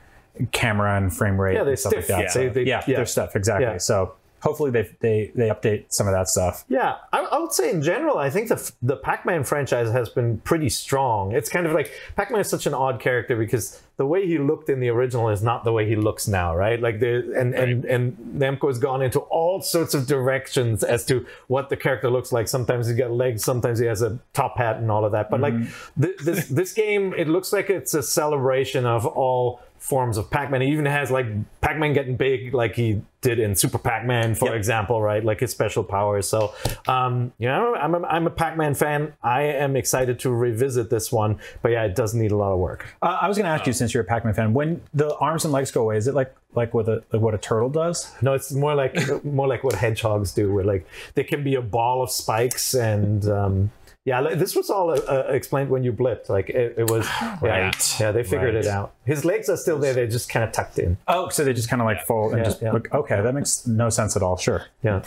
camera 0.53 0.99
and 0.99 1.11
frame 1.11 1.40
rate 1.40 1.55
Yeah, 1.55 1.62
they're 1.62 1.71
and 1.71 1.79
stuff 1.79 1.92
stiff. 1.92 2.09
like 2.11 2.18
that. 2.18 2.23
Yeah. 2.25 2.29
So, 2.31 2.38
They- 2.40 2.49
they- 2.51 2.64
yeah, 2.68 2.83
yeah. 2.87 2.97
they're 2.97 3.07
stuff 3.07 3.35
exactly. 3.35 3.64
Yeah. 3.66 3.79
So 3.79 4.14
hopefully 4.40 4.70
they 4.70 4.88
they 5.01 5.33
they 5.35 5.48
update 5.48 5.87
some 5.88 6.07
of 6.07 6.12
that 6.12 6.29
stuff. 6.29 6.64
Yeah, 6.68 6.96
I, 7.12 7.20
I 7.20 7.38
would 7.38 7.53
say 7.53 7.70
in 7.70 7.83
general, 7.83 8.18
I 8.18 8.31
think 8.31 8.48
the 8.48 8.72
the 8.83 8.96
Pac-Man 8.96 9.44
franchise 9.44 9.90
has 9.90 10.09
been 10.09 10.38
pretty 10.38 10.68
strong. 10.68 11.33
It's 11.33 11.48
kind 11.48 11.66
of 11.66 11.72
like 11.72 11.90
Pac-Man 12.16 12.40
is 12.40 12.48
such 12.48 12.66
an 12.66 12.74
odd 12.74 13.01
character 13.01 13.37
because 13.37 13.83
the 13.98 14.07
way 14.07 14.27
he 14.27 14.38
looked 14.38 14.68
in 14.70 14.79
the 14.79 14.88
original 14.88 15.29
is 15.29 15.42
not 15.42 15.64
the 15.64 15.72
way 15.72 15.87
he 15.88 15.96
looks 15.96 16.29
now, 16.29 16.55
right? 16.55 16.81
Like 16.81 17.01
the 17.01 17.35
and 17.37 17.53
and 17.53 17.85
and 17.85 18.16
Namco 18.37 18.68
has 18.68 18.79
gone 18.79 19.03
into 19.03 19.18
all 19.18 19.61
sorts 19.61 19.92
of 19.92 20.07
directions 20.07 20.85
as 20.85 21.05
to 21.07 21.27
what 21.48 21.68
the 21.68 21.77
character 21.77 22.09
looks 22.09 22.31
like. 22.31 22.46
Sometimes 22.46 22.87
he's 22.87 22.96
got 22.96 23.11
legs, 23.11 23.44
sometimes 23.44 23.81
he 23.81 23.87
has 23.87 24.03
a 24.03 24.18
top 24.35 24.57
hat 24.57 24.77
and 24.77 24.88
all 24.90 25.05
of 25.05 25.12
that. 25.12 25.31
But 25.31 25.40
like 25.40 25.55
mm-hmm. 25.55 26.03
th- 26.03 26.18
this 26.18 26.46
this 26.46 26.72
game, 26.72 27.12
it 27.16 27.29
looks 27.29 27.53
like 27.53 27.70
it's 27.70 27.92
a 27.92 28.03
celebration 28.03 28.87
of 28.87 29.05
all 29.05 29.61
forms 29.78 30.16
of 30.18 30.30
Pac-Man. 30.30 30.62
It 30.62 30.68
even 30.68 30.86
has 30.86 31.10
like 31.10 31.26
Pac-Man 31.60 31.92
getting 31.92 32.16
big, 32.16 32.52
like 32.54 32.74
he 32.74 33.00
did 33.20 33.38
in 33.38 33.54
Super 33.56 33.78
Pac-Man, 33.78 34.34
for 34.34 34.46
Yep. 34.46 34.54
example, 34.54 35.00
right? 35.02 35.24
Like 35.24 35.40
his 35.40 35.50
special 35.50 35.82
powers. 35.82 36.28
So, 36.28 36.52
um, 36.86 37.32
you 37.38 37.48
know, 37.48 37.74
I'm 37.74 37.94
a, 37.94 38.02
I'm 38.02 38.26
a 38.26 38.30
Pac-Man 38.30 38.74
fan. 38.74 39.12
I 39.22 39.42
am 39.42 39.76
excited 39.76 40.18
to 40.20 40.30
revisit 40.30 40.90
this 40.90 41.10
one, 41.10 41.38
but 41.62 41.70
yeah, 41.72 41.84
it 41.84 41.94
does 41.96 42.14
need 42.14 42.30
a 42.32 42.36
lot 42.36 42.52
of 42.52 42.58
work. 42.58 42.86
Uh, 43.02 43.18
I 43.20 43.28
was 43.28 43.36
going 43.36 43.44
to 43.46 43.50
ask 43.50 43.66
you, 43.66 43.72
since 43.72 43.92
you're 43.94 44.02
a 44.02 44.06
Pac-Man 44.06 44.34
fan, 44.34 44.54
when 44.54 44.80
the 44.94 45.14
arms 45.16 45.44
and 45.44 45.52
legs 45.52 45.70
go 45.70 45.82
away, 45.82 45.96
is 45.96 46.06
it 46.06 46.14
like 46.14 46.34
like 46.54 46.72
what 46.72 46.88
a 46.88 47.02
like 47.12 47.20
what 47.20 47.34
a 47.34 47.38
turtle 47.38 47.68
does? 47.68 48.10
No, 48.22 48.32
it's 48.34 48.50
more 48.52 48.74
like 48.74 48.96
more 49.24 49.46
like 49.46 49.62
what 49.64 49.74
hedgehogs 49.74 50.32
do, 50.32 50.52
where 50.52 50.64
like 50.64 50.86
they 51.14 51.22
can 51.24 51.44
be 51.44 51.54
a 51.56 51.62
ball 51.62 52.02
of 52.02 52.10
spikes 52.10 52.74
and. 52.74 53.28
Um, 53.28 53.70
yeah, 54.09 54.35
this 54.35 54.57
was 54.57 54.71
all 54.71 54.90
uh, 54.90 54.94
uh, 55.09 55.27
explained 55.29 55.71
when 55.71 55.85
you 55.85 55.92
blipped. 55.92 56.29
Like 56.29 56.49
it, 56.51 56.75
it 56.79 56.90
was, 56.90 57.07
yeah, 57.21 57.38
Right. 57.42 57.97
yeah, 58.01 58.11
they 58.12 58.23
figured 58.25 58.55
Right. 58.55 58.64
it 58.64 58.68
out. 58.68 58.94
His 59.05 59.25
legs 59.25 59.49
are 59.49 59.57
still 59.57 59.79
there; 59.79 59.94
they're 59.94 60.07
just 60.07 60.29
kind 60.29 60.44
of 60.44 60.53
tucked 60.53 60.79
in. 60.79 60.97
Oh, 61.07 61.29
so 61.29 61.44
they 61.44 61.53
just 61.53 61.68
kind 61.68 61.83
of 61.83 61.87
like 61.87 62.05
fold 62.07 62.33
and 62.33 62.40
Yeah, 62.40 62.44
just 62.44 62.62
yeah. 62.62 62.73
look. 62.73 62.92
Okay, 62.92 63.21
that 63.21 63.35
makes 63.35 63.66
no 63.66 63.88
sense 63.90 64.16
at 64.16 64.23
all. 64.23 64.37
Sure, 64.37 64.64
Yeah, 64.83 65.03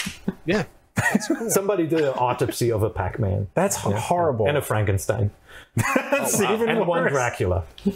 Yeah, 0.46 0.64
somebody 1.50 1.88
did 1.88 2.02
an 2.02 2.14
autopsy 2.16 2.72
of 2.72 2.84
a 2.84 2.90
Pac-Man 2.90 3.48
that's 3.54 3.76
horrible. 3.78 4.48
and 4.48 4.58
a 4.58 4.62
Frankenstein 4.62 5.32
that's 5.76 6.40
even 6.42 6.70
and 6.70 6.80
one 6.88 7.04
worse. 7.04 7.12
Dracula. 7.12 7.64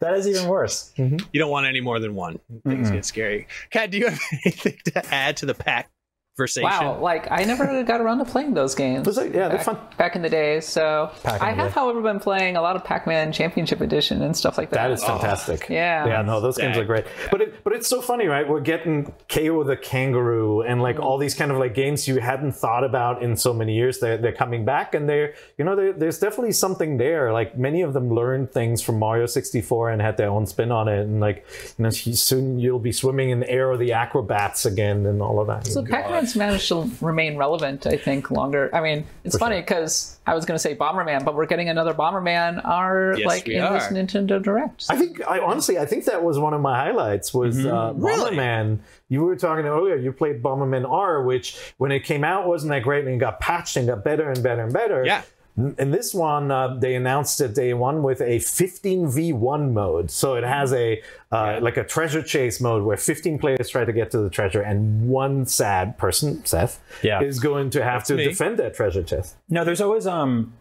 That 0.00 0.14
is 0.14 0.28
even 0.28 0.46
worse. 0.46 0.92
you 0.96 1.18
don't 1.34 1.50
want 1.50 1.66
any 1.66 1.80
more 1.80 1.98
than 1.98 2.14
one. 2.14 2.38
Things 2.64 2.88
get 2.88 3.04
scary. 3.04 3.48
Kat, 3.70 3.90
do 3.90 3.98
you 3.98 4.06
have 4.06 4.20
anything 4.44 4.76
to 4.84 5.12
add 5.12 5.36
to 5.38 5.46
the 5.46 5.54
pack 5.54 5.90
conversation? 6.38 6.70
Wow, 6.70 6.98
like 7.00 7.30
I 7.30 7.44
never 7.44 7.82
got 7.84 8.00
around 8.00 8.18
to 8.18 8.24
playing 8.24 8.54
those 8.54 8.74
games. 8.74 9.04
Those 9.04 9.18
are- 9.18 9.26
yeah, 9.26 9.48
they're 9.48 9.56
back, 9.58 9.64
fun. 9.64 9.78
back 9.96 10.16
in 10.16 10.22
the 10.22 10.28
day. 10.28 10.60
So 10.60 11.10
Back 11.24 11.42
I 11.42 11.50
have, 11.52 11.68
day. 11.68 11.74
however, 11.74 12.00
been 12.00 12.20
playing 12.20 12.56
a 12.56 12.62
lot 12.62 12.76
of 12.76 12.84
Pac-Man 12.84 13.32
Championship 13.32 13.80
Edition 13.80 14.22
and 14.22 14.36
stuff 14.36 14.56
like 14.56 14.70
that. 14.70 14.76
That 14.88 14.90
is 14.92 15.02
fantastic. 15.04 15.66
Oh, 15.70 15.74
yeah. 15.74 16.06
Yeah, 16.06 16.22
no, 16.22 16.40
those 16.40 16.56
games 16.56 16.76
are 16.76 16.84
great. 16.84 17.04
But 17.30 17.42
it, 17.42 17.64
but 17.64 17.72
it's 17.72 17.88
so 17.88 18.00
funny, 18.00 18.26
right? 18.26 18.48
We're 18.48 18.60
getting 18.60 19.12
Kao 19.28 19.62
the 19.64 19.76
Kangaroo 19.76 20.62
and 20.62 20.80
like 20.80 20.98
all 20.98 21.18
these 21.18 21.34
kind 21.34 21.50
of 21.50 21.58
like 21.58 21.74
games 21.74 22.06
you 22.08 22.20
hadn't 22.20 22.52
thought 22.52 22.84
about 22.84 23.22
in 23.22 23.36
so 23.36 23.52
many 23.52 23.74
years. 23.74 23.98
They're, 23.98 24.16
they're 24.16 24.32
coming 24.32 24.64
back 24.64 24.94
and 24.94 25.08
they're, 25.08 25.34
you 25.56 25.64
know, 25.64 25.74
there 25.76 25.92
there's 25.92 26.18
definitely 26.18 26.52
something 26.52 26.96
there. 26.98 27.32
Like 27.32 27.58
many 27.58 27.82
of 27.82 27.92
them 27.92 28.10
learned 28.10 28.52
things 28.52 28.80
from 28.82 28.98
Mario 28.98 29.26
64 29.26 29.90
and 29.90 30.00
had 30.00 30.16
their 30.16 30.30
own 30.30 30.46
spin 30.46 30.70
on 30.70 30.88
it. 30.88 31.00
And 31.00 31.20
like, 31.20 31.44
you 31.78 31.82
know, 31.84 31.90
soon 31.90 32.58
you'll 32.58 32.78
be 32.78 32.92
swimming 32.92 33.30
in 33.30 33.40
the 33.40 33.50
Aero 33.50 33.76
the 33.76 33.92
Acro-Bats 33.92 34.66
again 34.66 35.06
and 35.06 35.20
all 35.20 35.40
of 35.40 35.46
that. 35.48 35.66
So 35.66 35.82
Pac-Man's 36.28 36.36
managed 36.36 36.68
to 36.68 37.04
remain 37.04 37.36
relevant, 37.36 37.86
I 37.86 37.96
think, 37.96 38.30
longer. 38.30 38.74
I 38.74 38.80
mean, 38.80 39.06
it's 39.24 39.36
funny 39.36 39.60
because 39.60 40.18
I 40.26 40.34
was 40.34 40.44
going 40.44 40.56
to 40.56 40.58
say 40.58 40.74
Bomberman, 40.74 41.24
but 41.24 41.34
we're 41.34 41.46
getting 41.46 41.68
another 41.68 41.94
Bomberman, 41.94 42.64
our 42.64 43.14
Yes, 43.16 43.26
like 43.26 43.46
we 43.46 43.56
in 43.56 43.72
this. 43.72 43.84
Nintendo 43.84 44.42
Direct. 44.42 44.86
I 44.88 44.96
think 44.96 45.20
I 45.26 45.40
honestly 45.40 45.78
I 45.78 45.86
think 45.86 46.04
that 46.04 46.22
was 46.22 46.38
one 46.38 46.54
of 46.54 46.60
my 46.60 46.76
highlights 46.76 47.32
was 47.32 47.64
uh, 47.64 47.92
Really? 47.96 48.36
Bomberman. 48.36 48.80
You 49.08 49.22
were 49.22 49.36
talking 49.36 49.64
earlier. 49.64 49.96
You 49.96 50.12
played 50.12 50.42
Bomberman 50.42 50.88
R, 50.88 51.22
which 51.22 51.56
when 51.78 51.92
it 51.92 52.00
came 52.00 52.24
out 52.24 52.46
wasn't 52.46 52.70
that 52.72 52.82
great, 52.82 53.04
and 53.06 53.14
it 53.14 53.18
got 53.18 53.40
patched 53.40 53.76
and 53.76 53.86
got 53.86 54.04
better 54.04 54.30
and 54.30 54.42
better 54.42 54.62
and 54.62 54.72
better. 54.72 55.04
Yeah. 55.04 55.22
In 55.58 55.90
this 55.90 56.14
one, 56.14 56.52
uh, 56.52 56.76
they 56.78 56.94
announced 56.94 57.40
it 57.40 57.52
day 57.54 57.74
one 57.74 58.04
with 58.04 58.20
a 58.20 58.38
15v1 58.38 59.72
mode. 59.72 60.10
So 60.10 60.34
it 60.36 60.44
has 60.44 60.72
a 60.72 61.02
uh, 61.32 61.58
like 61.60 61.76
a 61.76 61.82
treasure 61.84 62.22
chase 62.22 62.60
mode 62.60 62.84
where 62.84 62.96
15 62.96 63.38
players 63.40 63.68
try 63.68 63.84
to 63.84 63.92
get 63.92 64.10
to 64.12 64.18
the 64.18 64.30
treasure, 64.30 64.62
and 64.62 65.08
one 65.08 65.46
sad 65.46 65.98
person, 65.98 66.44
Seth, 66.44 66.80
Yeah. 67.02 67.20
is 67.22 67.40
going 67.40 67.70
to 67.70 67.82
have 67.82 68.04
to 68.04 68.14
me. 68.14 68.24
defend 68.24 68.58
that 68.60 68.74
treasure 68.74 69.02
chest. 69.02 69.34
No, 69.48 69.64
there's 69.64 69.80
always 69.80 70.06
um 70.06 70.52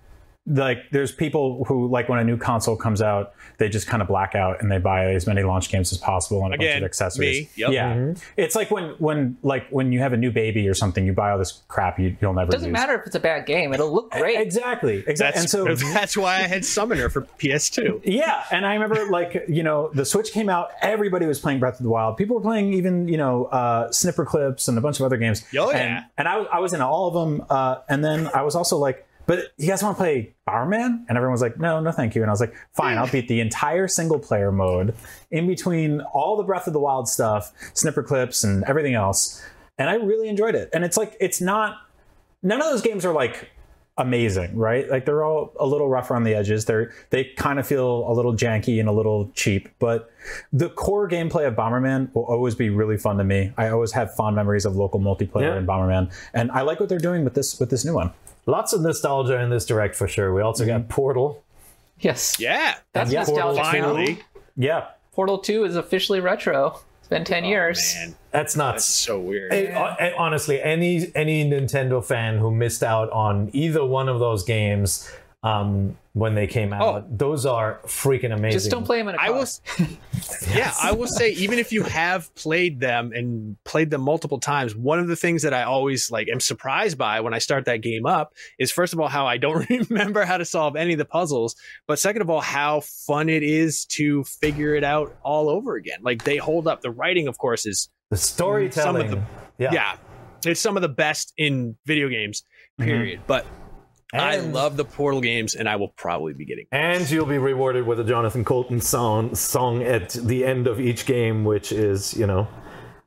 like 0.48 0.80
there's 0.92 1.12
people 1.12 1.66
who 1.66 1.88
like 1.90 2.10
when 2.10 2.20
a 2.20 2.24
new 2.24 2.38
console 2.38 2.76
comes 2.76 3.02
out, 3.02 3.34
they 3.58 3.70
just 3.70 3.88
kind 3.88 4.02
of 4.02 4.08
black 4.08 4.36
out 4.36 4.62
and 4.62 4.72
they 4.72 4.78
buy 4.78 5.14
as 5.14 5.26
many 5.26 5.44
launch 5.44 5.70
games 5.70 5.92
as 5.92 5.98
possible 5.98 6.44
and 6.46 6.54
a 6.54 6.58
bunch 6.58 6.78
of 6.78 6.84
accessories. 6.84 7.42
me. 7.42 7.50
Yep. 7.56 7.72
Yeah, 7.72 8.14
it's 8.36 8.56
like 8.56 8.70
when 8.70 8.90
when 9.00 9.38
like 9.42 9.68
when 9.70 9.92
you 9.92 10.00
have 10.00 10.14
a 10.14 10.18
new 10.18 10.32
baby 10.32 10.68
or 10.68 10.74
something, 10.74 11.06
you 11.06 11.14
buy 11.14 11.32
all 11.32 11.38
this 11.38 11.64
crap 11.68 12.00
you, 12.00 12.16
you'll 12.22 12.34
never. 12.34 12.50
It 12.50 12.54
doesn't 12.54 12.70
use. 12.70 12.74
matter 12.74 12.96
if 12.96 13.08
it's 13.08 13.16
a 13.16 13.20
bad 13.20 13.46
game; 13.46 13.74
it'll 13.74 13.92
look 13.92 14.12
great. 14.12 14.40
Exactly, 14.40 15.04
exactly. 15.08 15.42
That's, 15.42 15.54
and 15.54 15.80
so 15.80 15.88
that's 15.94 16.16
why 16.16 16.36
I 16.36 16.42
had 16.42 16.66
Summoner 16.66 17.10
for 17.10 17.22
PS2. 17.22 18.02
Yeah, 18.06 18.44
and 18.52 18.66
I 18.66 18.74
remember 18.74 19.10
like 19.10 19.46
you 19.48 19.64
know 19.64 19.90
the 19.94 20.06
Switch 20.06 20.32
came 20.32 20.50
out, 20.50 20.70
everybody 20.82 21.26
was 21.26 21.40
playing 21.40 21.60
Breath 21.60 21.80
of 21.80 21.84
the 21.84 21.90
Wild. 21.90 22.18
People 22.18 22.36
were 22.36 22.42
playing 22.42 22.74
even 22.74 23.08
you 23.08 23.18
know 23.18 23.46
uh, 23.46 23.90
Snipperclips 23.90 24.68
and 24.68 24.78
a 24.78 24.82
bunch 24.82 25.00
of 25.00 25.06
other 25.06 25.18
games. 25.18 25.44
Oh, 25.58 25.72
yeah. 25.72 25.78
and, 25.78 26.06
and 26.20 26.28
I 26.28 26.36
I 26.44 26.60
was 26.60 26.74
in 26.74 26.82
all 26.82 27.08
of 27.08 27.14
them. 27.14 27.46
Uh, 27.50 27.78
and 27.90 28.04
then 28.04 28.30
I 28.34 28.42
was 28.42 28.56
also 28.56 28.78
like, 28.78 29.07
but 29.28 29.52
you 29.58 29.68
guys 29.68 29.84
want 29.84 29.96
to 29.98 30.02
play 30.02 30.34
Bomberman? 30.48 31.06
And 31.08 31.12
everyone 31.18 31.34
was 31.34 31.42
like, 31.42 31.60
no, 31.60 31.80
no, 31.80 31.92
thank 31.92 32.16
you. 32.16 32.24
And 32.24 32.30
I 32.32 32.34
was 32.34 32.42
like, 32.42 32.56
fine, 32.74 32.98
I'll 32.98 33.08
beat 33.12 33.28
the 33.28 33.40
entire 33.40 33.88
single 33.88 34.18
player 34.18 34.52
mode 34.52 34.96
in 35.30 35.46
between 35.46 36.02
all 36.02 36.36
the 36.38 36.44
Breath 36.44 36.66
of 36.66 36.74
the 36.74 36.80
Wild 36.80 37.08
stuff, 37.08 37.52
Snipperclips, 37.76 38.44
and 38.44 38.64
everything 38.64 38.96
else. 38.96 39.44
And 39.78 39.90
I 39.90 39.96
really 39.96 40.28
enjoyed 40.28 40.56
it. 40.56 40.70
And 40.74 40.84
it's 40.84 40.98
like 40.98 41.16
it's 41.20 41.40
not 41.40 41.78
none 42.42 42.60
of 42.60 42.66
those 42.68 42.82
games 42.82 43.06
are 43.06 43.14
like 43.14 43.52
amazing, 44.00 44.56
right? 44.56 44.88
Like 44.90 45.06
they're 45.06 45.24
all 45.24 45.54
a 45.60 45.66
little 45.66 45.90
rough 45.90 46.12
around 46.12 46.24
the 46.24 46.36
edges. 46.36 46.66
They're 46.66 46.94
they 47.10 47.26
kind 47.36 47.60
of 47.60 47.66
feel 47.68 48.10
a 48.10 48.14
little 48.14 48.34
janky 48.34 48.80
and 48.80 48.88
a 48.88 48.92
little 48.92 49.32
cheap, 49.34 49.70
but 49.80 50.12
the 50.54 50.70
core 50.70 51.10
gameplay 51.10 51.48
of 51.48 51.56
Bomberman 51.56 52.14
will 52.14 52.26
always 52.26 52.54
be 52.56 52.70
really 52.70 52.98
fun 52.98 53.18
to 53.18 53.24
me. 53.24 53.52
I 53.58 53.70
always 53.70 53.92
have 53.94 54.14
fond 54.16 54.36
memories 54.36 54.66
of 54.66 54.76
local 54.76 55.00
multiplayer 55.00 55.42
Yeah. 55.54 55.58
in 55.58 55.66
Bomberman, 55.66 56.14
and 56.34 56.52
I 56.52 56.62
like 56.62 56.80
what 56.80 56.90
they're 56.90 57.00
doing 57.00 57.24
with 57.24 57.34
this 57.34 57.60
with 57.60 57.70
this 57.70 57.84
new 57.86 57.94
one. 57.96 58.12
Lots 58.48 58.74
of 58.74 58.82
nostalgia 58.82 59.40
in 59.42 59.50
this 59.52 59.66
direct 59.66 59.96
for 59.96 60.08
sure. 60.08 60.34
We 60.34 60.42
also 60.42 60.66
got 60.66 60.88
Portal. 60.90 61.44
yes, 62.00 62.40
Yeah. 62.40 62.76
that's 62.94 63.12
Yeah, 63.12 63.26
Portal 63.26 63.54
nostalgic. 63.56 63.82
Finally. 63.84 64.20
Yeah, 64.56 64.86
Portal 65.14 65.38
Two 65.38 65.64
is 65.66 65.76
officially 65.76 66.20
retro. 66.20 66.80
It's 67.00 67.10
been 67.10 67.24
ten 67.26 67.46
years. 67.46 67.94
Man, 67.96 68.16
That's 68.32 68.56
not 68.56 68.76
that's 68.76 68.86
so 68.86 69.20
weird. 69.20 69.52
Hey, 69.54 69.72
uh, 69.72 69.96
and 70.00 70.16
honestly, 70.16 70.62
any 70.62 71.12
any 71.16 71.48
Nintendo 71.50 72.04
fan 72.04 72.38
who 72.40 72.50
missed 72.52 72.84
out 72.84 73.10
on 73.12 73.50
either 73.54 73.86
one 73.86 74.10
of 74.10 74.20
those 74.20 74.44
games, 74.44 75.10
um, 75.48 75.98
when 76.14 76.36
they 76.36 76.48
came 76.48 76.74
out. 76.74 76.82
Oh. 76.82 77.06
Those 77.10 77.46
are 77.46 77.80
freaking 77.86 78.34
amazing. 78.34 78.52
Just 78.58 78.72
don't 78.72 78.84
play 78.86 78.98
them 78.98 79.08
in 79.10 79.16
a 79.16 79.18
car. 79.18 79.28
I 79.28 79.30
will, 79.30 79.46
yeah, 80.54 80.74
I 80.82 80.92
will 80.92 81.08
say 81.08 81.32
even 81.34 81.60
if 81.60 81.72
you 81.72 81.84
have 81.84 82.34
played 82.36 82.80
them 82.80 83.12
and 83.14 83.56
played 83.64 83.90
them 83.90 84.02
multiple 84.02 84.40
times, 84.40 84.76
one 84.76 85.00
of 85.00 85.08
the 85.08 85.16
things 85.16 85.44
that 85.44 85.54
I 85.54 85.64
always 85.64 86.10
like 86.12 86.28
am 86.28 86.40
surprised 86.40 86.98
by 86.98 87.22
when 87.22 87.34
I 87.34 87.38
start 87.40 87.66
that 87.66 87.82
game 87.82 88.06
up 88.06 88.34
is 88.60 88.72
first 88.72 88.94
of 88.94 89.00
all 89.00 89.08
how 89.08 89.28
I 89.28 89.38
don't 89.38 89.70
remember 89.90 90.26
how 90.26 90.38
to 90.38 90.46
solve 90.46 90.76
any 90.76 90.94
of 90.94 90.98
the 90.98 91.06
puzzles, 91.06 91.56
but 91.88 92.00
second 92.00 92.22
of 92.24 92.30
all 92.30 92.42
how 92.42 92.82
fun 92.82 93.30
it 93.30 93.44
is 93.44 93.86
to 93.86 94.24
figure 94.24 94.76
it 94.76 94.84
out 94.84 95.16
all 95.24 95.50
over 95.50 95.76
again. 95.76 96.00
Like 96.02 96.24
they 96.24 96.38
hold 96.38 96.68
up. 96.68 96.82
The 96.82 96.92
writing, 96.92 97.28
of 97.28 97.38
course, 97.38 97.66
is 97.66 97.90
The 98.10 98.18
storytelling. 98.18 99.12
the- 99.12 99.22
yeah. 99.60 99.72
yeah, 99.72 99.98
it's 100.46 100.60
some 100.62 100.76
of 100.78 100.82
the 100.82 100.90
best 100.90 101.34
in 101.38 101.76
video 101.86 102.10
games. 102.10 102.44
Period. 102.80 103.22
But 103.26 103.46
I 104.14 104.38
love 104.38 104.78
the 104.78 104.86
Portal 104.86 105.22
games, 105.22 105.56
and 105.56 105.68
I 105.68 105.76
will 105.76 105.90
probably 105.90 106.34
be 106.34 106.46
getting. 106.46 106.66
And 106.72 107.10
you'll 107.10 107.26
be 107.26 107.38
rewarded 107.38 107.86
with 107.86 108.00
a 108.00 108.04
Jonathan 108.04 108.46
Coulton 108.46 108.80
song 108.82 109.36
song 109.36 109.84
at 109.84 110.10
the 110.12 110.46
end 110.46 110.68
of 110.68 110.80
each 110.80 111.06
game, 111.06 111.44
which 111.44 111.72
is, 111.72 112.14
you 112.18 112.26
know, 112.26 112.48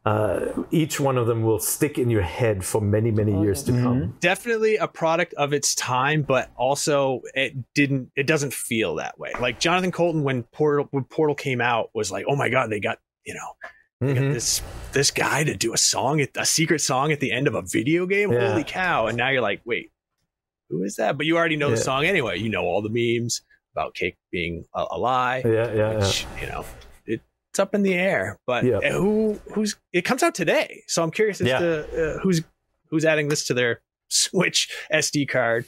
uh, 0.05 0.47
each 0.71 0.99
one 0.99 1.19
of 1.19 1.27
them 1.27 1.43
will 1.43 1.59
stick 1.59 1.99
in 1.99 2.09
your 2.11 2.23
head 2.23 2.65
for 2.65 2.81
many, 2.81 3.11
many 3.11 3.39
years 3.41 3.63
to 3.65 3.73
come. 3.73 4.15
definitely 4.21 4.77
a 4.77 4.89
product 4.89 5.35
of 5.35 5.53
its 5.53 5.75
time, 5.75 6.23
but 6.23 6.51
also 6.57 7.21
it 7.35 7.55
didn't 7.75 8.11
it 8.17 8.27
doesn't 8.27 8.53
feel 8.55 8.95
that 8.97 9.19
way. 9.19 9.33
Like 9.41 9.61
Jonathan 9.61 9.93
Coulton 9.93 10.23
when 10.23 10.43
Portal 10.45 10.87
when 10.91 11.05
Portal 11.05 11.35
came 11.35 11.61
out 11.61 11.91
was 11.95 12.11
like, 12.11 12.25
oh 12.29 12.35
my 12.35 12.49
god, 12.49 12.71
they 12.71 12.81
got 12.81 12.99
you 13.27 13.35
know 13.35 13.49
they 14.01 14.15
got 14.15 14.23
Mhm. 14.23 14.33
this 14.33 14.63
this 14.93 15.11
guy 15.11 15.45
to 15.45 15.55
do 15.55 15.75
a 15.75 15.79
song 15.79 16.25
a 16.35 16.47
secret 16.47 16.81
song 16.81 17.13
at 17.13 17.21
the 17.21 17.31
end 17.31 17.47
of 17.47 17.55
a 17.55 17.61
video 17.63 18.07
game. 18.07 18.33
Yeah. 18.33 18.53
Holy 18.53 18.65
cow! 18.65 19.07
And 19.07 19.19
now 19.19 19.29
you're 19.29 19.43
like, 19.43 19.61
wait, 19.67 19.93
who 20.71 20.83
is 20.85 20.97
that? 20.97 21.17
But 21.19 21.27
you 21.27 21.37
already 21.37 21.57
know 21.57 21.71
the 21.71 21.77
song 21.77 22.05
anyway. 22.05 22.39
You 22.39 22.49
know 22.49 22.63
all 22.65 22.81
the 22.83 22.89
memes 22.91 23.43
about 23.75 23.95
Cake 23.95 24.17
being 24.33 24.65
a, 24.75 24.85
a 24.93 24.99
lie. 24.99 25.43
Yeah, 25.45 25.73
yeah, 25.73 25.99
yeah. 25.99 26.13
you 26.41 26.47
know 26.47 26.65
it, 27.07 27.21
it's 27.51 27.59
up 27.59 27.75
in 27.75 27.83
the 27.83 27.95
air. 27.95 28.39
But 28.47 28.65
Yeah. 28.65 28.77
uh, 28.79 28.93
who 28.93 29.39
who's 29.55 29.77
it 29.93 30.03
comes 30.05 30.23
out 30.23 30.35
today, 30.35 30.83
so 30.87 31.03
I'm 31.03 31.11
curious 31.11 31.41
as 31.41 31.49
Yeah. 31.49 31.59
to 31.59 32.17
uh, 32.17 32.19
who's 32.23 32.43
who's 32.91 33.05
adding 33.05 33.29
this 33.29 33.47
to 33.49 33.55
their 33.55 33.81
Switch 34.09 34.69
SD 34.93 35.29
card. 35.29 35.67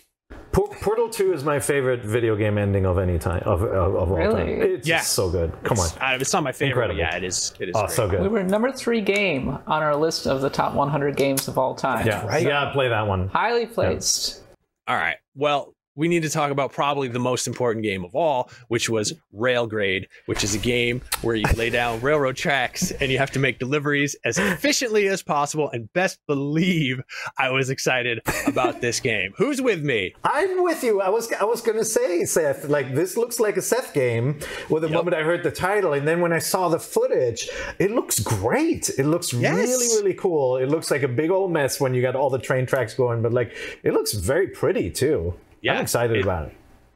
Portal 0.52 1.08
2 1.10 1.32
is 1.34 1.44
my 1.44 1.58
favorite 1.60 2.00
video 2.02 2.34
game 2.36 2.56
ending 2.58 2.84
of 2.86 2.98
any 2.98 3.18
time 3.18 3.42
of, 3.44 3.62
of, 3.62 3.94
of 3.94 4.10
all 4.10 4.16
Really? 4.16 4.34
time. 4.56 4.62
It's 4.62 4.88
Yeah. 4.88 5.00
so 5.00 5.30
good. 5.30 5.52
Come 5.62 5.78
on. 5.78 5.86
It's, 5.86 5.96
uh, 5.96 6.18
it's 6.20 6.32
not 6.32 6.42
my 6.42 6.52
favorite. 6.52 6.70
Incredible. 6.90 6.98
yeah, 7.00 7.16
it 7.16 7.24
is. 7.24 7.52
It 7.60 7.68
is. 7.68 7.74
Oh, 7.76 7.82
great. 7.86 7.90
so 7.90 8.08
good. 8.08 8.20
We 8.20 8.24
good. 8.28 8.32
were 8.32 8.42
number 8.42 8.72
three 8.72 9.00
game 9.02 9.48
on 9.66 9.82
our 9.82 9.94
list 9.96 10.26
of 10.26 10.40
the 10.40 10.50
top 10.50 10.74
100 10.74 11.16
games 11.16 11.48
of 11.48 11.58
all 11.58 11.74
time. 11.74 12.06
Yeah, 12.06 12.38
you 12.38 12.48
gotta 12.48 12.72
play 12.72 12.88
that 12.88 13.06
one. 13.06 13.28
Highly 13.28 13.66
placed. 13.66 14.40
All 14.86 14.96
right. 14.96 15.16
Well, 15.34 15.74
we 15.94 16.08
need 16.08 16.22
to 16.22 16.30
talk 16.30 16.50
about 16.50 16.72
probably 16.72 17.08
the 17.08 17.18
most 17.18 17.46
important 17.46 17.82
game 17.84 18.04
of 18.04 18.14
all, 18.14 18.50
which 18.68 18.88
was 18.88 19.12
Railgrade, 19.34 20.06
which 20.26 20.42
is 20.42 20.54
a 20.54 20.58
game 20.58 21.02
where 21.20 21.36
you 21.36 21.44
lay 21.56 21.68
down 21.70 22.00
railroad 22.02 22.36
tracks 22.36 22.90
and 22.92 23.12
you 23.12 23.18
have 23.18 23.30
to 23.32 23.38
make 23.38 23.58
deliveries 23.58 24.16
as 24.24 24.38
efficiently 24.38 25.08
as 25.08 25.22
possible. 25.22 25.68
And 25.70 25.92
best 25.92 26.18
believe 26.26 27.02
I 27.38 27.50
was 27.50 27.68
excited 27.70 28.20
about 28.46 28.80
this 28.80 29.00
game. 29.12 29.32
Who's 29.36 29.60
with 29.60 29.82
me? 29.84 30.14
I'm 30.24 30.62
with 30.62 30.82
you. 30.82 31.00
I 31.00 31.08
was 31.10 31.30
I 31.32 31.44
was 31.44 31.60
gonna 31.60 31.84
say, 31.84 32.24
Seth, 32.24 32.64
like 32.68 32.94
this 32.94 33.16
looks 33.16 33.38
like 33.40 33.56
a 33.56 33.62
Seth 33.62 33.92
game. 33.92 34.38
With 34.70 34.82
the 34.82 34.88
moment 34.88 35.14
I 35.16 35.22
heard 35.22 35.42
the 35.42 35.50
title, 35.50 35.92
and 35.92 36.06
then 36.08 36.20
when 36.20 36.32
I 36.32 36.38
saw 36.38 36.68
the 36.68 36.78
footage, 36.78 37.48
it 37.78 37.90
looks 37.90 38.18
great. 38.20 38.90
It 38.98 39.04
looks 39.04 39.32
Yes. 39.32 39.54
really, 39.56 39.86
really 39.96 40.14
cool. 40.14 40.56
It 40.56 40.66
looks 40.68 40.90
like 40.90 41.02
a 41.02 41.08
big 41.08 41.30
old 41.30 41.52
mess 41.52 41.80
when 41.80 41.94
you 41.94 42.02
got 42.02 42.16
all 42.16 42.30
the 42.30 42.38
train 42.38 42.64
tracks 42.66 42.94
going, 42.94 43.22
but 43.22 43.32
like 43.32 43.54
it 43.82 43.92
looks 43.92 44.12
very 44.12 44.48
pretty 44.48 44.90
too. 44.90 45.34
Yeah, 45.62 45.74
I'm 45.74 45.82
excited 45.82 46.16
it- 46.18 46.22
about 46.22 46.48
it. 46.48 46.54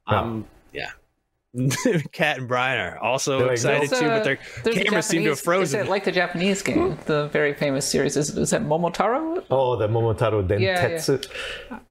Um, 0.08 0.46
yeah. 0.72 0.90
Kat 2.12 2.36
and 2.38 2.46
Brian 2.48 2.78
are 2.78 2.98
also 2.98 3.38
They're 3.38 3.46
like, 3.46 3.52
excited 3.54 3.88
There's 3.88 4.00
too, 4.00 4.06
a- 4.06 4.10
but 4.10 4.24
their 4.24 4.38
there's 4.62 4.76
a 4.76 4.84
cameras 4.84 5.06
seem 5.06 5.22
to 5.22 5.30
have 5.30 5.40
frozen. 5.40 5.80
Is 5.80 5.86
it 5.86 5.90
like 5.90 6.04
the 6.04 6.12
Japanese 6.12 6.60
game, 6.62 6.98
the 7.06 7.28
very 7.28 7.54
famous 7.54 7.86
series? 7.86 8.16
Is, 8.16 8.36
is 8.36 8.52
it 8.52 8.62
Momotaro? 8.62 9.42
Oh, 9.50 9.76
the 9.76 9.88
Momotaro 9.88 10.42
Yeah, 10.60 10.86
Dentetsu. 10.86 11.26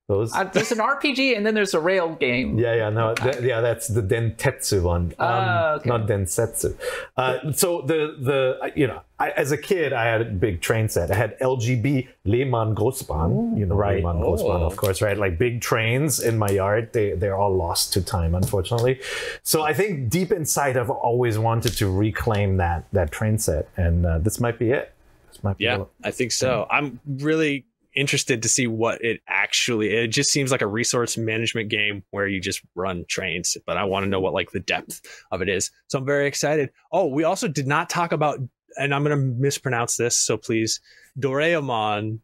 Those. 0.08 0.36
Uh, 0.36 0.44
there's 0.44 0.72
an 0.72 0.78
RPG 0.78 1.36
and 1.36 1.44
then 1.44 1.56
there's 1.56 1.74
a 1.74 1.80
rail 1.80 2.14
game. 2.14 2.60
Yeah, 2.60 2.76
yeah, 2.76 2.90
no, 2.92 3.16
th- 3.16 3.42
yeah, 3.42 3.60
that's 3.62 3.88
the 3.88 4.04
Dentetsu 4.04 4.84
one, 4.84 5.06
um, 5.06 5.14
Ah, 5.18 5.72
okay. 5.78 5.90
not 5.90 6.02
Densetsu. 6.08 6.78
Uh, 7.18 7.52
so 7.54 7.82
the 7.82 8.16
the 8.20 8.72
you 8.76 8.86
know, 8.86 9.02
I, 9.20 9.32
as 9.32 9.52
a 9.52 9.58
kid, 9.58 9.94
I 9.94 10.06
had 10.06 10.22
a 10.22 10.26
big 10.26 10.62
train 10.62 10.90
set. 10.90 11.10
I 11.10 11.16
had 11.16 11.40
LGB 11.40 12.08
Lehmann 12.24 12.76
Großbahn, 12.76 13.58
you 13.58 13.66
know, 13.66 13.74
Right. 13.74 13.96
Lehmann 13.98 14.18
Großbahn, 14.18 14.62
Oh. 14.62 14.66
of 14.68 14.76
course, 14.78 15.02
right? 15.02 15.18
Like 15.18 15.40
big 15.40 15.62
trains 15.62 16.20
in 16.20 16.38
my 16.38 16.50
yard. 16.50 16.94
They 16.94 17.14
they're 17.14 17.36
all 17.38 17.56
lost 17.56 17.92
to 17.94 18.02
time, 18.04 18.36
unfortunately. 18.36 19.00
So 19.42 19.64
I 19.64 19.74
think 19.74 20.10
deep 20.10 20.32
inside, 20.32 20.78
I've 20.78 20.92
always 20.92 21.40
wanted 21.40 21.74
to 21.78 21.90
reclaim 21.92 22.58
that 22.58 22.86
that 22.94 23.12
train 23.12 23.40
set, 23.40 23.70
and 23.76 24.06
uh, 24.06 24.20
this 24.20 24.40
might 24.40 24.60
be 24.60 24.70
it. 24.70 24.94
This 25.32 25.44
might 25.44 25.58
be 25.58 25.64
Yeah, 25.64 25.82
it. 25.82 25.88
I 26.04 26.12
think 26.12 26.32
so. 26.32 26.68
I'm 26.70 27.00
really 27.08 27.66
interested 27.96 28.44
to 28.44 28.50
see 28.50 28.68
what 28.68 29.04
it 29.04 29.22
actually 29.28 29.92
it 29.94 30.08
just 30.08 30.30
seems 30.30 30.52
like 30.52 30.62
a 30.62 30.68
resource 30.68 31.18
management 31.18 31.70
game 31.70 32.04
where 32.12 32.28
you 32.28 32.42
just 32.42 32.62
run 32.76 33.06
trains 33.08 33.56
but 33.66 33.78
i 33.78 33.84
want 33.84 34.04
to 34.04 34.10
know 34.10 34.20
what 34.20 34.34
like 34.34 34.52
the 34.52 34.60
depth 34.60 35.02
of 35.32 35.42
it 35.42 35.48
is 35.50 35.72
so 35.88 35.98
i'm 36.00 36.06
very 36.06 36.28
excited 36.28 36.70
oh 36.92 37.06
we 37.08 37.24
also 37.24 37.48
did 37.48 37.68
not 37.68 37.90
talk 37.90 38.12
about 38.12 38.40
and 38.78 38.94
i'm 38.94 39.04
going 39.04 39.18
to 39.18 39.24
mispronounce 39.40 39.96
this 39.96 40.18
so 40.18 40.36
please 40.38 40.82
doraemon 41.20 42.20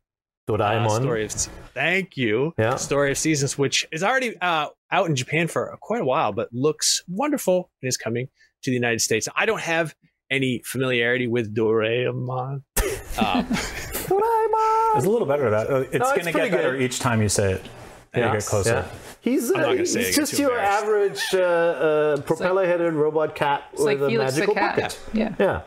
uh, 0.49 0.53
Doraemon. 0.53 1.01
story 1.01 1.23
of 1.25 1.31
thank 1.73 2.17
you 2.17 2.53
Yeah. 2.57 2.75
story 2.75 3.11
of 3.11 3.17
seasons 3.17 3.57
which 3.57 3.87
is 3.91 4.03
already 4.03 4.35
uh, 4.41 4.67
out 4.91 5.07
in 5.07 5.15
japan 5.15 5.47
for 5.47 5.77
quite 5.81 6.01
a 6.01 6.05
while 6.05 6.33
but 6.33 6.49
looks 6.51 7.01
wonderful 7.07 7.71
and 7.81 7.87
is 7.87 7.95
coming 7.97 8.27
to 8.63 8.69
the 8.69 8.75
united 8.75 8.99
states 8.99 9.27
i 9.35 9.45
don't 9.45 9.61
have 9.61 9.95
any 10.29 10.61
familiarity 10.65 11.27
with 11.27 11.55
doraemon 11.55 12.63
um, 13.17 13.45
Doraemon. 13.45 14.40
It's 14.95 15.05
a 15.05 15.09
little 15.09 15.27
better. 15.27 15.49
That 15.49 15.69
it's 15.69 15.93
No, 15.93 15.99
going 15.99 16.25
to 16.25 16.31
pretty 16.31 16.49
get 16.49 16.51
better 16.51 16.71
good. 16.71 16.81
each 16.81 16.99
time 16.99 17.21
you 17.21 17.29
say 17.29 17.53
it. 17.53 17.61
Yeah, 18.13 18.25
Yeah, 18.27 18.33
get 18.33 18.45
closer. 18.45 18.69
yeah. 18.73 18.85
He's, 19.21 19.51
uh, 19.51 19.57
not 19.59 19.73
it, 19.75 19.79
he's 19.87 20.15
just 20.15 20.37
your 20.39 20.57
average 20.59 21.21
uh, 21.33 21.37
uh, 21.39 22.21
propeller-headed 22.21 22.93
robot 22.93 23.35
cat 23.35 23.65
with 23.71 23.81
like 23.81 23.99
a 23.99 24.07
Felix 24.09 24.33
magical 24.33 24.53
Cat. 24.55 24.75
bucket. 24.75 24.99
Yeah. 25.13 25.35
Yeah, 25.39 25.61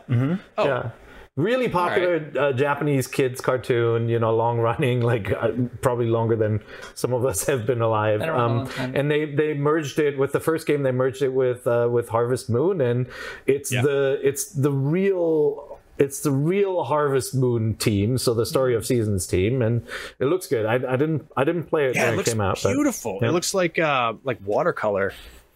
Oh. 0.57 0.65
yeah. 0.65 0.89
Really 1.37 1.67
popular 1.67 2.31
uh, 2.39 2.53
Japanese 2.53 3.07
kids 3.07 3.41
cartoon. 3.41 4.07
You 4.07 4.19
know, 4.19 4.33
long 4.33 4.57
running, 4.59 5.01
like 5.13 5.31
uh, 5.33 5.51
probably 5.81 6.05
longer 6.07 6.35
than 6.37 6.61
some 6.93 7.13
of 7.13 7.25
us 7.25 7.45
have 7.47 7.65
been 7.65 7.81
alive. 7.81 8.19
Been 8.21 8.29
around 8.29 8.51
a 8.51 8.55
long 8.59 8.67
time. 8.69 8.95
and 8.95 9.11
they 9.11 9.25
they 9.25 9.53
merged 9.53 9.99
it 9.99 10.17
with 10.17 10.31
the 10.31 10.39
first 10.39 10.65
game. 10.65 10.83
They 10.83 10.93
merged 10.93 11.21
it 11.23 11.33
with 11.33 11.65
uh, 11.67 11.89
with 11.91 12.07
Harvest 12.07 12.49
Moon, 12.49 12.79
and 12.79 13.07
it's 13.47 13.69
Yeah. 13.69 13.81
the 13.81 14.19
it's 14.23 14.45
the 14.45 14.71
real 14.71 15.74
it's 15.97 16.21
the 16.21 16.31
real 16.31 16.83
Harvest 16.83 17.33
Moon 17.35 17.75
team. 17.75 18.17
So 18.17 18.33
the 18.33 18.45
story 18.45 18.75
of 18.75 18.85
seasons 18.85 19.25
team, 19.27 19.61
and 19.61 19.85
it 20.19 20.25
looks 20.25 20.47
good. 20.47 20.65
I, 20.65 20.75
I 20.75 20.95
didn't 20.97 21.29
I 21.37 21.43
didn't 21.43 21.63
play 21.65 21.85
it 21.87 21.95
yeah, 21.95 22.03
when 22.03 22.09
it 22.09 22.13
it, 22.13 22.17
looks 22.17 22.29
came 22.29 22.41
out. 22.41 22.59
but- 22.63 22.73
beautiful. 22.73 23.19
yeah. 23.21 23.29
It 23.29 23.31
looks 23.31 23.53
like 23.53 23.79
uh, 23.79 24.13
like 24.23 24.39
watercolor. 24.45 25.13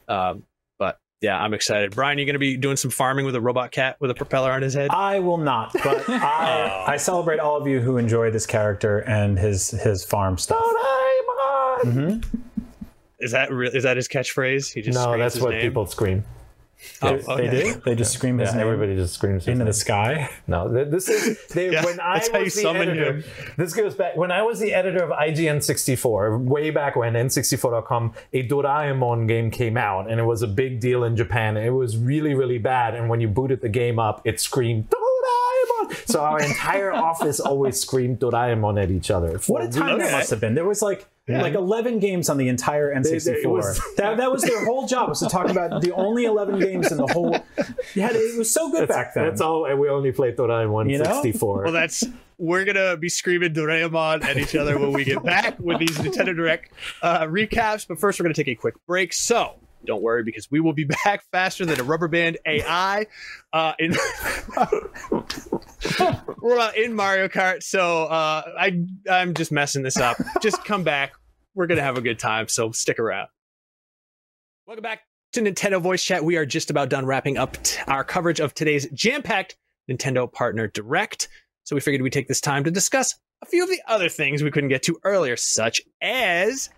Um, 0.08 0.44
but 0.78 0.98
yeah, 1.22 1.38
I'm 1.40 1.54
excited. 1.54 1.92
Brian, 1.94 2.18
you're 2.18 2.26
going 2.26 2.34
to 2.34 2.40
be 2.40 2.56
doing 2.58 2.78
some 2.78 2.90
farming 2.92 3.26
with 3.26 3.36
a 3.36 3.42
robot 3.42 3.72
cat 3.72 3.98
with 4.00 4.10
a 4.12 4.16
propeller 4.16 4.52
on 4.52 4.62
his 4.62 4.74
head? 4.74 4.90
I 4.92 5.20
will 5.20 5.38
not, 5.38 5.74
but 5.74 6.04
I, 6.10 6.86
I 6.88 6.98
celebrate 6.98 7.40
all 7.40 7.58
of 7.58 7.68
you 7.68 7.80
who 7.82 7.98
enjoy 7.98 8.32
this 8.32 8.46
character 8.46 9.00
and 9.00 9.38
his 9.38 9.70
his 9.72 10.04
farm 10.06 10.38
stuff. 10.38 10.64
Doraemon! 10.64 12.24
is 13.20 13.32
that 13.32 13.52
real? 13.52 13.72
Is 13.76 13.84
that 13.84 13.98
his 13.98 14.08
catchphrase? 14.08 14.74
He 14.74 14.82
just 14.82 14.96
No, 14.98 15.18
that's 15.18 15.36
his 15.36 15.44
what 15.44 15.52
name? 15.52 15.62
people 15.62 15.86
scream. 15.86 16.24
Oh, 17.02 17.16
They 17.18 17.48
okay. 17.50 17.50
do. 17.74 17.82
They 17.86 17.96
just 17.96 18.14
scream 18.14 18.38
his 18.38 18.50
Yeah, 18.50 18.58
name 18.58 18.68
everybody 18.68 18.96
just 18.96 19.14
screams 19.14 19.48
into 19.48 19.66
the 19.66 19.74
sky. 19.74 20.30
No, 20.48 20.68
this 20.86 21.10
is 21.10 21.38
they, 21.48 21.72
Yeah, 21.74 21.86
when 21.86 22.00
I 22.00 22.16
that's 22.16 22.30
how 22.30 22.38
you 22.40 22.44
was 22.46 22.56
the 22.56 22.70
editor. 22.70 23.14
him. 23.18 23.24
This 23.58 23.74
goes 23.74 23.96
back 23.96 24.16
when 24.16 24.32
I 24.32 24.42
was 24.42 24.60
the 24.60 24.74
editor 24.74 25.04
of 25.04 25.10
IGN 25.12 25.62
64, 25.64 26.38
way 26.40 26.70
back 26.72 26.96
when 26.96 27.14
N64.com, 27.14 28.14
a 28.34 28.48
Doraemon 28.48 29.28
game 29.28 29.52
came 29.52 29.78
out, 29.78 30.10
and 30.10 30.20
it 30.20 30.24
was 30.24 30.42
a 30.42 30.48
big 30.48 30.80
deal 30.80 31.04
in 31.04 31.16
Japan. 31.16 31.58
It 31.58 31.70
was 31.72 31.98
really, 31.98 32.34
really 32.34 32.58
bad, 32.60 32.96
and 32.96 33.10
when 33.10 33.22
you 33.22 33.28
booted 33.28 33.62
the 33.62 33.70
game 33.70 34.00
up, 34.00 34.22
it 34.26 34.40
screamed 34.40 34.90
Doraemon. 34.90 36.08
So 36.08 36.22
our 36.22 36.42
entire 36.42 36.92
office 37.10 37.40
always 37.40 37.80
screamed 37.80 38.20
Doraemon 38.20 38.82
at 38.82 38.92
each 38.92 39.10
other. 39.12 39.38
What 39.48 39.64
a 39.64 39.70
time 39.70 40.00
that 40.00 40.12
must 40.12 40.30
have 40.30 40.40
been. 40.40 40.56
There 40.56 40.66
was 40.66 40.82
like 40.82 41.08
like 41.30 41.54
11 41.54 42.00
games 42.00 42.30
on 42.30 42.38
the 42.38 42.48
entire 42.48 42.94
N64. 42.94 43.44
it 43.44 43.48
was- 43.50 43.82
that, 43.98 44.18
that 44.18 44.32
was 44.32 44.42
their 44.44 44.66
whole 44.66 44.88
job 44.88 45.10
was 45.10 45.20
to 45.20 45.28
talk 45.30 45.50
about 45.50 45.82
the 45.82 45.92
only 45.94 46.26
11 46.26 46.60
games 46.60 46.92
in 46.92 46.98
the 46.98 47.08
whole. 47.08 47.32
Yeah, 47.96 48.10
it 48.12 48.38
was 48.38 48.52
so 48.52 48.72
good 48.72 48.88
back 48.88 49.14
then. 49.14 49.26
That's 49.26 49.42
all. 49.42 49.66
And 49.66 49.80
we 49.80 49.90
only 49.90 50.12
played 50.12 50.36
Doraemon 50.38 50.90
You 50.90 50.98
know? 51.00 51.22
64. 51.22 51.64
Well, 51.64 51.72
that's 51.74 52.04
we're 52.38 52.64
gonna 52.64 52.96
be 52.96 53.10
screaming 53.10 53.54
Doraemon 53.54 54.24
at 54.24 54.38
each 54.38 54.56
other 54.56 54.80
when 54.80 54.94
we 54.94 55.04
get 55.04 55.22
back 55.24 55.60
with 55.60 55.80
these 55.80 55.98
Nintendo 55.98 56.34
Direct 56.36 56.72
uh, 57.02 57.26
recaps. 57.26 57.86
But 57.88 58.00
first, 58.00 58.20
we're 58.20 58.24
gonna 58.24 58.34
take 58.34 58.48
a 58.48 58.56
quick 58.56 58.76
break. 58.88 59.14
So 59.14 59.56
don't 59.86 60.02
worry 60.02 60.24
because 60.24 60.50
we 60.50 60.60
will 60.62 60.74
be 60.74 60.84
back 61.04 61.24
faster 61.32 61.66
than 61.66 61.80
a 61.80 61.84
rubber 61.84 62.08
band 62.08 62.38
AI 62.46 63.08
uh, 63.54 63.74
in 63.80 63.92
we're 66.42 66.60
uh, 66.60 66.72
in 66.78 66.94
Mario 66.94 67.28
Kart. 67.28 67.64
So 67.64 68.06
uh, 68.06 68.44
I 68.58 68.84
I'm 69.10 69.34
just 69.34 69.52
messing 69.52 69.84
this 69.84 69.98
up. 69.98 70.18
Just 70.42 70.64
come 70.64 70.84
back. 70.84 71.14
We're 71.60 71.68
gonna 71.68 71.82
have 71.82 71.98
a 71.98 72.02
good 72.02 72.20
time. 72.20 72.48
So 72.48 72.72
stick 72.72 73.00
around. 73.00 73.28
Welcome 74.66 74.82
back 74.82 75.02
to 75.34 75.42
Nintendo 75.42 75.82
Voice 75.82 76.02
Chat. 76.02 76.24
We 76.24 76.38
are 76.38 76.46
just 76.46 76.70
about 76.70 76.88
done 76.88 77.06
wrapping 77.06 77.38
up 77.38 77.62
t- 77.62 77.82
our 77.86 78.06
coverage 78.06 78.40
of 78.40 78.54
today's 78.54 78.88
jam-packed 78.94 79.58
Nintendo 79.92 80.32
Partner 80.32 80.70
Direct. 80.70 81.28
So 81.66 81.76
we 81.76 81.82
figured 81.82 82.02
we'd 82.02 82.14
take 82.14 82.30
this 82.30 82.40
time 82.40 82.64
to 82.64 82.72
discuss 82.72 83.14
a 83.42 83.46
few 83.46 83.62
of 83.62 83.70
the 83.70 83.82
other 83.90 84.08
things 84.08 84.42
we 84.42 84.52
couldn't 84.52 84.70
get 84.70 84.84
to 84.84 85.02
earlier, 85.04 85.36
such 85.36 85.82
as 86.02 86.70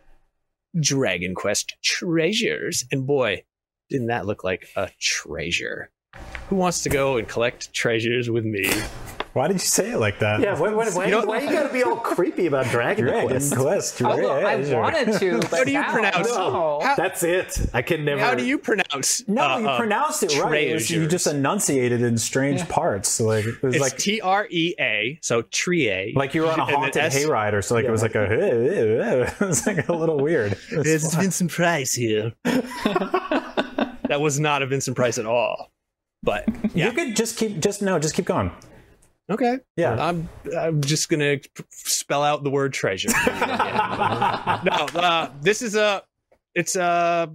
Dragon 0.79 1.35
Quest 1.35 1.75
treasures. 1.83 2.83
And 2.91 3.05
boy, 3.05 3.43
didn't 3.91 4.07
that 4.07 4.25
look 4.25 4.43
like 4.43 4.67
a 4.75 4.89
treasure? 4.99 5.91
Who 6.49 6.55
wants 6.57 6.83
to 6.83 6.89
go 6.89 7.17
and 7.17 7.27
collect 7.27 7.73
treasures 7.73 8.29
with 8.29 8.45
me? 8.45 8.69
Why 9.33 9.47
did 9.47 9.53
you 9.53 9.59
say 9.59 9.91
it 9.91 9.97
like 9.97 10.19
that? 10.19 10.41
Yeah, 10.41 10.59
why, 10.59 10.73
why, 10.73 10.89
why, 10.89 11.05
You 11.05 11.11
know- 11.11 11.23
why 11.25 11.39
you 11.39 11.49
gotta 11.49 11.71
be 11.71 11.81
all 11.83 11.95
creepy 11.95 12.47
about 12.47 12.65
Dragon 12.65 13.05
Dragon 13.05 13.29
Quest? 13.29 13.55
Quest. 13.55 14.01
Although 14.01 14.33
I 14.33 14.57
wanted 14.75 15.17
to, 15.19 15.39
but 15.49 15.59
How 15.59 15.63
do 15.63 15.71
you 15.71 15.79
now, 15.79 15.91
pronounce- 15.93 16.27
no. 16.27 16.79
How- 16.83 16.95
That's 16.97 17.23
it. 17.23 17.57
I 17.73 17.81
can 17.81 18.03
never. 18.03 18.19
How 18.19 18.35
do 18.35 18.43
you 18.43 18.57
pronounce? 18.57 19.25
No, 19.29 19.41
uh, 19.43 19.57
you 19.59 19.67
pronounced 19.77 20.23
it 20.23 20.37
right. 20.43 20.67
It 20.67 20.73
was- 20.73 20.91
you 20.91 21.07
just 21.07 21.27
enunciated 21.27 22.01
in 22.01 22.17
strange 22.17 22.67
parts. 22.67 23.21
Like 23.21 23.45
it 23.45 23.63
was 23.63 23.75
It's 23.75 23.81
like 23.81 23.97
T 23.97 24.19
R 24.19 24.47
E 24.49 24.75
A, 24.77 25.17
so 25.21 25.43
trie. 25.43 26.11
like 26.13 26.33
you 26.35 26.41
were 26.41 26.51
on 26.51 26.59
a 26.59 26.65
haunted 26.75 26.97
S- 27.01 27.17
hayride, 27.23 27.63
so 27.63 27.75
like 27.75 27.85
it 27.85 27.91
was 27.91 28.01
like 28.01 28.15
a 28.15 28.23
it 28.29 29.39
was 29.39 29.65
like 29.65 29.87
a 29.87 29.93
little 29.93 30.17
weird. 30.19 30.57
It 30.73 30.77
was 30.79 30.87
It's 30.87 31.15
Vincent 31.15 31.51
Price 31.51 31.93
here. 31.93 32.33
that 32.43 34.19
was 34.19 34.41
not 34.41 34.61
a 34.61 34.67
Vincent 34.67 34.97
Price 34.97 35.17
at 35.17 35.25
all. 35.25 35.71
But 36.23 36.47
yeah, 36.75 36.87
You 36.87 36.91
could 36.93 37.15
just 37.15 37.37
keep 37.37 37.59
just 37.59 37.81
no, 37.81 37.97
just 37.99 38.15
keep 38.15 38.25
going. 38.25 38.51
okay. 39.29 39.59
Yeah. 39.77 39.93
I'm 40.03 40.29
I'm 40.57 40.81
just 40.81 41.09
gonna 41.09 41.37
spell 41.69 42.23
out 42.23 42.43
the 42.43 42.49
word 42.51 42.73
treasure. 42.73 43.09
no, 43.27 44.87
uh, 44.95 45.29
this 45.41 45.61
is 45.61 45.75
a 45.75 46.03
it's 46.55 46.75
a 46.75 47.31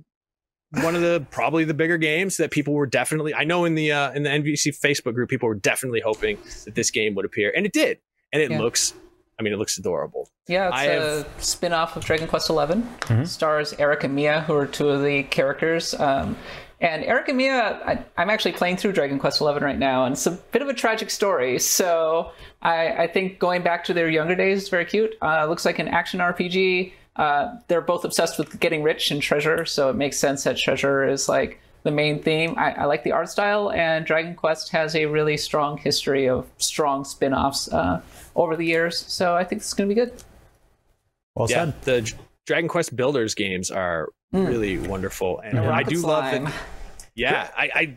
one 0.83 0.95
of 0.95 1.01
the 1.03 1.25
probably 1.31 1.65
the 1.65 1.75
bigger 1.75 1.97
games 1.97 2.37
that 2.39 2.51
people 2.51 2.75
were 2.75 2.87
definitely. 2.87 3.35
I 3.35 3.45
know 3.45 3.65
in 3.65 3.75
the 3.75 3.93
uh, 3.93 4.13
in 4.13 4.23
the 4.25 4.31
NVC 4.31 4.79
Facebook 4.79 5.15
group, 5.15 5.31
people 5.31 5.49
were 5.49 5.55
definitely 5.55 6.01
hoping 6.01 6.39
that 6.65 6.75
this 6.75 6.91
game 6.91 7.15
would 7.15 7.25
appear, 7.25 7.53
and 7.57 7.65
it 7.65 7.73
did, 7.73 7.99
and 8.33 8.43
it 8.43 8.51
Yeah. 8.51 8.59
looks. 8.61 8.93
I 9.39 9.43
mean, 9.43 9.53
it 9.53 9.59
looks 9.59 9.77
adorable. 9.79 10.29
Yeah, 10.49 10.69
it's 10.69 10.77
I 10.77 10.85
a 10.85 11.01
have- 11.19 11.27
spin-off 11.39 11.95
of 11.97 12.05
Dragon 12.07 12.27
Quest 12.27 12.49
XI. 12.49 13.25
Stars 13.27 13.75
Eric 13.79 14.03
and 14.05 14.15
Mia, 14.15 14.41
who 14.43 14.55
are 14.55 14.67
two 14.67 14.89
of 14.89 15.03
the 15.05 15.25
characters. 15.25 15.93
Um, 15.95 16.37
and 16.81 17.05
Eric 17.05 17.29
and 17.29 17.39
Mia, 17.39 17.81
I, 17.87 18.05
I'm 18.19 18.29
actually 18.29 18.53
playing 18.53 18.77
through 18.77 18.93
Dragon 18.93 19.19
Quest 19.19 19.39
XI 19.39 19.45
right 19.45 19.79
now, 19.79 20.05
and 20.05 20.13
it's 20.13 20.27
a 20.27 20.33
bit 20.33 20.61
of 20.61 20.69
a 20.69 20.75
tragic 20.75 21.11
story. 21.11 21.59
So 21.59 22.33
I, 22.63 23.05
I 23.05 23.07
think 23.07 23.39
going 23.39 23.63
back 23.63 23.85
to 23.85 23.95
their 23.95 24.09
younger 24.11 24.35
days 24.35 24.65
is 24.65 24.69
very 24.69 24.85
cute. 24.85 25.15
Uh, 25.23 25.47
looks 25.47 25.65
like 25.65 25.79
an 25.79 25.89
action 25.89 26.21
RPG. 26.21 26.93
Uh, 27.17 27.57
they're 27.69 27.81
both 27.81 28.05
obsessed 28.05 28.39
with 28.39 28.61
getting 28.61 28.83
rich 28.83 29.11
and 29.11 29.23
treasure, 29.23 29.65
so 29.65 29.89
it 29.89 29.97
makes 29.97 30.19
sense 30.19 30.45
that 30.45 30.59
treasure 30.59 31.09
is 31.09 31.29
like 31.29 31.61
the 31.83 31.91
main 31.91 32.23
theme. 32.23 32.55
I, 32.59 32.73
I 32.73 32.85
like 32.85 33.05
the 33.05 33.13
art 33.13 33.31
style, 33.31 33.71
and 33.71 34.05
Dragon 34.05 34.35
Quest 34.35 34.71
has 34.71 34.95
a 34.95 35.07
really 35.07 35.39
strong 35.39 35.79
history 35.79 36.29
of 36.29 36.47
strong 36.59 37.05
spin-offs 37.05 37.73
uh, 37.73 38.03
over 38.35 38.55
the 38.55 38.67
years. 38.67 38.99
So 38.99 39.35
I 39.35 39.45
think 39.45 39.63
this 39.63 39.69
is 39.69 39.75
going 39.75 39.89
to 39.89 39.95
be 39.95 40.01
good. 40.01 40.13
Well 41.35 41.47
Yeah, 41.49 41.67
said. 41.67 41.83
the 41.83 42.13
Dragon 42.47 42.69
Quest 42.69 42.95
Builders 42.95 43.35
games 43.35 43.71
are 43.71 44.09
really 44.33 44.79
wonderful, 44.79 45.41
and 45.41 45.59
I 45.59 45.67
Rocket 45.69 45.89
do 45.91 46.01
love 46.01 46.29
Slime. 46.31 46.45
that. 46.45 46.55
Yeah, 47.19 47.49
I, 47.57 47.71
I 47.75 47.97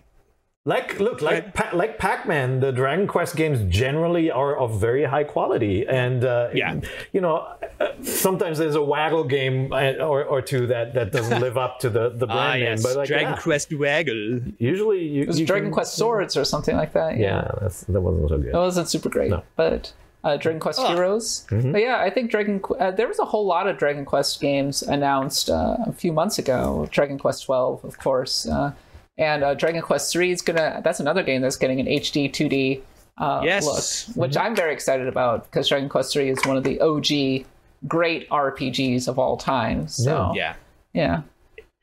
Like, 0.63 0.97
look, 1.01 1.21
like 1.21 1.53
pa- 1.53 1.71
like 1.73 1.97
Pac-Man, 1.97 2.61
the 2.61 2.71
Dragon 2.71 3.05
Quest 3.05 3.35
games 3.35 3.59
generally 3.73 4.31
are 4.31 4.55
of 4.55 4.79
very 4.79 5.03
high 5.03 5.25
quality, 5.25 5.85
and 5.85 6.23
uh, 6.23 6.47
Yeah. 6.53 6.79
you 7.11 7.19
know, 7.19 7.35
uh, 7.81 7.87
sometimes 8.01 8.57
there's 8.59 8.75
a 8.75 8.81
waggle 8.81 9.25
game 9.25 9.73
uh, 9.73 9.95
or, 9.99 10.23
or 10.23 10.41
two 10.41 10.67
that, 10.67 10.93
that 10.93 11.11
doesn't 11.11 11.41
live 11.41 11.57
up 11.57 11.79
to 11.79 11.89
the, 11.89 12.11
the 12.11 12.27
brand 12.33 12.39
ah 12.39 12.53
name, 12.53 12.63
yes, 12.63 12.83
but 12.83 12.95
like 12.95 13.07
Dragon 13.09 13.31
yeah, 13.33 13.39
Quest 13.41 13.73
Waggle. 13.73 14.39
usually 14.57 15.03
you, 15.05 15.23
It 15.23 15.27
was 15.27 15.39
you 15.41 15.45
Dragon 15.45 15.65
can- 15.65 15.73
Quest 15.73 15.95
Swords 15.95 16.37
or 16.37 16.45
something 16.45 16.77
like 16.77 16.93
that. 16.93 17.17
Yeah, 17.17 17.51
that's, 17.59 17.81
that 17.83 17.99
wasn't 17.99 18.29
so 18.29 18.37
good. 18.37 18.53
It 18.55 18.57
wasn't 18.57 18.87
super 18.87 19.09
great, 19.09 19.33
but 19.57 19.91
uh, 20.23 20.37
Dragon 20.37 20.59
Quest 20.59 20.81
Heroes. 20.81 21.45
Mm-hmm. 21.49 21.71
But 21.71 21.81
yeah, 21.81 21.99
I 21.99 22.09
think 22.09 22.29
Dragon. 22.31 22.59
Qu- 22.59 22.75
Uh, 22.75 22.91
there 22.91 23.07
was 23.07 23.19
a 23.19 23.25
whole 23.25 23.45
lot 23.45 23.67
of 23.67 23.77
Dragon 23.77 24.05
Quest 24.05 24.41
games 24.41 24.81
announced 24.83 25.49
uh, 25.49 25.77
a 25.85 25.93
few 25.93 26.11
months 26.13 26.37
ago. 26.39 26.87
Dragon 26.91 27.17
Quest 27.17 27.45
12, 27.45 27.83
of 27.85 27.97
course, 27.99 28.45
uh, 28.47 28.71
and 29.17 29.43
uh, 29.43 29.53
Dragon 29.53 29.81
Quest 29.81 30.11
3 30.11 30.31
is 30.31 30.41
gonna. 30.41 30.81
That's 30.83 30.99
another 30.99 31.23
game 31.23 31.41
that's 31.41 31.55
getting 31.57 31.79
an 31.79 31.85
HD 31.87 32.29
2D 32.31 32.81
uh, 33.17 33.41
Yes. 33.43 33.65
look, 33.65 34.15
which 34.17 34.37
I'm 34.37 34.55
very 34.55 34.73
excited 34.73 35.07
about 35.07 35.45
because 35.45 35.67
Dragon 35.69 35.89
Quest 35.89 36.11
3 36.13 36.29
is 36.29 36.39
one 36.45 36.57
of 36.57 36.63
the 36.63 36.79
OG 36.81 37.45
great 37.87 38.29
RPGs 38.29 39.07
of 39.07 39.17
all 39.19 39.37
time. 39.37 39.87
So 39.87 40.33
Yeah, 40.35 40.55
yeah, 40.93 41.21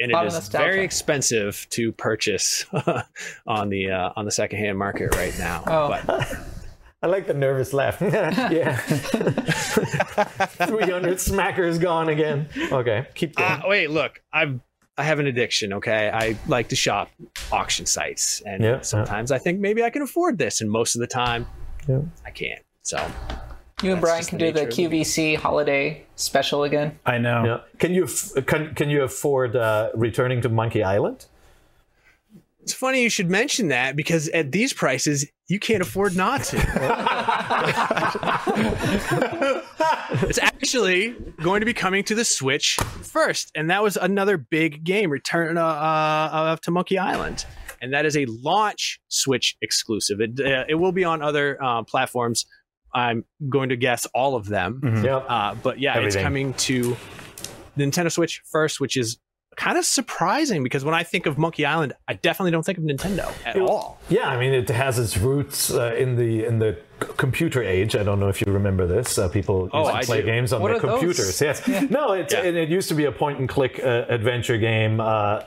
and 0.01 0.13
Lot 0.13 0.25
it 0.25 0.27
of 0.27 0.33
is 0.33 0.35
nostalgia. 0.35 0.65
very 0.71 0.85
expensive 0.85 1.67
to 1.71 1.93
purchase 1.93 2.67
on 3.47 3.69
the 3.71 3.91
uh, 3.91 4.11
on 4.17 4.25
the 4.27 4.31
secondhand 4.33 4.77
market 4.79 5.15
right 5.17 5.35
now. 5.39 5.63
Oh. 5.67 5.89
But 5.89 6.37
I 7.07 7.09
like 7.09 7.29
the 7.29 7.35
nervous 7.35 7.73
laugh. 7.73 7.99
yeah. 8.01 8.77
300 8.77 11.19
smackers 11.19 11.81
gone 11.81 12.09
again. 12.09 12.49
Okay, 12.73 13.07
keep 13.15 13.37
going. 13.37 13.49
uh, 13.49 13.63
wait, 13.67 13.91
look, 13.91 14.21
I've 14.33 14.59
I 14.99 15.05
have 15.05 15.21
an 15.21 15.29
addiction. 15.29 15.73
Okay, 15.75 16.11
I 16.13 16.37
like 16.49 16.69
to 16.71 16.77
shop 16.77 17.11
auction 17.53 17.87
sites, 17.87 18.43
and 18.45 18.61
Yeah, 18.61 18.71
yeah. 18.71 18.81
sometimes 18.81 19.31
I 19.31 19.39
think 19.39 19.61
maybe 19.61 19.85
I 19.85 19.91
can 19.91 20.03
afford 20.03 20.37
this, 20.39 20.61
and 20.61 20.69
most 20.69 20.97
of 20.97 21.01
the 21.01 21.07
time 21.07 21.47
Yeah. 21.87 22.01
I 22.25 22.31
can't. 22.31 22.63
So 22.83 22.97
you 23.83 23.93
and 23.93 23.99
That's 23.99 24.01
Brian 24.01 24.25
can 24.25 24.39
the 24.39 24.47
do 24.47 24.53
the 24.53 24.65
nature 24.65 24.87
of. 24.87 24.91
QVC 24.93 25.37
holiday 25.37 26.05
special 26.17 26.65
again. 26.65 26.99
I 27.07 27.19
know. 27.19 27.45
Yeah. 27.45 27.61
Can 27.79 27.95
you 27.95 28.09
can, 28.47 28.75
can 28.75 28.91
you 28.91 29.05
afford 29.05 29.55
uh, 29.55 29.91
returning 29.95 30.41
to 30.43 30.49
Monkey 30.49 30.83
Island? 30.83 31.27
It's 32.67 32.75
funny 32.75 33.01
you 33.01 33.09
should 33.09 33.31
mention 33.31 33.69
that 33.69 33.95
because 33.95 34.29
at 34.31 34.51
these 34.51 34.73
prices 34.73 35.25
you 35.47 35.61
can't 35.61 35.81
afford 35.83 36.17
not 36.17 36.43
to. 36.43 36.57
it's 40.29 40.41
actually 40.41 41.11
going 41.41 41.61
to 41.61 41.65
be 41.65 41.73
coming 41.73 42.03
to 42.03 42.17
the 42.17 42.25
Switch 42.25 42.75
first, 43.03 43.53
and 43.55 43.71
that 43.71 43.85
was 43.85 43.97
another 43.97 44.37
big 44.37 44.83
game, 44.83 45.11
Return 45.11 45.57
uh, 45.57 45.65
uh, 45.65 46.57
to 46.57 46.73
Monkey 46.73 46.99
Island, 46.99 47.47
and 47.81 47.95
that 47.95 48.05
is 48.05 48.17
a 48.17 48.27
launch 48.27 48.99
Switch 49.07 49.57
exclusive. 49.63 50.21
It 50.21 50.41
uh, 50.41 50.65
it 50.69 50.75
will 50.75 50.91
be 50.91 51.05
on 51.05 51.23
other 51.23 51.63
uh, 51.63 51.85
platforms. 51.85 52.47
I'm 52.93 53.25
going 53.49 53.69
to 53.69 53.77
guess 53.77 54.07
all 54.07 54.35
of 54.35 54.49
them, 54.49 54.81
Yeah. 55.05 55.19
uh, 55.19 55.55
but 55.55 55.79
yeah, 55.79 56.01
it's 56.01 56.17
coming 56.17 56.53
to 56.55 56.97
Nintendo 57.79 58.11
Switch 58.11 58.43
first, 58.51 58.81
which 58.81 58.97
is 58.97 59.19
kind 59.57 59.79
of 59.79 59.85
surprising 59.85 60.63
because 60.63 60.85
when 60.85 60.95
I 60.95 61.03
think 61.03 61.27
of 61.27 61.39
Monkey 61.39 61.65
Island, 61.65 61.95
I 62.07 62.15
definitely 62.15 62.53
don't 62.53 62.65
think 62.65 62.79
of 62.79 62.85
Nintendo 62.85 63.33
at 63.45 63.59
all. 63.59 63.99
Yeah, 64.09 64.29
I 64.29 64.39
mean 64.39 64.53
it 64.53 64.69
has 64.69 64.99
its 64.99 65.17
roots 65.17 65.73
uh, 65.73 65.95
in 65.97 66.17
the 66.17 66.45
in 66.45 66.59
the 66.59 66.79
computer 66.99 67.63
age. 67.63 67.95
I 67.97 68.03
don't 68.03 68.19
know 68.21 68.29
if 68.29 68.41
you 68.41 68.53
remember 68.53 68.87
this. 68.87 69.19
Uh, 69.19 69.29
people 69.29 69.69
Oh, 69.73 69.81
used 69.81 69.93
to 69.93 69.97
I 69.99 70.03
play 70.05 70.21
do. 70.21 70.27
games 70.27 70.53
on 70.53 70.61
What 70.63 70.69
their 70.69 70.77
are 70.79 70.81
those? 70.81 70.91
computers. 71.01 71.41
Yes, 71.41 71.91
no, 71.91 72.13
it's 72.13 72.33
Yeah. 72.33 72.43
and 72.43 72.57
it 72.57 72.69
used 72.69 72.89
to 72.89 72.95
be 72.95 73.05
a 73.05 73.13
point 73.13 73.39
and 73.39 73.49
click 73.49 73.79
uh, 73.83 74.05
adventure 74.09 74.57
game, 74.59 75.01
uh, 75.01 75.41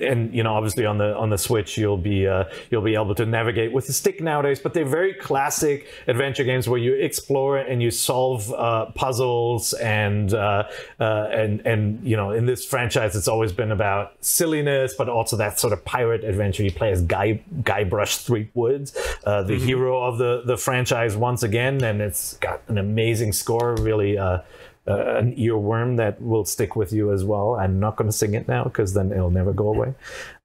and 0.00 0.34
you 0.34 0.42
know 0.42 0.54
obviously 0.54 0.84
on 0.86 0.98
the 0.98 1.14
on 1.16 1.30
the 1.30 1.38
Switch 1.38 1.78
you'll 1.78 1.96
be 1.96 2.26
uh, 2.26 2.44
you'll 2.70 2.82
be 2.82 2.94
able 2.94 3.14
to 3.14 3.26
navigate 3.26 3.72
with 3.72 3.86
the 3.86 3.92
stick 3.92 4.20
nowadays. 4.20 4.58
But 4.60 4.74
they're 4.74 4.84
very 4.84 5.14
classic 5.14 5.86
adventure 6.08 6.44
games 6.44 6.68
where 6.68 6.80
you 6.80 6.94
explore 6.94 7.58
and 7.58 7.80
you 7.82 7.90
solve 7.90 8.52
uh, 8.52 8.86
puzzles 8.94 9.72
and 9.74 10.34
uh, 10.34 10.64
uh, 10.98 11.28
and 11.30 11.60
and 11.64 12.02
you 12.04 12.16
know 12.16 12.32
in 12.32 12.46
this 12.46 12.64
franchise 12.64 13.14
it's 13.14 13.28
always 13.28 13.52
been 13.52 13.70
about 13.72 14.12
silliness, 14.20 14.94
but 14.98 15.08
also 15.08 15.36
that 15.36 15.60
sort 15.60 15.72
of 15.72 15.84
pirate 15.84 16.24
adventure. 16.24 16.64
You 16.64 16.72
play 16.72 16.90
as 16.90 17.02
Guy 17.02 17.40
Guybrush 17.62 18.24
Threepwood, 18.24 18.90
uh, 19.24 19.42
the 19.44 19.56
hero 19.58 20.02
of 20.02 20.18
the 20.18 20.42
the 20.44 20.56
franchise 20.56 20.87
once 20.92 21.42
again, 21.42 21.82
and 21.84 22.00
it's 22.00 22.36
got 22.38 22.62
an 22.68 22.78
amazing 22.78 23.32
score. 23.32 23.74
Really. 23.76 24.18
Uh, 24.18 24.40
uh, 24.86 25.16
an 25.16 25.36
earworm 25.36 25.98
that 25.98 26.18
will 26.22 26.46
stick 26.46 26.74
with 26.74 26.94
you 26.94 27.12
as 27.12 27.22
well. 27.22 27.56
I'm 27.56 27.78
not 27.78 27.96
going 27.96 28.08
to 28.08 28.16
sing 28.16 28.32
it 28.32 28.48
now 28.48 28.64
because 28.64 28.94
then 28.94 29.12
it'll 29.12 29.28
never 29.30 29.52
go 29.52 29.68
away. 29.68 29.92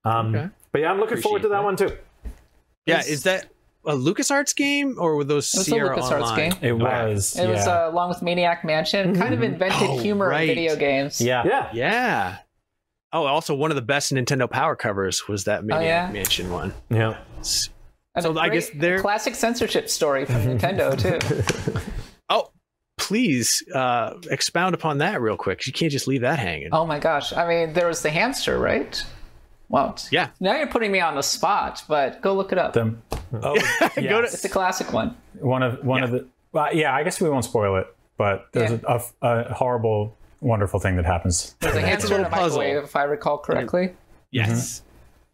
Um, 0.04 0.36
Okay. 0.36 0.50
But 0.74 0.82
yeah, 0.82 0.92
I'm 0.92 1.00
looking 1.00 1.22
forward 1.22 1.44
to 1.44 1.48
that, 1.48 1.64
Appreciate 1.64 1.92
one 1.92 1.96
too. 1.96 2.32
Yeah, 2.86 3.00
Is- 3.00 3.08
is 3.08 3.24
that 3.24 3.46
a 3.86 3.94
LucasArts 3.94 4.54
game 4.54 4.98
or 5.00 5.16
were 5.16 5.24
those 5.24 5.54
It 5.54 5.60
was 5.60 5.68
a 5.68 5.72
Sierra 5.72 5.98
LucasArts 5.98 6.22
Online? 6.24 6.50
game. 6.50 6.60
It 6.62 6.74
was. 6.74 7.40
It 7.40 7.48
was 7.48 7.66
uh, 7.66 7.88
along 7.90 8.10
with 8.10 8.22
Maniac 8.22 8.66
Mansion, 8.66 9.16
kind 9.16 9.34
of 9.34 9.42
invented 9.44 9.82
Oh, 9.90 9.98
humor 10.00 10.28
right. 10.28 10.42
in 10.50 10.56
video 10.56 10.76
games. 10.76 11.22
yeah. 11.22 11.44
Yeah. 11.46 11.70
Yeah. 11.74 12.38
Oh, 13.14 13.26
also 13.26 13.56
one 13.56 13.72
of 13.72 13.76
the 13.76 13.82
best 13.82 14.12
Nintendo 14.12 14.50
Power 14.52 14.76
covers 14.76 15.26
was 15.30 15.46
that 15.46 15.64
Maniac 15.64 15.86
yeah? 16.10 16.12
Mansion 16.12 16.52
one. 16.52 16.74
Yeah. 16.90 17.16
And 18.16 18.24
So 18.24 18.32
a 18.32 18.40
I 18.40 18.50
great- 18.50 18.60
guess 18.60 18.70
they're- 18.76 19.02
classic 19.02 19.36
censorship 19.36 19.90
story 19.90 20.26
from 20.26 20.36
Nintendo 20.58 20.98
too. 20.98 21.82
Oh, 22.30 22.52
please 22.98 23.64
uh, 23.74 24.14
expound 24.30 24.76
upon 24.76 25.00
that 25.00 25.22
real 25.22 25.38
quick. 25.38 25.66
You 25.68 25.74
can't 25.74 25.92
just 25.92 26.08
leave 26.08 26.22
that 26.22 26.40
hanging. 26.40 26.70
Oh 26.72 26.86
my 26.86 27.00
gosh! 27.00 27.34
I 27.34 27.48
mean, 27.48 27.74
there 27.74 27.88
was 27.88 28.02
the 28.02 28.10
hamster, 28.12 28.58
right? 28.60 29.04
Well, 29.70 29.98
Yeah. 30.12 30.30
Now 30.40 30.56
you're 30.58 30.68
putting 30.68 30.92
me 30.92 31.00
on 31.00 31.16
the 31.16 31.24
spot, 31.24 31.84
but 31.88 32.22
go 32.22 32.36
look 32.36 32.52
it 32.52 32.60
up. 32.60 32.74
Them- 32.74 33.02
oh, 33.34 33.56
Go 33.96 34.22
to- 34.22 34.28
it's 34.28 34.46
a 34.46 34.50
classic 34.50 34.94
one. 34.94 35.16
one 35.40 35.64
of 35.64 35.84
one 35.84 36.04
of 36.04 36.12
the. 36.12 36.28
Well, 36.52 36.70
yeah, 36.76 36.94
I 36.96 37.02
guess 37.04 37.20
we 37.20 37.28
won't 37.30 37.46
spoil 37.46 37.78
it, 37.78 37.88
but 38.18 38.48
there's 38.52 38.72
Yeah. 38.72 39.00
a, 39.24 39.28
a, 39.28 39.40
a 39.46 39.54
horrible, 39.56 40.16
wonderful 40.40 40.80
thing 40.80 40.98
that 40.98 41.06
happens. 41.06 41.56
There's 41.62 41.76
a 41.76 41.82
hamster 41.82 42.14
in 42.14 42.22
a 42.22 42.24
little 42.26 42.38
puzzle. 42.38 42.62
if 42.62 42.96
I 42.96 43.04
recall 43.06 43.40
correctly. 43.40 43.96
Yes, 44.30 44.84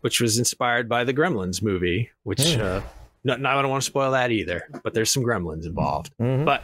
which 0.02 0.22
was 0.22 0.38
inspired 0.39 0.88
by 0.89 1.04
the 1.04 1.14
Gremlins 1.14 1.62
movie. 1.62 2.10
Which 2.24 2.58
uh, 2.58 2.82
no, 3.24 3.36
no, 3.36 3.50
I 3.50 3.62
don't 3.62 3.70
want 3.72 3.84
to 3.84 3.86
spoil 3.89 4.12
that 4.12 4.32
either. 4.32 4.64
But 4.84 4.93
there's 4.93 5.12
some 5.12 5.24
Gremlins 5.24 5.66
involved. 5.66 6.12
But 6.18 6.64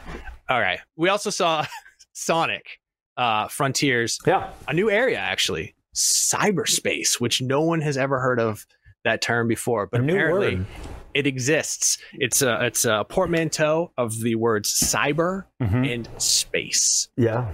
all 0.50 0.60
right, 0.60 0.80
we 0.96 1.10
also 1.10 1.30
saw 1.30 1.66
Sonic 2.14 2.80
uh, 3.18 3.48
Frontiers, 3.48 4.20
Yeah. 4.26 4.50
a 4.68 4.74
new 4.74 4.90
area 4.90 5.18
actually, 5.18 5.76
cyberspace, 5.96 7.20
which 7.20 7.42
no 7.42 7.62
one 7.62 7.82
has 7.82 7.98
ever 7.98 8.20
heard 8.20 8.40
of 8.40 8.66
that 9.04 9.22
term 9.22 9.48
before, 9.48 9.88
but 9.88 10.02
A 10.02 10.04
apparently 10.04 10.66
it 11.14 11.28
exists. 11.28 11.98
It's 12.14 12.42
a 12.42 12.66
it's 12.66 12.86
a 12.86 13.06
portmanteau 13.08 13.92
of 13.98 14.20
the 14.22 14.36
words 14.36 14.70
cyber 14.74 15.46
and 15.60 16.10
space. 16.18 17.08
Yeah. 17.16 17.54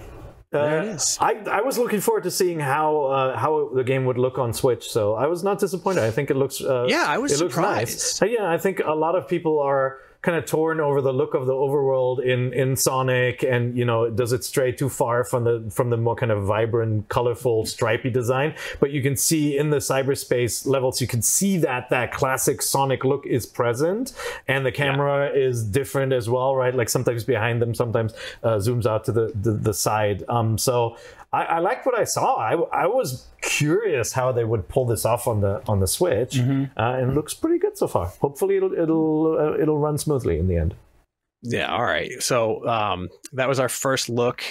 There 0.52 0.80
Uh, 0.80 0.84
it 0.84 0.88
is. 0.96 1.18
I, 1.22 1.32
I 1.50 1.62
was 1.62 1.78
looking 1.78 2.02
forward 2.02 2.24
to 2.24 2.32
seeing 2.32 2.60
how 2.60 3.06
uh, 3.06 3.38
how 3.38 3.70
the 3.74 3.84
game 3.84 4.04
would 4.06 4.18
look 4.18 4.38
on 4.38 4.54
Switch, 4.54 4.90
so 4.90 5.16
I 5.16 5.28
was 5.28 5.44
not 5.44 5.60
disappointed. 5.60 6.04
I 6.04 6.12
think 6.12 6.30
it 6.30 6.36
looks 6.38 6.62
uh, 6.62 6.86
Yeah, 6.90 7.06
I 7.08 7.18
was 7.18 7.32
nice. 7.32 7.40
surprised. 7.40 8.24
Uh, 8.24 8.26
yeah, 8.28 8.50
I 8.56 8.58
think 8.58 8.80
a 8.80 8.94
lot 9.06 9.16
of 9.16 9.28
people 9.28 9.60
are 9.60 10.00
kind 10.22 10.38
of 10.38 10.46
torn 10.46 10.80
over 10.80 11.02
the 11.02 11.12
look 11.12 11.34
of 11.34 11.48
the 11.48 11.54
overworld 11.54 12.24
in 12.24 12.54
in 12.54 12.76
Sonic, 12.76 13.44
and 13.44 13.76
you 13.78 13.86
know, 13.86 14.10
does 14.10 14.34
it 14.34 14.44
stray 14.44 14.72
too 14.72 14.90
far 14.90 15.24
from 15.24 15.44
the 15.44 15.70
from 15.72 15.90
the 15.90 15.98
more 15.98 16.16
kind 16.16 16.32
of 16.32 16.44
vibrant, 16.44 17.10
colorful, 17.10 17.66
stripy 17.66 18.10
design? 18.10 18.54
But 18.80 18.92
you 18.92 19.02
can 19.02 19.16
see 19.16 19.58
in 19.58 19.72
the 19.72 19.78
cyberspace 19.78 20.68
levels, 20.68 21.02
you 21.02 21.08
can 21.08 21.22
see 21.22 21.58
that 21.58 21.90
that 21.90 22.12
classic 22.12 22.62
Sonic 22.62 23.04
look 23.04 23.26
is 23.26 23.46
present, 23.46 24.14
and 24.48 24.66
the 24.66 24.72
camera 24.72 25.32
is 25.34 25.64
different 25.64 26.14
as 26.14 26.30
well, 26.30 26.56
right? 26.56 26.74
Like 26.74 26.90
sometimes 26.90 27.24
behind 27.24 27.62
them, 27.62 27.74
sometimes 27.74 28.14
uh, 28.44 28.58
zooms 28.58 28.86
out 28.86 29.06
to 29.06 29.12
the 29.12 29.32
the, 29.34 29.52
the 29.52 29.74
side. 29.74 30.24
Um, 30.30 30.58
so. 30.58 30.98
I, 31.34 31.44
I 31.44 31.60
liked 31.60 31.86
what 31.86 31.98
I 31.98 32.04
saw. 32.04 32.36
I, 32.36 32.54
I 32.54 32.88
was 32.88 33.28
curious 33.42 34.14
how 34.14 34.32
they 34.32 34.44
would 34.44 34.68
pull 34.68 34.86
this 34.86 35.06
off 35.06 35.28
on 35.28 35.42
the 35.42 35.62
on 35.68 35.80
the 35.80 35.88
Switch, 35.88 36.38
uh, 36.78 36.98
and 36.98 37.12
it 37.12 37.14
looks 37.14 37.34
pretty 37.34 37.58
good 37.58 37.78
so 37.78 37.88
far. 37.88 38.08
Hopefully, 38.20 38.58
it'll 38.58 38.74
it'll 38.74 39.38
uh, 39.40 39.58
it'll 39.58 39.78
run 39.78 39.98
smoothly 39.98 40.38
in 40.38 40.48
the 40.48 40.58
end. 40.58 40.76
Yeah, 41.42 41.74
all 41.74 41.84
right. 41.84 42.22
So 42.22 42.68
um, 42.68 43.10
that 43.34 43.48
was 43.48 43.60
our 43.60 43.70
first 43.70 44.10
look 44.10 44.44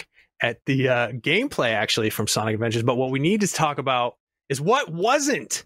at 0.43 0.59
the 0.67 0.89
uh, 0.89 1.09
gameplay 1.13 1.73
actually 1.73 2.11
from 2.11 2.27
Sonic 2.27 2.55
Adventures. 2.55 2.83
But 2.83 2.97
what 2.97 3.11
we 3.11 3.19
need 3.19 3.43
to 3.43 3.49
talk 3.49 3.79
about 3.79 4.15
is 4.49 4.61
what 4.61 4.91
wasn't 4.91 5.65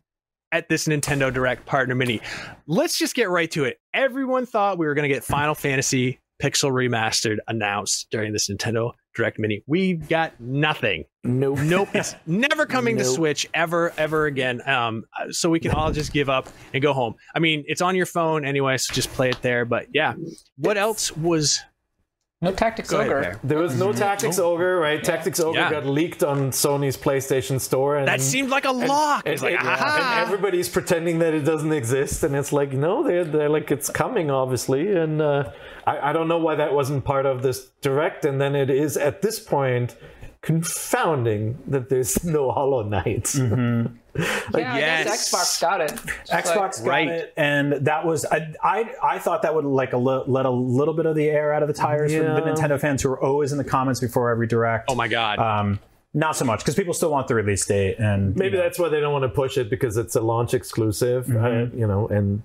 at 0.52 0.68
this 0.68 0.86
Nintendo 0.86 1.32
Direct 1.32 1.64
Partner 1.66 1.94
Mini. 1.94 2.20
Let's 2.66 2.98
just 2.98 3.14
get 3.14 3.28
right 3.28 3.50
to 3.52 3.64
it. 3.64 3.78
Everyone 3.92 4.46
thought 4.46 4.78
we 4.78 4.86
were 4.86 4.94
going 4.94 5.08
to 5.08 5.12
get 5.14 5.24
Final 5.24 5.54
Fantasy 5.54 6.20
Pixel 6.42 6.70
Remastered 6.70 7.38
announced 7.48 8.08
during 8.10 8.32
this 8.32 8.48
Nintendo 8.48 8.92
Direct 9.14 9.38
Mini. 9.38 9.62
We 9.66 9.94
got 9.94 10.38
nothing. 10.40 11.04
Nope. 11.22 11.58
Nope. 11.60 11.88
It's 11.94 12.16
never 12.26 12.66
coming 12.66 12.98
to 12.98 13.04
Switch 13.04 13.46
ever, 13.54 13.92
ever 13.96 14.26
again. 14.26 14.60
Um, 14.68 15.04
so 15.30 15.48
we 15.48 15.60
can 15.60 15.70
all 15.70 15.92
just 15.92 16.12
give 16.12 16.28
up 16.28 16.48
and 16.72 16.82
go 16.82 16.92
home. 16.92 17.14
I 17.34 17.38
mean, 17.38 17.64
it's 17.66 17.80
on 17.80 17.94
your 17.94 18.06
phone 18.06 18.44
anyway, 18.44 18.76
so 18.78 18.92
just 18.92 19.10
play 19.10 19.30
it 19.30 19.40
there. 19.42 19.64
But 19.64 19.86
yeah, 19.92 20.14
what 20.56 20.76
else 20.76 21.16
was? 21.16 21.60
No 22.44 22.52
Tactics 22.52 22.90
Go 22.90 23.00
Ogre. 23.00 23.20
Bear. 23.20 23.40
There 23.42 23.58
was 23.58 23.78
no 23.78 23.92
Tactics 23.92 24.38
Ogre, 24.38 24.76
right? 24.78 25.02
Tactics 25.02 25.40
Ogre 25.40 25.58
Yeah. 25.58 25.70
got 25.70 25.86
leaked 25.86 26.22
on 26.22 26.50
Sony's 26.50 26.96
PlayStation 26.96 27.60
Store, 27.60 27.96
and 27.96 28.06
That 28.06 28.20
seemed 28.20 28.50
like 28.50 28.64
a 28.66 28.70
lock. 28.70 29.22
and, 29.26 29.32
it's 29.34 29.42
like, 29.42 29.58
and- 29.58 29.66
aha. 29.68 30.18
and 30.20 30.26
everybody's 30.26 30.68
pretending 30.68 31.18
that 31.20 31.34
it 31.34 31.40
doesn't 31.44 31.72
exist, 31.72 32.22
and 32.22 32.36
it's 32.36 32.52
like, 32.52 32.72
no, 32.72 33.02
they're, 33.02 33.24
they're 33.24 33.48
like 33.48 33.70
it's 33.70 33.88
coming, 33.90 34.30
obviously, 34.30 34.94
and 34.94 35.20
uh, 35.22 35.50
I, 35.86 36.10
I 36.10 36.12
don't 36.12 36.28
know 36.28 36.38
why 36.38 36.54
that 36.56 36.72
wasn't 36.74 37.04
part 37.04 37.26
of 37.26 37.42
this 37.42 37.70
direct, 37.80 38.24
and 38.24 38.40
then 38.40 38.54
it 38.54 38.70
is 38.70 38.96
at 38.96 39.22
this 39.22 39.38
point 39.40 39.96
confounding 40.44 41.58
that 41.66 41.88
there's 41.88 42.22
no 42.36 42.50
Hollow 42.50 42.82
Knight. 42.82 43.34
Yeah, 44.16 44.72
I 44.74 44.78
yes. 44.78 45.04
guess 45.06 45.32
Xbox 45.34 45.60
got 45.60 45.80
it. 45.80 45.88
Just 45.90 46.30
Xbox 46.30 46.54
like- 46.54 46.54
got 46.76 46.86
right. 46.86 47.08
it, 47.08 47.32
and 47.36 47.72
that 47.84 48.06
was 48.06 48.24
I, 48.24 48.54
I 48.62 48.94
I 49.02 49.18
thought 49.18 49.42
that 49.42 49.56
would 49.56 49.64
like 49.64 49.92
a 49.92 49.96
li- 49.96 50.22
let 50.28 50.46
a 50.46 50.50
little 50.50 50.94
bit 50.94 51.04
of 51.06 51.16
the 51.16 51.28
air 51.28 51.52
out 51.52 51.64
of 51.64 51.66
the 51.68 51.74
tires 51.74 52.14
for 52.14 52.22
the 52.22 52.40
Nintendo 52.40 52.78
fans 52.80 53.02
who 53.02 53.08
are 53.10 53.20
always 53.20 53.50
in 53.50 53.58
the 53.58 53.64
comments 53.64 53.98
before 53.98 54.30
every 54.30 54.46
direct. 54.46 54.88
oh 54.88 54.94
my 54.94 55.08
god. 55.08 55.40
Um, 55.40 55.80
not 56.16 56.36
so 56.36 56.44
much 56.44 56.60
because 56.60 56.76
people 56.76 56.94
still 56.94 57.10
want 57.10 57.26
the 57.26 57.34
release 57.34 57.66
date, 57.66 57.98
and 57.98 58.36
Maybe 58.36 58.52
you 58.52 58.56
know, 58.58 58.62
that's 58.62 58.78
why 58.78 58.88
they 58.88 59.00
don't 59.00 59.12
want 59.12 59.24
to 59.24 59.28
push 59.28 59.58
it 59.58 59.68
because 59.68 59.96
it's 59.96 60.14
a 60.14 60.20
launch 60.20 60.54
exclusive, 60.54 61.26
Mm-hmm. 61.26 61.44
uh, 61.74 61.76
you 61.78 61.86
know. 61.86 62.06
And 62.08 62.42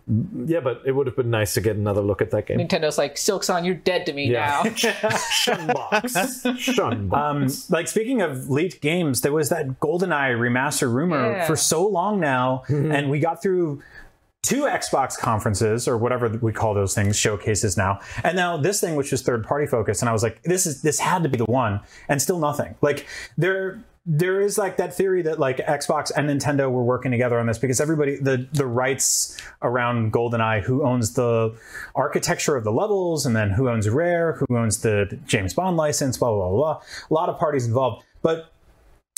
yeah, 0.49 0.59
but 0.59 0.81
it 0.85 0.93
would 0.93 1.05
have 1.07 1.15
been 1.15 1.29
nice 1.29 1.53
to 1.53 1.61
get 1.61 1.75
another 1.75 2.01
look 2.01 2.21
at 2.21 2.31
that 2.31 2.47
game. 2.47 2.57
Nintendo's 2.57 2.97
like, 2.97 3.15
Silksong, 3.15 3.65
you're 3.65 3.75
dead 3.75 4.05
to 4.07 4.13
me 4.13 4.25
Yeah. 4.31 4.61
now. 4.63 4.69
Shunbox, 4.71 6.45
Shunbox. 6.57 7.13
Um, 7.13 7.47
like 7.73 7.87
speaking 7.87 8.21
of 8.21 8.49
leaked 8.49 8.81
games, 8.81 9.21
there 9.21 9.33
was 9.33 9.49
that 9.49 9.79
GoldenEye 9.79 10.37
remaster 10.37 10.91
rumor 10.91 11.31
Yeah. 11.31 11.47
for 11.47 11.55
so 11.55 11.87
long 11.87 12.19
now, 12.19 12.63
and 12.69 13.09
we 13.09 13.19
got 13.19 13.41
through 13.41 13.81
two 14.41 14.63
Xbox 14.63 15.17
conferences 15.17 15.87
or 15.87 15.97
whatever 15.97 16.29
we 16.41 16.51
call 16.51 16.73
those 16.73 16.95
things, 16.95 17.17
showcases 17.17 17.77
now, 17.77 17.99
and 18.23 18.35
now 18.35 18.57
this 18.57 18.79
thing, 18.81 18.95
which 18.95 19.11
is 19.13 19.21
third 19.21 19.43
party 19.43 19.65
focused, 19.67 20.01
and 20.01 20.09
I 20.09 20.13
was 20.13 20.23
like, 20.23 20.41
this 20.43 20.65
is 20.65 20.81
this 20.81 20.99
had 20.99 21.23
to 21.23 21.29
be 21.29 21.37
the 21.37 21.45
one, 21.45 21.81
and 22.07 22.21
still 22.21 22.39
nothing. 22.39 22.75
Like 22.81 23.07
there. 23.37 23.83
There 24.11 24.41
is 24.41 24.57
like 24.57 24.77
that 24.77 24.95
theory 24.95 25.21
that 25.23 25.39
like 25.39 25.57
Xbox 25.57 26.09
and 26.15 26.27
Nintendo 26.27 26.71
were 26.71 26.83
working 26.83 27.11
together 27.11 27.37
on 27.37 27.45
this 27.45 27.59
because 27.59 27.79
everybody 27.79 28.15
the 28.15 28.47
the 28.53 28.65
rights 28.65 29.37
around 29.61 30.13
GoldenEye, 30.13 30.63
who 30.63 30.83
owns 30.83 31.13
the 31.13 31.55
architecture 31.93 32.55
of 32.55 32.63
the 32.63 32.71
levels, 32.71 33.27
and 33.27 33.35
then 33.35 33.51
who 33.51 33.69
owns 33.69 33.87
Rare, 33.87 34.33
who 34.33 34.57
owns 34.57 34.79
the 34.79 35.19
James 35.27 35.53
Bond 35.53 35.77
license, 35.77 36.17
blah 36.17 36.31
blah 36.31 36.49
blah. 36.49 36.57
blah. 36.57 36.81
A 37.11 37.13
lot 37.13 37.29
of 37.29 37.37
parties 37.37 37.67
involved, 37.67 38.03
but 38.23 38.51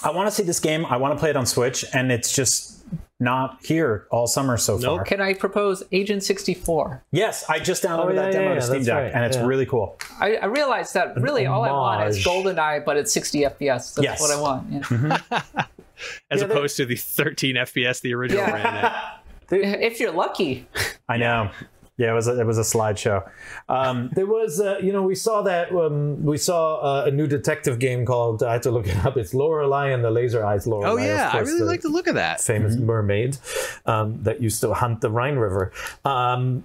I 0.03 0.11
want 0.11 0.27
to 0.27 0.31
see 0.35 0.43
this 0.43 0.59
game. 0.59 0.85
I 0.85 0.97
want 0.97 1.13
to 1.13 1.19
play 1.19 1.29
it 1.29 1.35
on 1.35 1.45
Switch, 1.45 1.85
and 1.93 2.11
it's 2.11 2.33
just 2.33 2.83
not 3.19 3.59
here 3.63 4.07
all 4.09 4.25
summer 4.25 4.57
so 4.57 4.79
far. 4.79 5.03
Can 5.03 5.21
I 5.21 5.33
propose 5.35 5.83
Agent 5.91 6.23
64? 6.23 7.03
Yes, 7.11 7.45
I 7.47 7.59
just 7.59 7.83
downloaded 7.83 8.05
Oh, 8.05 8.13
yeah, 8.13 8.21
that 8.23 8.31
demo 8.33 8.49
yeah, 8.49 8.55
to 8.55 8.61
Steam 8.61 8.83
Deck, 8.83 8.95
right, 8.95 9.11
and 9.13 9.23
it's 9.25 9.37
yeah. 9.37 9.45
really 9.45 9.65
cool. 9.67 9.97
I, 10.19 10.37
I 10.37 10.45
realized 10.45 10.95
that 10.95 11.15
really 11.21 11.45
all 11.45 11.63
I 11.63 11.71
want 11.71 12.09
is 12.09 12.25
homage. 12.25 12.45
GoldenEye, 12.57 12.83
but 12.83 12.97
it's 12.97 13.13
60 13.13 13.41
FPS. 13.41 13.93
That's 13.95 13.99
Yes. 14.01 14.21
what 14.21 14.31
I 14.31 14.41
want. 14.41 14.71
Yeah. 14.71 14.79
Mm-hmm. 14.79 15.59
as 16.31 16.41
yeah, 16.41 16.47
opposed 16.47 16.77
to 16.77 16.85
the 16.85 16.95
13 16.95 17.55
FPS 17.57 18.01
the 18.01 18.13
original 18.15 18.43
Yeah. 18.43 18.51
ran 18.53 18.65
at. 18.65 19.23
if 19.51 19.99
you're 19.99 20.11
lucky. 20.13 20.67
I 21.07 21.17
know. 21.17 21.51
Yeah, 21.97 22.11
it 22.11 22.15
was 22.15 22.27
a, 22.27 22.39
it 22.39 22.45
was 22.47 22.57
a 22.57 22.61
slideshow. 22.61 23.29
Um, 23.69 24.09
There 24.15 24.25
was, 24.25 24.59
uh, 24.59 24.79
you 24.81 24.91
know, 24.91 25.03
we 25.03 25.13
saw 25.15 25.41
that 25.43 25.71
um, 25.71 26.23
we 26.23 26.37
saw 26.37 26.77
uh, 26.77 27.05
a 27.05 27.11
new 27.11 27.27
detective 27.27 27.79
game 27.79 28.05
called. 28.05 28.41
I 28.43 28.53
had 28.53 28.63
to 28.63 28.71
look 28.71 28.87
it 28.87 28.97
up. 29.05 29.17
It's 29.17 29.33
Lorelei 29.33 29.89
and 29.89 30.03
the 30.03 30.09
Laser 30.11 30.43
Eyes. 30.43 30.65
Lorelei. 30.65 30.89
Oh 30.89 30.97
yeah, 30.97 31.29
I 31.31 31.39
really 31.39 31.61
like 31.61 31.81
the 31.81 31.89
look 31.89 32.07
of 32.07 32.15
that. 32.15 32.41
famous 32.41 32.75
mermaid 32.75 33.37
um, 33.85 34.23
that 34.23 34.41
used 34.41 34.61
to 34.61 34.73
hunt 34.73 35.01
the 35.01 35.11
Rhine 35.11 35.35
River. 35.35 35.71
Um, 36.05 36.63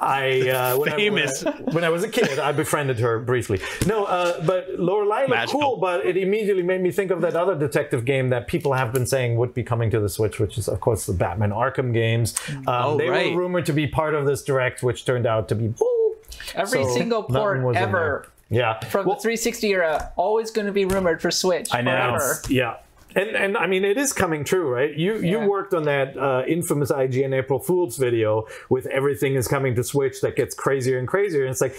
I 0.00 0.48
uh, 0.50 0.76
when 0.78 0.90
Famous. 0.92 1.44
I, 1.44 1.50
when 1.72 1.84
I 1.84 1.88
was 1.88 2.04
a 2.04 2.08
kid, 2.08 2.38
I 2.38 2.52
befriended 2.52 2.98
her 3.00 3.18
briefly. 3.18 3.60
No, 3.86 4.04
uh, 4.04 4.44
but 4.44 4.68
Lorelei 4.78 5.20
looked 5.20 5.30
Magical. 5.30 5.60
cool, 5.60 5.76
but 5.78 6.04
it 6.06 6.16
immediately 6.16 6.62
made 6.62 6.80
me 6.80 6.90
think 6.90 7.10
of 7.10 7.20
that 7.22 7.34
other 7.36 7.54
detective 7.56 8.04
game 8.04 8.28
that 8.30 8.46
people 8.46 8.72
have 8.72 8.92
been 8.92 9.06
saying 9.06 9.36
would 9.36 9.54
be 9.54 9.62
coming 9.62 9.90
to 9.90 10.00
the 10.00 10.08
Switch, 10.08 10.38
which 10.38 10.58
is 10.58 10.68
of 10.68 10.80
course 10.80 11.06
the 11.06 11.12
Batman 11.12 11.50
Arkham 11.50 11.92
games. 11.92 12.34
Um, 12.48 12.64
Oh, 12.68 12.96
they 12.98 13.08
right. 13.08 13.32
were 13.34 13.40
rumored 13.42 13.66
to 13.66 13.72
be 13.72 13.86
part 13.86 14.14
of 14.14 14.24
this 14.26 14.42
direct, 14.42 14.82
which 14.82 15.04
turned 15.04 15.26
out 15.26 15.48
to 15.48 15.54
be 15.54 15.68
bull. 15.68 16.14
Every 16.54 16.84
So, 16.84 16.94
single 16.94 17.22
port 17.24 17.76
ever 17.76 18.28
Yeah, 18.50 18.78
from 18.80 19.04
the 19.06 19.16
360 19.16 19.68
era 19.68 20.12
always 20.16 20.50
going 20.50 20.66
to 20.66 20.72
be 20.72 20.84
rumored 20.84 21.20
for 21.20 21.30
Switch. 21.30 21.68
I 21.72 21.82
know. 21.82 21.90
Forever. 21.90 22.34
Yeah. 22.48 22.76
And, 23.14 23.30
and 23.30 23.56
I 23.56 23.66
mean 23.66 23.84
it 23.84 23.96
is 23.96 24.12
coming 24.12 24.44
true, 24.44 24.68
right? 24.68 24.94
You 24.94 25.18
you 25.20 25.40
worked 25.40 25.72
on 25.72 25.84
that 25.84 26.16
uh, 26.16 26.44
infamous 26.46 26.90
IGN 26.90 27.34
April 27.34 27.58
Fools 27.58 27.96
video 27.96 28.46
with 28.68 28.86
everything 28.86 29.34
is 29.34 29.48
coming 29.48 29.74
to 29.76 29.84
Switch 29.84 30.20
that 30.20 30.36
gets 30.36 30.54
crazier 30.54 30.98
and 30.98 31.08
crazier. 31.08 31.42
And 31.42 31.50
it's 31.50 31.60
like 31.60 31.74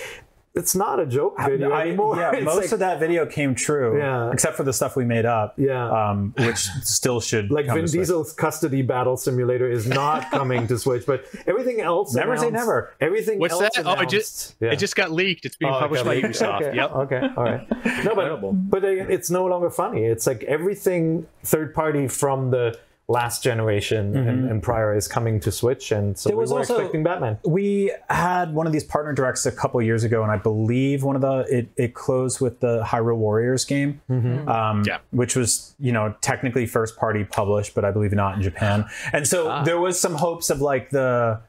it's 0.56 0.76
not 0.76 1.00
a 1.00 1.06
joke 1.06 1.38
video 1.40 1.72
I, 1.72 1.82
anymore. 1.84 2.18
yeah, 2.18 2.32
It's 2.36 2.44
most 2.46 2.58
like, 2.58 2.72
of 2.72 2.80
that 2.80 3.00
video 3.00 3.26
came 3.26 3.56
true, 3.56 3.98
Yeah. 3.98 4.32
except 4.32 4.58
for 4.58 4.64
the 4.64 4.74
stuff 4.74 4.96
we 4.96 5.06
made 5.06 5.26
up, 5.26 5.54
Yeah. 5.58 5.90
um, 6.10 6.34
which 6.38 6.60
still 6.84 7.22
should 7.22 7.52
like 7.52 7.68
come 7.68 7.76
Vin 7.76 7.86
to 7.86 7.88
Switch. 7.90 8.00
Diesel's 8.02 8.34
custody 8.34 8.82
battle 8.82 9.16
simulator 9.16 9.70
is 9.70 9.88
not 9.88 10.30
coming 10.32 10.68
to 10.68 10.78
Switch, 10.80 11.06
but 11.06 11.26
everything 11.48 11.82
else. 11.82 12.14
Never 12.16 12.36
say 12.38 12.50
never. 12.50 12.94
Everything. 13.00 13.40
What's 13.40 13.54
else 13.54 13.76
that? 13.76 13.86
Oh, 13.86 14.00
it 14.02 14.10
just 14.10 14.56
Yeah. 14.60 14.72
it 14.72 14.80
just 14.80 14.96
got 14.96 15.12
leaked. 15.12 15.46
It's 15.46 15.56
being 15.56 15.72
Oh, 15.72 15.80
published 15.80 16.04
by 16.06 16.16
okay. 16.18 16.28
Ubisoft. 16.28 16.62
Okay. 16.62 16.76
Yep. 16.76 16.92
Okay. 16.92 17.22
All 17.38 17.44
right. 17.44 17.68
No, 18.04 18.16
but 18.16 18.40
but 18.70 18.84
uh, 18.84 18.88
it's 18.88 19.30
no 19.30 19.46
longer 19.46 19.70
funny. 19.70 20.06
It's 20.06 20.26
like 20.26 20.44
everything 20.44 21.28
third 21.44 21.74
party 21.74 22.08
from 22.08 22.52
the 22.52 22.78
last 23.10 23.44
generation 23.44 24.16
and, 24.16 24.28
mm-hmm. 24.28 24.52
and 24.52 24.64
prior 24.64 24.96
is 24.96 25.08
coming 25.08 25.40
to 25.40 25.52
Switch, 25.52 25.92
and 25.92 26.18
so 26.18 26.30
There 26.30 26.38
we 26.38 26.42
was 26.42 26.52
were 26.52 26.60
also- 26.60 26.76
expecting 26.76 27.04
Batman. 27.04 27.40
we 27.44 27.92
had 28.10 28.54
one 28.54 28.68
of 28.68 28.72
these 28.72 28.84
partner 28.84 29.14
directs 29.14 29.46
a 29.48 29.52
couple 29.52 29.82
years 29.82 30.04
ago, 30.04 30.22
and 30.22 30.32
I 30.32 30.38
believe 30.38 31.04
one 31.04 31.16
of 31.16 31.22
the 31.22 31.40
it, 31.50 31.70
it 31.76 31.94
closed 31.96 32.40
with 32.40 32.60
the 32.60 32.84
Hyrule 32.84 33.18
Warriors 33.18 33.66
game, 33.66 34.00
mm-hmm. 34.10 34.28
Mm-hmm. 34.28 34.50
um, 34.50 34.84
Yeah. 34.86 35.00
which 35.10 35.36
was 35.36 35.76
you 35.80 35.92
know 35.92 36.16
technically 36.22 36.68
first 36.68 36.98
party 36.98 37.24
published, 37.24 37.74
but 37.74 37.84
I 37.84 37.92
believe 37.92 38.14
not 38.14 38.36
in 38.36 38.42
Japan. 38.44 38.86
And 39.12 39.28
so 39.28 39.50
ah. 39.50 39.64
there 39.64 39.80
was 39.80 40.00
some 40.00 40.14
hopes 40.14 40.50
of 40.52 40.62
like 40.62 40.92
the 40.92 41.42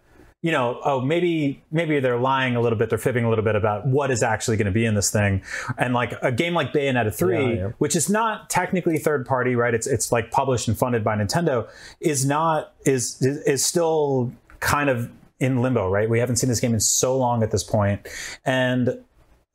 you 0.42 0.52
know, 0.52 0.80
oh, 0.84 1.00
maybe 1.00 1.62
maybe 1.70 2.00
they're 2.00 2.18
lying 2.18 2.56
a 2.56 2.60
little 2.60 2.78
bit, 2.78 2.88
they're 2.88 2.98
fibbing 2.98 3.24
a 3.24 3.28
little 3.28 3.44
bit 3.44 3.56
about 3.56 3.86
what 3.86 4.10
is 4.10 4.22
actually 4.22 4.56
going 4.56 4.66
to 4.66 4.72
be 4.72 4.84
in 4.86 4.94
this 4.94 5.10
thing. 5.10 5.42
And 5.76 5.92
like 5.92 6.14
a 6.22 6.32
game 6.32 6.54
like 6.54 6.72
Bayonetta 6.72 7.14
3, 7.14 7.36
Yeah, 7.36 7.48
yeah. 7.52 7.68
which 7.78 7.94
is 7.94 8.08
not 8.08 8.48
technically 8.48 8.98
third 8.98 9.26
party, 9.26 9.54
right? 9.54 9.74
It's 9.74 9.86
it's 9.86 10.10
like 10.12 10.30
published 10.30 10.66
and 10.68 10.78
funded 10.78 11.04
by 11.04 11.16
Nintendo, 11.16 11.68
is 12.00 12.24
not 12.24 12.72
is 12.86 13.20
is, 13.20 13.38
is 13.46 13.64
still 13.64 14.32
kind 14.60 14.88
of 14.88 15.10
in 15.40 15.60
limbo, 15.62 15.88
right? 15.90 16.08
We 16.08 16.18
haven't 16.20 16.36
seen 16.36 16.48
this 16.48 16.60
game 16.60 16.74
in 16.74 16.80
so 16.80 17.16
long 17.18 17.42
at 17.42 17.50
this 17.50 17.62
point. 17.64 18.06
And 18.44 19.02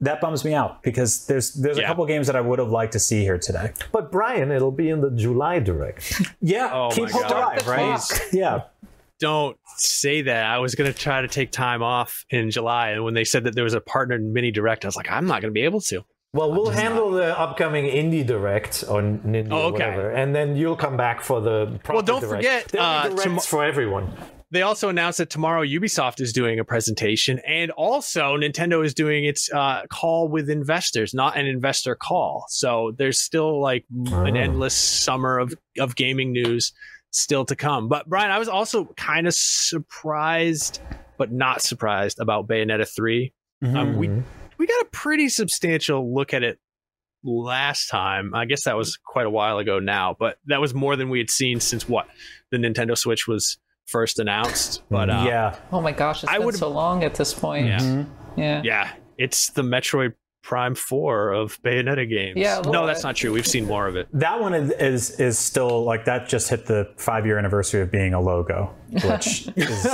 that 0.01 0.19
bums 0.19 0.43
me 0.43 0.53
out 0.53 0.83
because 0.83 1.25
there's 1.27 1.53
there's 1.53 1.77
a 1.77 1.83
couple 1.83 2.05
games 2.05 2.27
that 2.27 2.35
I 2.35 2.41
would 2.41 2.59
have 2.59 2.69
liked 2.69 2.93
to 2.93 2.99
see 2.99 3.21
here 3.21 3.37
today. 3.37 3.71
But 3.91 4.11
Brian, 4.11 4.51
it'll 4.51 4.71
be 4.71 4.89
in 4.89 5.01
the 5.01 5.09
July 5.11 5.59
direct. 5.59 6.21
Yeah, 6.41 6.69
Oh 6.73 6.89
keep 6.91 7.05
my 7.05 7.11
hope 7.11 7.21
God. 7.29 7.31
alive, 7.63 7.67
right? 7.67 8.29
Yeah, 8.33 8.61
Don't 9.19 9.57
say 9.77 10.21
that. 10.23 10.45
I 10.45 10.59
was 10.59 10.75
going 10.75 10.91
to 10.91 10.97
try 10.97 11.21
to 11.21 11.27
take 11.27 11.51
time 11.51 11.81
off 11.81 12.25
in 12.29 12.51
July. 12.51 12.89
And 12.89 13.03
when 13.03 13.13
they 13.13 13.23
said 13.23 13.45
that 13.45 13.55
there 13.55 13.63
was 13.63 13.73
a 13.73 13.79
partner 13.81 14.15
in 14.15 14.33
mini 14.33 14.51
direct, 14.51 14.83
I 14.83 14.87
was 14.89 14.95
like, 14.95 15.09
I'm 15.09 15.25
not 15.25 15.41
going 15.41 15.51
to 15.53 15.57
be 15.57 15.61
able 15.63 15.81
to. 15.81 16.03
Well, 16.33 16.51
we'll 16.51 16.69
handle 16.69 17.11
the 17.11 17.37
upcoming 17.39 17.85
indie 17.85 18.25
direct 18.27 18.83
Oh, 18.89 18.95
or 18.97 18.99
okay. 19.03 19.71
whatever, 19.71 20.09
and 20.11 20.35
then 20.35 20.57
you'll 20.57 20.75
come 20.75 20.97
back 20.97 21.21
for 21.21 21.39
the. 21.39 21.67
Proper 21.81 21.93
Well, 21.93 22.01
don't 22.01 22.19
direct. 22.19 22.35
forget, 22.43 22.67
There'll 22.67 22.85
uh, 22.87 23.03
directs 23.03 23.23
tomo- 23.23 23.39
for 23.39 23.63
everyone. 23.63 24.11
They 24.51 24.61
also 24.61 24.89
announced 24.89 25.17
that 25.19 25.29
tomorrow 25.29 25.63
Ubisoft 25.63 26.19
is 26.19 26.33
doing 26.33 26.59
a 26.59 26.65
presentation, 26.65 27.39
and 27.47 27.71
also 27.71 28.35
Nintendo 28.37 28.83
is 28.85 28.93
doing 28.93 29.23
its 29.23 29.49
uh, 29.53 29.83
call 29.89 30.27
with 30.27 30.49
investors, 30.49 31.13
not 31.13 31.37
an 31.37 31.45
investor 31.45 31.95
call. 31.95 32.45
So 32.49 32.91
there's 32.97 33.17
still 33.19 33.61
like 33.61 33.85
an 34.07 34.35
Oh. 34.35 34.39
endless 34.39 34.75
summer 34.75 35.39
of 35.39 35.53
of 35.79 35.95
gaming 35.95 36.33
news 36.33 36.73
still 37.15 37.45
to 37.45 37.55
come. 37.55 37.87
But 37.87 38.07
Brian, 38.09 38.31
I 38.31 38.39
was 38.39 38.47
also 38.47 38.85
kind 38.97 39.27
of 39.27 39.33
surprised, 39.33 40.81
but 41.17 41.31
not 41.31 41.61
surprised 41.61 42.19
about 42.19 42.47
Bayonetta 42.47 42.87
3 42.93 43.33
Um, 43.63 43.97
we 43.97 44.09
we 44.57 44.67
got 44.67 44.81
a 44.81 44.87
pretty 44.91 45.29
substantial 45.29 46.13
look 46.13 46.33
at 46.33 46.43
it 46.43 46.59
last 47.23 47.87
time. 47.89 48.33
I 48.35 48.45
guess 48.45 48.63
that 48.65 48.77
was 48.77 48.97
quite 48.97 49.25
a 49.25 49.29
while 49.29 49.57
ago 49.57 49.79
now, 49.79 50.15
but 50.19 50.37
that 50.45 50.61
was 50.61 50.73
more 50.73 50.95
than 50.95 51.09
we 51.09 51.17
had 51.19 51.29
seen 51.29 51.59
since 51.59 51.89
what 51.89 52.07
the 52.51 52.57
Nintendo 52.57 52.97
Switch 52.97 53.27
was 53.27 53.57
first 53.87 54.19
announced. 54.19 54.83
But 54.89 55.09
uh, 55.09 55.23
yeah. 55.27 55.55
Oh 55.71 55.81
my 55.81 55.91
gosh, 55.91 56.23
it's 56.23 56.31
I 56.31 56.37
been 56.37 56.45
would've- 56.45 56.59
so 56.59 56.69
long 56.69 57.03
at 57.03 57.15
this 57.15 57.33
point. 57.33 57.67
Yeah. 57.67 58.05
Yeah. 58.37 58.61
yeah, 58.63 58.91
it's 59.17 59.49
the 59.51 59.61
Metroid 59.61 60.13
Prime 60.45 60.75
Four 60.75 61.31
of 61.31 61.59
Bayonetta 61.63 62.07
games. 62.07 62.37
Yeah, 62.37 62.59
a 62.59 62.69
no, 62.69 62.85
that's 62.85 63.01
not 63.01 63.15
true. 63.15 63.33
We've 63.33 63.47
seen 63.47 63.65
more 63.65 63.87
of 63.87 63.95
it. 63.95 64.07
That 64.13 64.39
one 64.39 64.53
is, 64.53 64.69
is 64.73 65.19
is 65.19 65.39
still 65.39 65.83
like 65.83 66.05
that. 66.05 66.29
Just 66.29 66.49
hit 66.49 66.67
the 66.67 66.93
five 66.97 67.25
year 67.25 67.39
anniversary 67.39 67.81
of 67.81 67.91
being 67.91 68.13
a 68.13 68.21
logo, 68.21 68.71
which 68.91 69.47
is, 69.55 69.87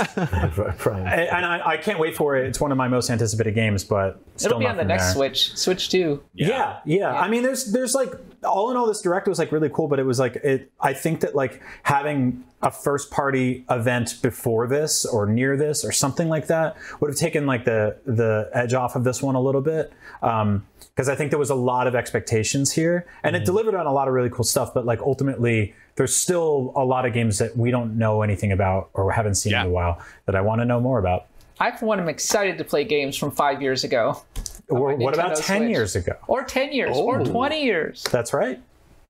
Brian. 0.82 1.06
and 1.06 1.46
I, 1.46 1.62
I 1.64 1.76
can't 1.78 1.98
wait 1.98 2.14
for 2.14 2.36
it. 2.36 2.46
It's 2.46 2.60
one 2.60 2.70
of 2.70 2.76
my 2.76 2.86
most 2.86 3.08
anticipated 3.08 3.54
games, 3.54 3.82
but 3.82 4.20
still 4.36 4.50
It'll 4.50 4.60
be 4.60 4.66
on 4.66 4.76
the 4.76 4.84
next 4.84 5.04
there. 5.04 5.14
Switch, 5.14 5.56
Switch 5.56 5.88
2. 5.88 6.22
Yeah. 6.34 6.80
yeah, 6.84 7.14
I 7.14 7.28
mean, 7.28 7.42
there's 7.42 7.72
there's 7.72 7.94
like 7.94 8.12
all 8.44 8.70
in 8.70 8.76
all, 8.76 8.86
this 8.86 9.00
direct 9.00 9.28
was 9.28 9.38
like 9.38 9.52
really 9.52 9.70
cool, 9.70 9.88
but 9.88 9.98
it 9.98 10.04
was 10.04 10.18
like 10.18 10.36
it. 10.36 10.70
I 10.78 10.92
think 10.92 11.20
that 11.20 11.34
like 11.34 11.62
having 11.82 12.44
a 12.62 12.70
first 12.70 13.10
party 13.10 13.64
event 13.70 14.20
before 14.22 14.66
this 14.68 15.04
or 15.04 15.26
near 15.26 15.56
this 15.56 15.84
or 15.84 15.90
something 15.92 16.28
like 16.28 16.46
that 16.46 16.76
would 17.00 17.10
have 17.10 17.18
taken 17.18 17.44
like 17.46 17.64
the 17.64 17.96
the 18.06 18.48
edge 18.54 18.72
off 18.74 18.94
of 18.96 19.04
this 19.04 19.20
one 19.22 19.34
a 19.34 19.40
little 19.40 19.60
bit. 19.62 19.92
Um, 20.22 20.66
because 20.94 21.08
I 21.08 21.14
think 21.14 21.30
there 21.30 21.38
was 21.38 21.48
a 21.48 21.54
lot 21.54 21.86
of 21.86 21.94
expectations 21.94 22.70
here, 22.70 23.06
and 23.22 23.34
it 23.34 23.46
delivered 23.46 23.74
on 23.74 23.86
a 23.86 23.92
lot 23.92 24.08
of 24.08 24.14
really 24.14 24.28
cool 24.28 24.44
stuff. 24.44 24.74
But 24.74 24.84
like 24.84 25.00
ultimately, 25.00 25.74
there's 25.96 26.14
still 26.14 26.70
a 26.76 26.84
lot 26.84 27.06
of 27.06 27.14
games 27.14 27.38
that 27.38 27.56
we 27.56 27.70
don't 27.70 27.96
know 27.96 28.20
anything 28.20 28.52
about 28.52 28.90
or 28.92 29.10
haven't 29.10 29.36
seen 29.36 29.52
Yeah. 29.52 29.62
in 29.62 29.68
a 29.68 29.70
while 29.70 29.98
that 30.26 30.36
I 30.36 30.42
want 30.42 30.60
to 30.60 30.66
know 30.66 30.80
more 30.80 30.98
about. 30.98 31.26
I, 31.58 31.70
for 31.70 31.86
one, 31.86 31.98
am 31.98 32.10
excited 32.10 32.58
to 32.58 32.64
play 32.64 32.84
games 32.84 33.16
from 33.16 33.30
five 33.30 33.62
years 33.62 33.84
ago. 33.84 34.20
Or 34.68 34.94
what 34.96 35.14
about 35.14 35.36
ten 35.36 35.60
Switch. 35.62 35.70
years 35.70 35.96
ago? 35.96 36.12
Or 36.26 36.42
10 36.44 36.72
years, 36.72 36.96
or 36.96 37.20
Oh. 37.20 37.24
20 37.24 37.62
years. 37.64 38.04
That's 38.10 38.32
right. 38.34 38.60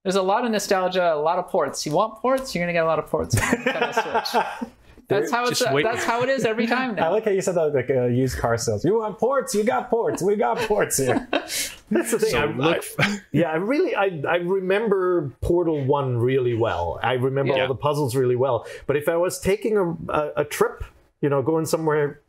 There's 0.02 0.16
a 0.16 0.22
lot 0.22 0.44
of 0.44 0.50
nostalgia, 0.50 1.14
a 1.14 1.16
lot 1.16 1.38
of 1.38 1.48
ports. 1.48 1.86
You 1.86 1.92
want 1.92 2.16
ports, 2.20 2.54
you're 2.54 2.62
going 2.64 2.74
to 2.74 2.76
get 2.76 2.82
a 2.84 2.86
lot 2.86 2.98
of 2.98 3.06
ports 3.06 3.36
on 3.40 3.42
Nintendo 3.58 3.92
Switch. 3.94 4.42
That's 5.08 5.30
how 5.30 5.44
it's. 5.46 5.58
Just 5.60 5.72
wait. 5.72 5.84
That's 5.84 6.04
how 6.04 6.22
it 6.22 6.28
is 6.28 6.44
every 6.44 6.66
time 6.66 6.94
now. 6.94 7.02
I 7.02 7.06
now. 7.06 7.12
like 7.12 7.24
how 7.26 7.30
you 7.32 7.42
said 7.42 7.54
that 7.56 7.74
like 7.74 7.90
uh, 7.90 8.04
used 8.06 8.38
car 8.38 8.56
sales. 8.56 8.84
You 8.84 8.98
want 8.98 9.18
ports? 9.18 9.54
You 9.54 9.62
got 9.62 9.90
ports. 9.90 10.22
We 10.22 10.36
got 10.36 10.56
ports 10.58 10.96
here. 10.96 11.28
That's 11.30 12.10
the 12.12 12.18
thing. 12.18 12.30
So 12.30 12.38
I, 12.38 12.44
look, 12.46 12.84
I- 12.98 13.18
yeah, 13.32 13.50
I 13.50 13.56
really, 13.56 13.94
I, 13.94 14.22
I 14.26 14.36
remember 14.36 15.30
Portal 15.42 15.84
One 15.84 16.16
really 16.16 16.54
well. 16.54 16.98
I 17.02 17.14
remember 17.14 17.52
Yeah. 17.54 17.62
all 17.62 17.68
the 17.68 17.74
puzzles 17.74 18.16
really 18.16 18.36
well. 18.36 18.66
But 18.86 18.96
if 18.96 19.08
I 19.08 19.16
was 19.16 19.38
taking 19.38 19.76
a, 19.76 19.90
a, 20.12 20.32
a 20.38 20.44
trip, 20.44 20.82
you 21.22 21.28
know, 21.30 21.40
going 21.40 21.64
somewhere 21.64 22.20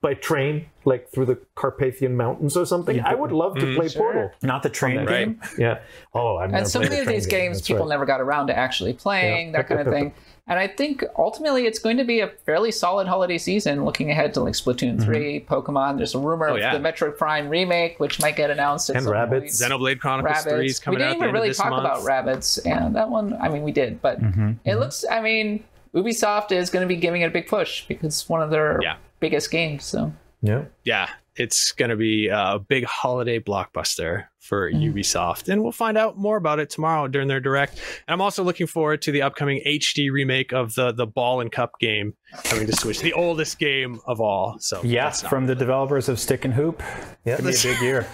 by 0.00 0.14
train, 0.14 0.66
like 0.84 1.10
through 1.10 1.24
the 1.26 1.38
Carpathian 1.54 2.16
Mountains 2.16 2.56
or 2.56 2.66
something, 2.66 3.00
I 3.00 3.14
would 3.14 3.32
love 3.32 3.54
to 3.56 3.62
mm-hmm. 3.62 3.76
play 3.80 3.88
Portal. 3.88 4.30
Not 4.42 4.62
the 4.62 4.68
train 4.68 4.98
Right. 4.98 5.08
game. 5.26 5.40
Yeah. 5.58 5.80
Oh, 6.14 6.36
I've 6.36 6.50
never 6.50 6.58
and 6.62 6.68
so 6.68 6.80
many 6.80 6.98
of 6.98 7.06
these 7.06 7.26
games 7.26 7.58
That's 7.58 7.66
people 7.68 7.84
right. 7.86 7.90
never 7.90 8.04
got 8.04 8.20
around 8.20 8.48
to 8.48 8.56
actually 8.56 8.92
playing 8.92 9.48
Yeah. 9.48 9.56
that 9.58 9.68
kind 9.68 9.80
of 9.80 9.92
thing 9.92 10.12
and 10.48 10.58
i 10.58 10.66
think 10.66 11.04
ultimately 11.16 11.66
it's 11.66 11.78
going 11.78 11.96
to 11.96 12.04
be 12.04 12.18
a 12.20 12.26
fairly 12.44 12.72
solid 12.72 13.06
holiday 13.06 13.38
season 13.38 13.84
looking 13.84 14.10
ahead 14.10 14.34
to 14.34 14.40
like 14.40 14.54
splatoon 14.54 14.96
mm-hmm. 14.96 15.04
3 15.04 15.46
pokemon 15.48 15.96
there's 15.96 16.16
a 16.16 16.18
rumor 16.18 16.48
Oh, 16.48 16.56
of 16.56 16.60
the 16.60 16.88
metroid 16.88 17.16
prime 17.16 17.48
remake 17.48 18.00
which 18.00 18.20
might 18.20 18.34
get 18.34 18.50
announced 18.50 18.90
at 18.90 18.96
And 18.96 19.04
some 19.04 19.12
Rabbids. 19.14 19.30
point. 19.30 19.44
Xenoblade 19.50 20.00
Chronicles 20.00 20.42
Three 20.42 20.66
is 20.66 20.80
Rabbids. 20.80 20.82
coming 20.82 20.98
we 20.98 21.04
out 21.04 21.08
didn't 21.10 21.22
at 21.22 21.24
the 21.24 21.24
even 21.28 21.36
end 21.36 21.42
really 21.44 21.54
talk 21.54 21.70
month. 21.70 21.84
about 21.86 22.02
rabbids 22.02 22.66
and 22.66 22.96
that 22.96 23.08
one 23.08 23.34
i 23.40 23.48
mean 23.48 23.62
we 23.62 23.70
did 23.72 24.02
but 24.02 24.20
mm-hmm. 24.20 24.52
it 24.64 24.74
looks 24.76 25.04
i 25.10 25.20
mean 25.22 25.62
ubisoft 25.94 26.52
is 26.52 26.70
going 26.70 26.82
to 26.86 26.88
be 26.88 26.96
giving 27.00 27.22
it 27.22 27.26
a 27.26 27.30
big 27.30 27.46
push 27.46 27.84
because 27.86 28.06
it's 28.06 28.28
one 28.28 28.42
of 28.42 28.50
their 28.50 28.80
Yeah. 28.82 28.96
biggest 29.20 29.50
games 29.50 29.84
so 29.84 30.12
Yeah. 30.42 30.64
yeah, 30.84 31.08
it's 31.36 31.72
going 31.72 31.90
to 31.90 31.96
be 31.96 32.28
a 32.28 32.58
big 32.58 32.84
holiday 32.84 33.38
blockbuster 33.38 34.24
for 34.40 34.70
Mm. 34.72 34.92
Ubisoft. 34.92 35.48
And 35.48 35.62
we'll 35.62 35.70
find 35.72 35.96
out 35.96 36.18
more 36.18 36.36
about 36.36 36.58
it 36.58 36.68
tomorrow 36.68 37.06
during 37.08 37.28
their 37.28 37.38
direct. 37.40 37.74
And 38.08 38.12
I'm 38.12 38.20
also 38.20 38.42
looking 38.42 38.66
forward 38.66 39.00
to 39.02 39.12
the 39.12 39.22
upcoming 39.22 39.62
HD 39.64 40.10
remake 40.10 40.52
of 40.52 40.74
the 40.74 40.92
the 40.92 41.06
Ball 41.06 41.40
and 41.40 41.50
Cup 41.52 41.78
game 41.78 42.14
coming 42.44 42.66
to 42.66 42.72
Switch, 42.74 43.00
the 43.00 43.12
oldest 43.12 43.58
game 43.60 44.00
of 44.06 44.20
all. 44.20 44.56
So 44.58 44.80
Yeah, 44.82 45.04
that's 45.04 45.22
not- 45.22 45.30
from 45.30 45.46
the 45.46 45.54
developers 45.54 46.08
of 46.08 46.18
Stick 46.18 46.44
and 46.44 46.52
Hoop. 46.54 46.82
Yeah. 47.24 47.36
Could 47.36 47.44
be 47.46 47.50
a 47.52 47.62
big 47.62 47.80
year. 47.82 48.06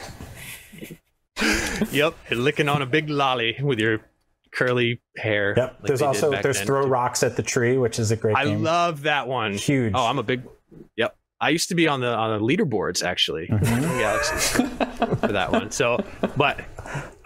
yep, 1.92 2.14
and 2.30 2.40
licking 2.44 2.68
on 2.68 2.82
a 2.82 2.86
big 2.86 3.08
lolly 3.08 3.56
with 3.62 3.78
your 3.78 4.00
curly 4.52 5.00
hair. 5.16 5.54
Yep. 5.56 5.76
like 5.80 5.82
there's 5.86 6.02
also 6.02 6.30
there's 6.30 6.58
then. 6.58 6.66
throw 6.66 6.86
rocks 6.86 7.22
at 7.22 7.36
the 7.36 7.42
tree, 7.42 7.78
which 7.78 7.98
is 7.98 8.10
a 8.10 8.16
great 8.16 8.36
I 8.36 8.44
game. 8.44 8.62
love 8.62 9.02
that 9.02 9.28
one. 9.28 9.54
Huge. 9.54 9.92
Oh, 9.94 10.06
I'm 10.06 10.18
a 10.18 10.22
big. 10.22 10.42
Yep. 10.96 11.16
I 11.40 11.50
used 11.50 11.68
to 11.68 11.74
be 11.74 11.86
on 11.86 12.00
the 12.00 12.08
on 12.08 12.38
the 12.38 12.44
leaderboards 12.44 13.04
actually. 13.04 13.46
Mm-hmm. 13.46 15.14
For 15.26 15.32
that 15.32 15.52
one. 15.52 15.70
So, 15.70 16.04
but 16.36 16.60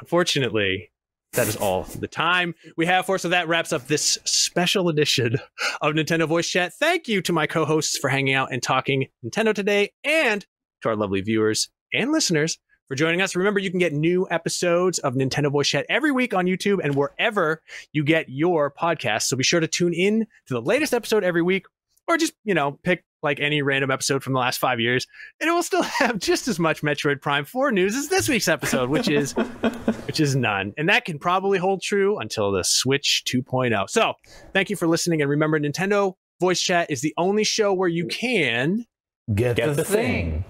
unfortunately, 0.01 0.91
that 1.33 1.49
is 1.49 1.57
all 1.57 1.85
the 1.85 2.09
time 2.09 2.55
we 2.77 2.87
have 2.87 3.07
for. 3.07 3.19
So 3.19 3.31
that 3.31 3.49
wraps 3.49 3.73
up 3.73 3.87
this 3.87 4.19
special 4.25 4.89
edition 4.89 5.37
of 5.81 5.95
Nintendo 5.95 6.29
Voice 6.29 6.49
Chat. 6.49 6.73
Thank 6.75 7.09
you 7.09 7.23
to 7.23 7.33
my 7.33 7.47
co-hosts 7.47 7.97
for 7.97 8.09
hanging 8.11 8.35
out 8.35 8.53
and 8.53 8.63
talking 8.63 9.07
Nintendo 9.25 9.55
today, 9.55 9.93
and 10.05 10.45
to 10.83 10.91
our 10.91 10.97
lovely 10.97 11.23
viewers 11.23 11.71
and 11.93 12.13
listeners 12.13 12.59
for 12.89 12.95
joining 12.95 13.21
us. 13.23 13.35
Remember, 13.37 13.61
you 13.61 13.71
can 13.71 13.79
get 13.79 13.93
new 13.93 14.27
episodes 14.31 14.99
of 14.99 15.15
Nintendo 15.15 15.51
Voice 15.51 15.69
Chat 15.69 15.87
every 15.89 16.11
week 16.11 16.35
on 16.35 16.47
YouTube 16.47 16.79
and 16.83 16.95
wherever 16.95 17.63
you 17.93 18.05
get 18.05 18.29
your 18.29 18.71
podcasts. 18.71 19.23
So 19.25 19.37
be 19.37 19.45
sure 19.45 19.61
to 19.61 19.69
tune 19.69 19.93
in 19.95 20.27
to 20.47 20.55
the 20.55 20.61
latest 20.63 20.93
episode 20.95 21.25
every 21.25 21.43
week, 21.43 21.67
or 22.09 22.17
just 22.17 22.33
you 22.45 22.55
know 22.55 22.79
pick 22.83 23.05
like 23.23 23.39
any 23.39 23.63
random 23.63 23.91
episode 23.91 24.23
from 24.23 24.33
the 24.33 24.41
last 24.41 24.59
five 24.59 24.81
years, 24.81 25.07
and 25.41 25.49
it 25.49 25.53
will 25.53 25.63
still 25.63 25.83
have 26.01 26.19
just 26.19 26.49
as 26.49 26.59
much 26.59 26.83
Metroid 26.83 27.21
Prime 27.21 27.45
4 27.45 27.71
news 27.71 27.95
as 27.95 28.09
this 28.09 28.29
week's 28.29 28.49
episode, 28.49 28.91
which 28.91 29.09
is 29.09 29.33
which 30.07 30.21
is 30.21 30.35
none. 30.35 30.75
And 30.77 30.89
that 30.89 31.05
can 31.05 31.19
probably 31.19 31.59
hold 31.59 31.83
true 31.83 32.19
until 32.19 32.51
the 32.51 32.65
Switch 32.65 33.23
2.0. 33.27 33.89
So 33.89 34.15
thank 34.53 34.71
you 34.71 34.77
for 34.77 34.89
listening, 34.89 35.23
and 35.23 35.31
remember, 35.31 35.59
Nintendo 35.59 36.15
Voice 36.41 36.61
Chat 36.61 36.91
is 36.91 37.01
the 37.01 37.15
only 37.17 37.45
show 37.45 37.73
where 37.73 37.89
you 37.89 38.07
can 38.07 38.87
Get, 39.33 39.57
Get 39.57 39.69
the, 39.69 39.75
the 39.75 39.85
thing. 39.85 40.43
thing. 40.43 40.45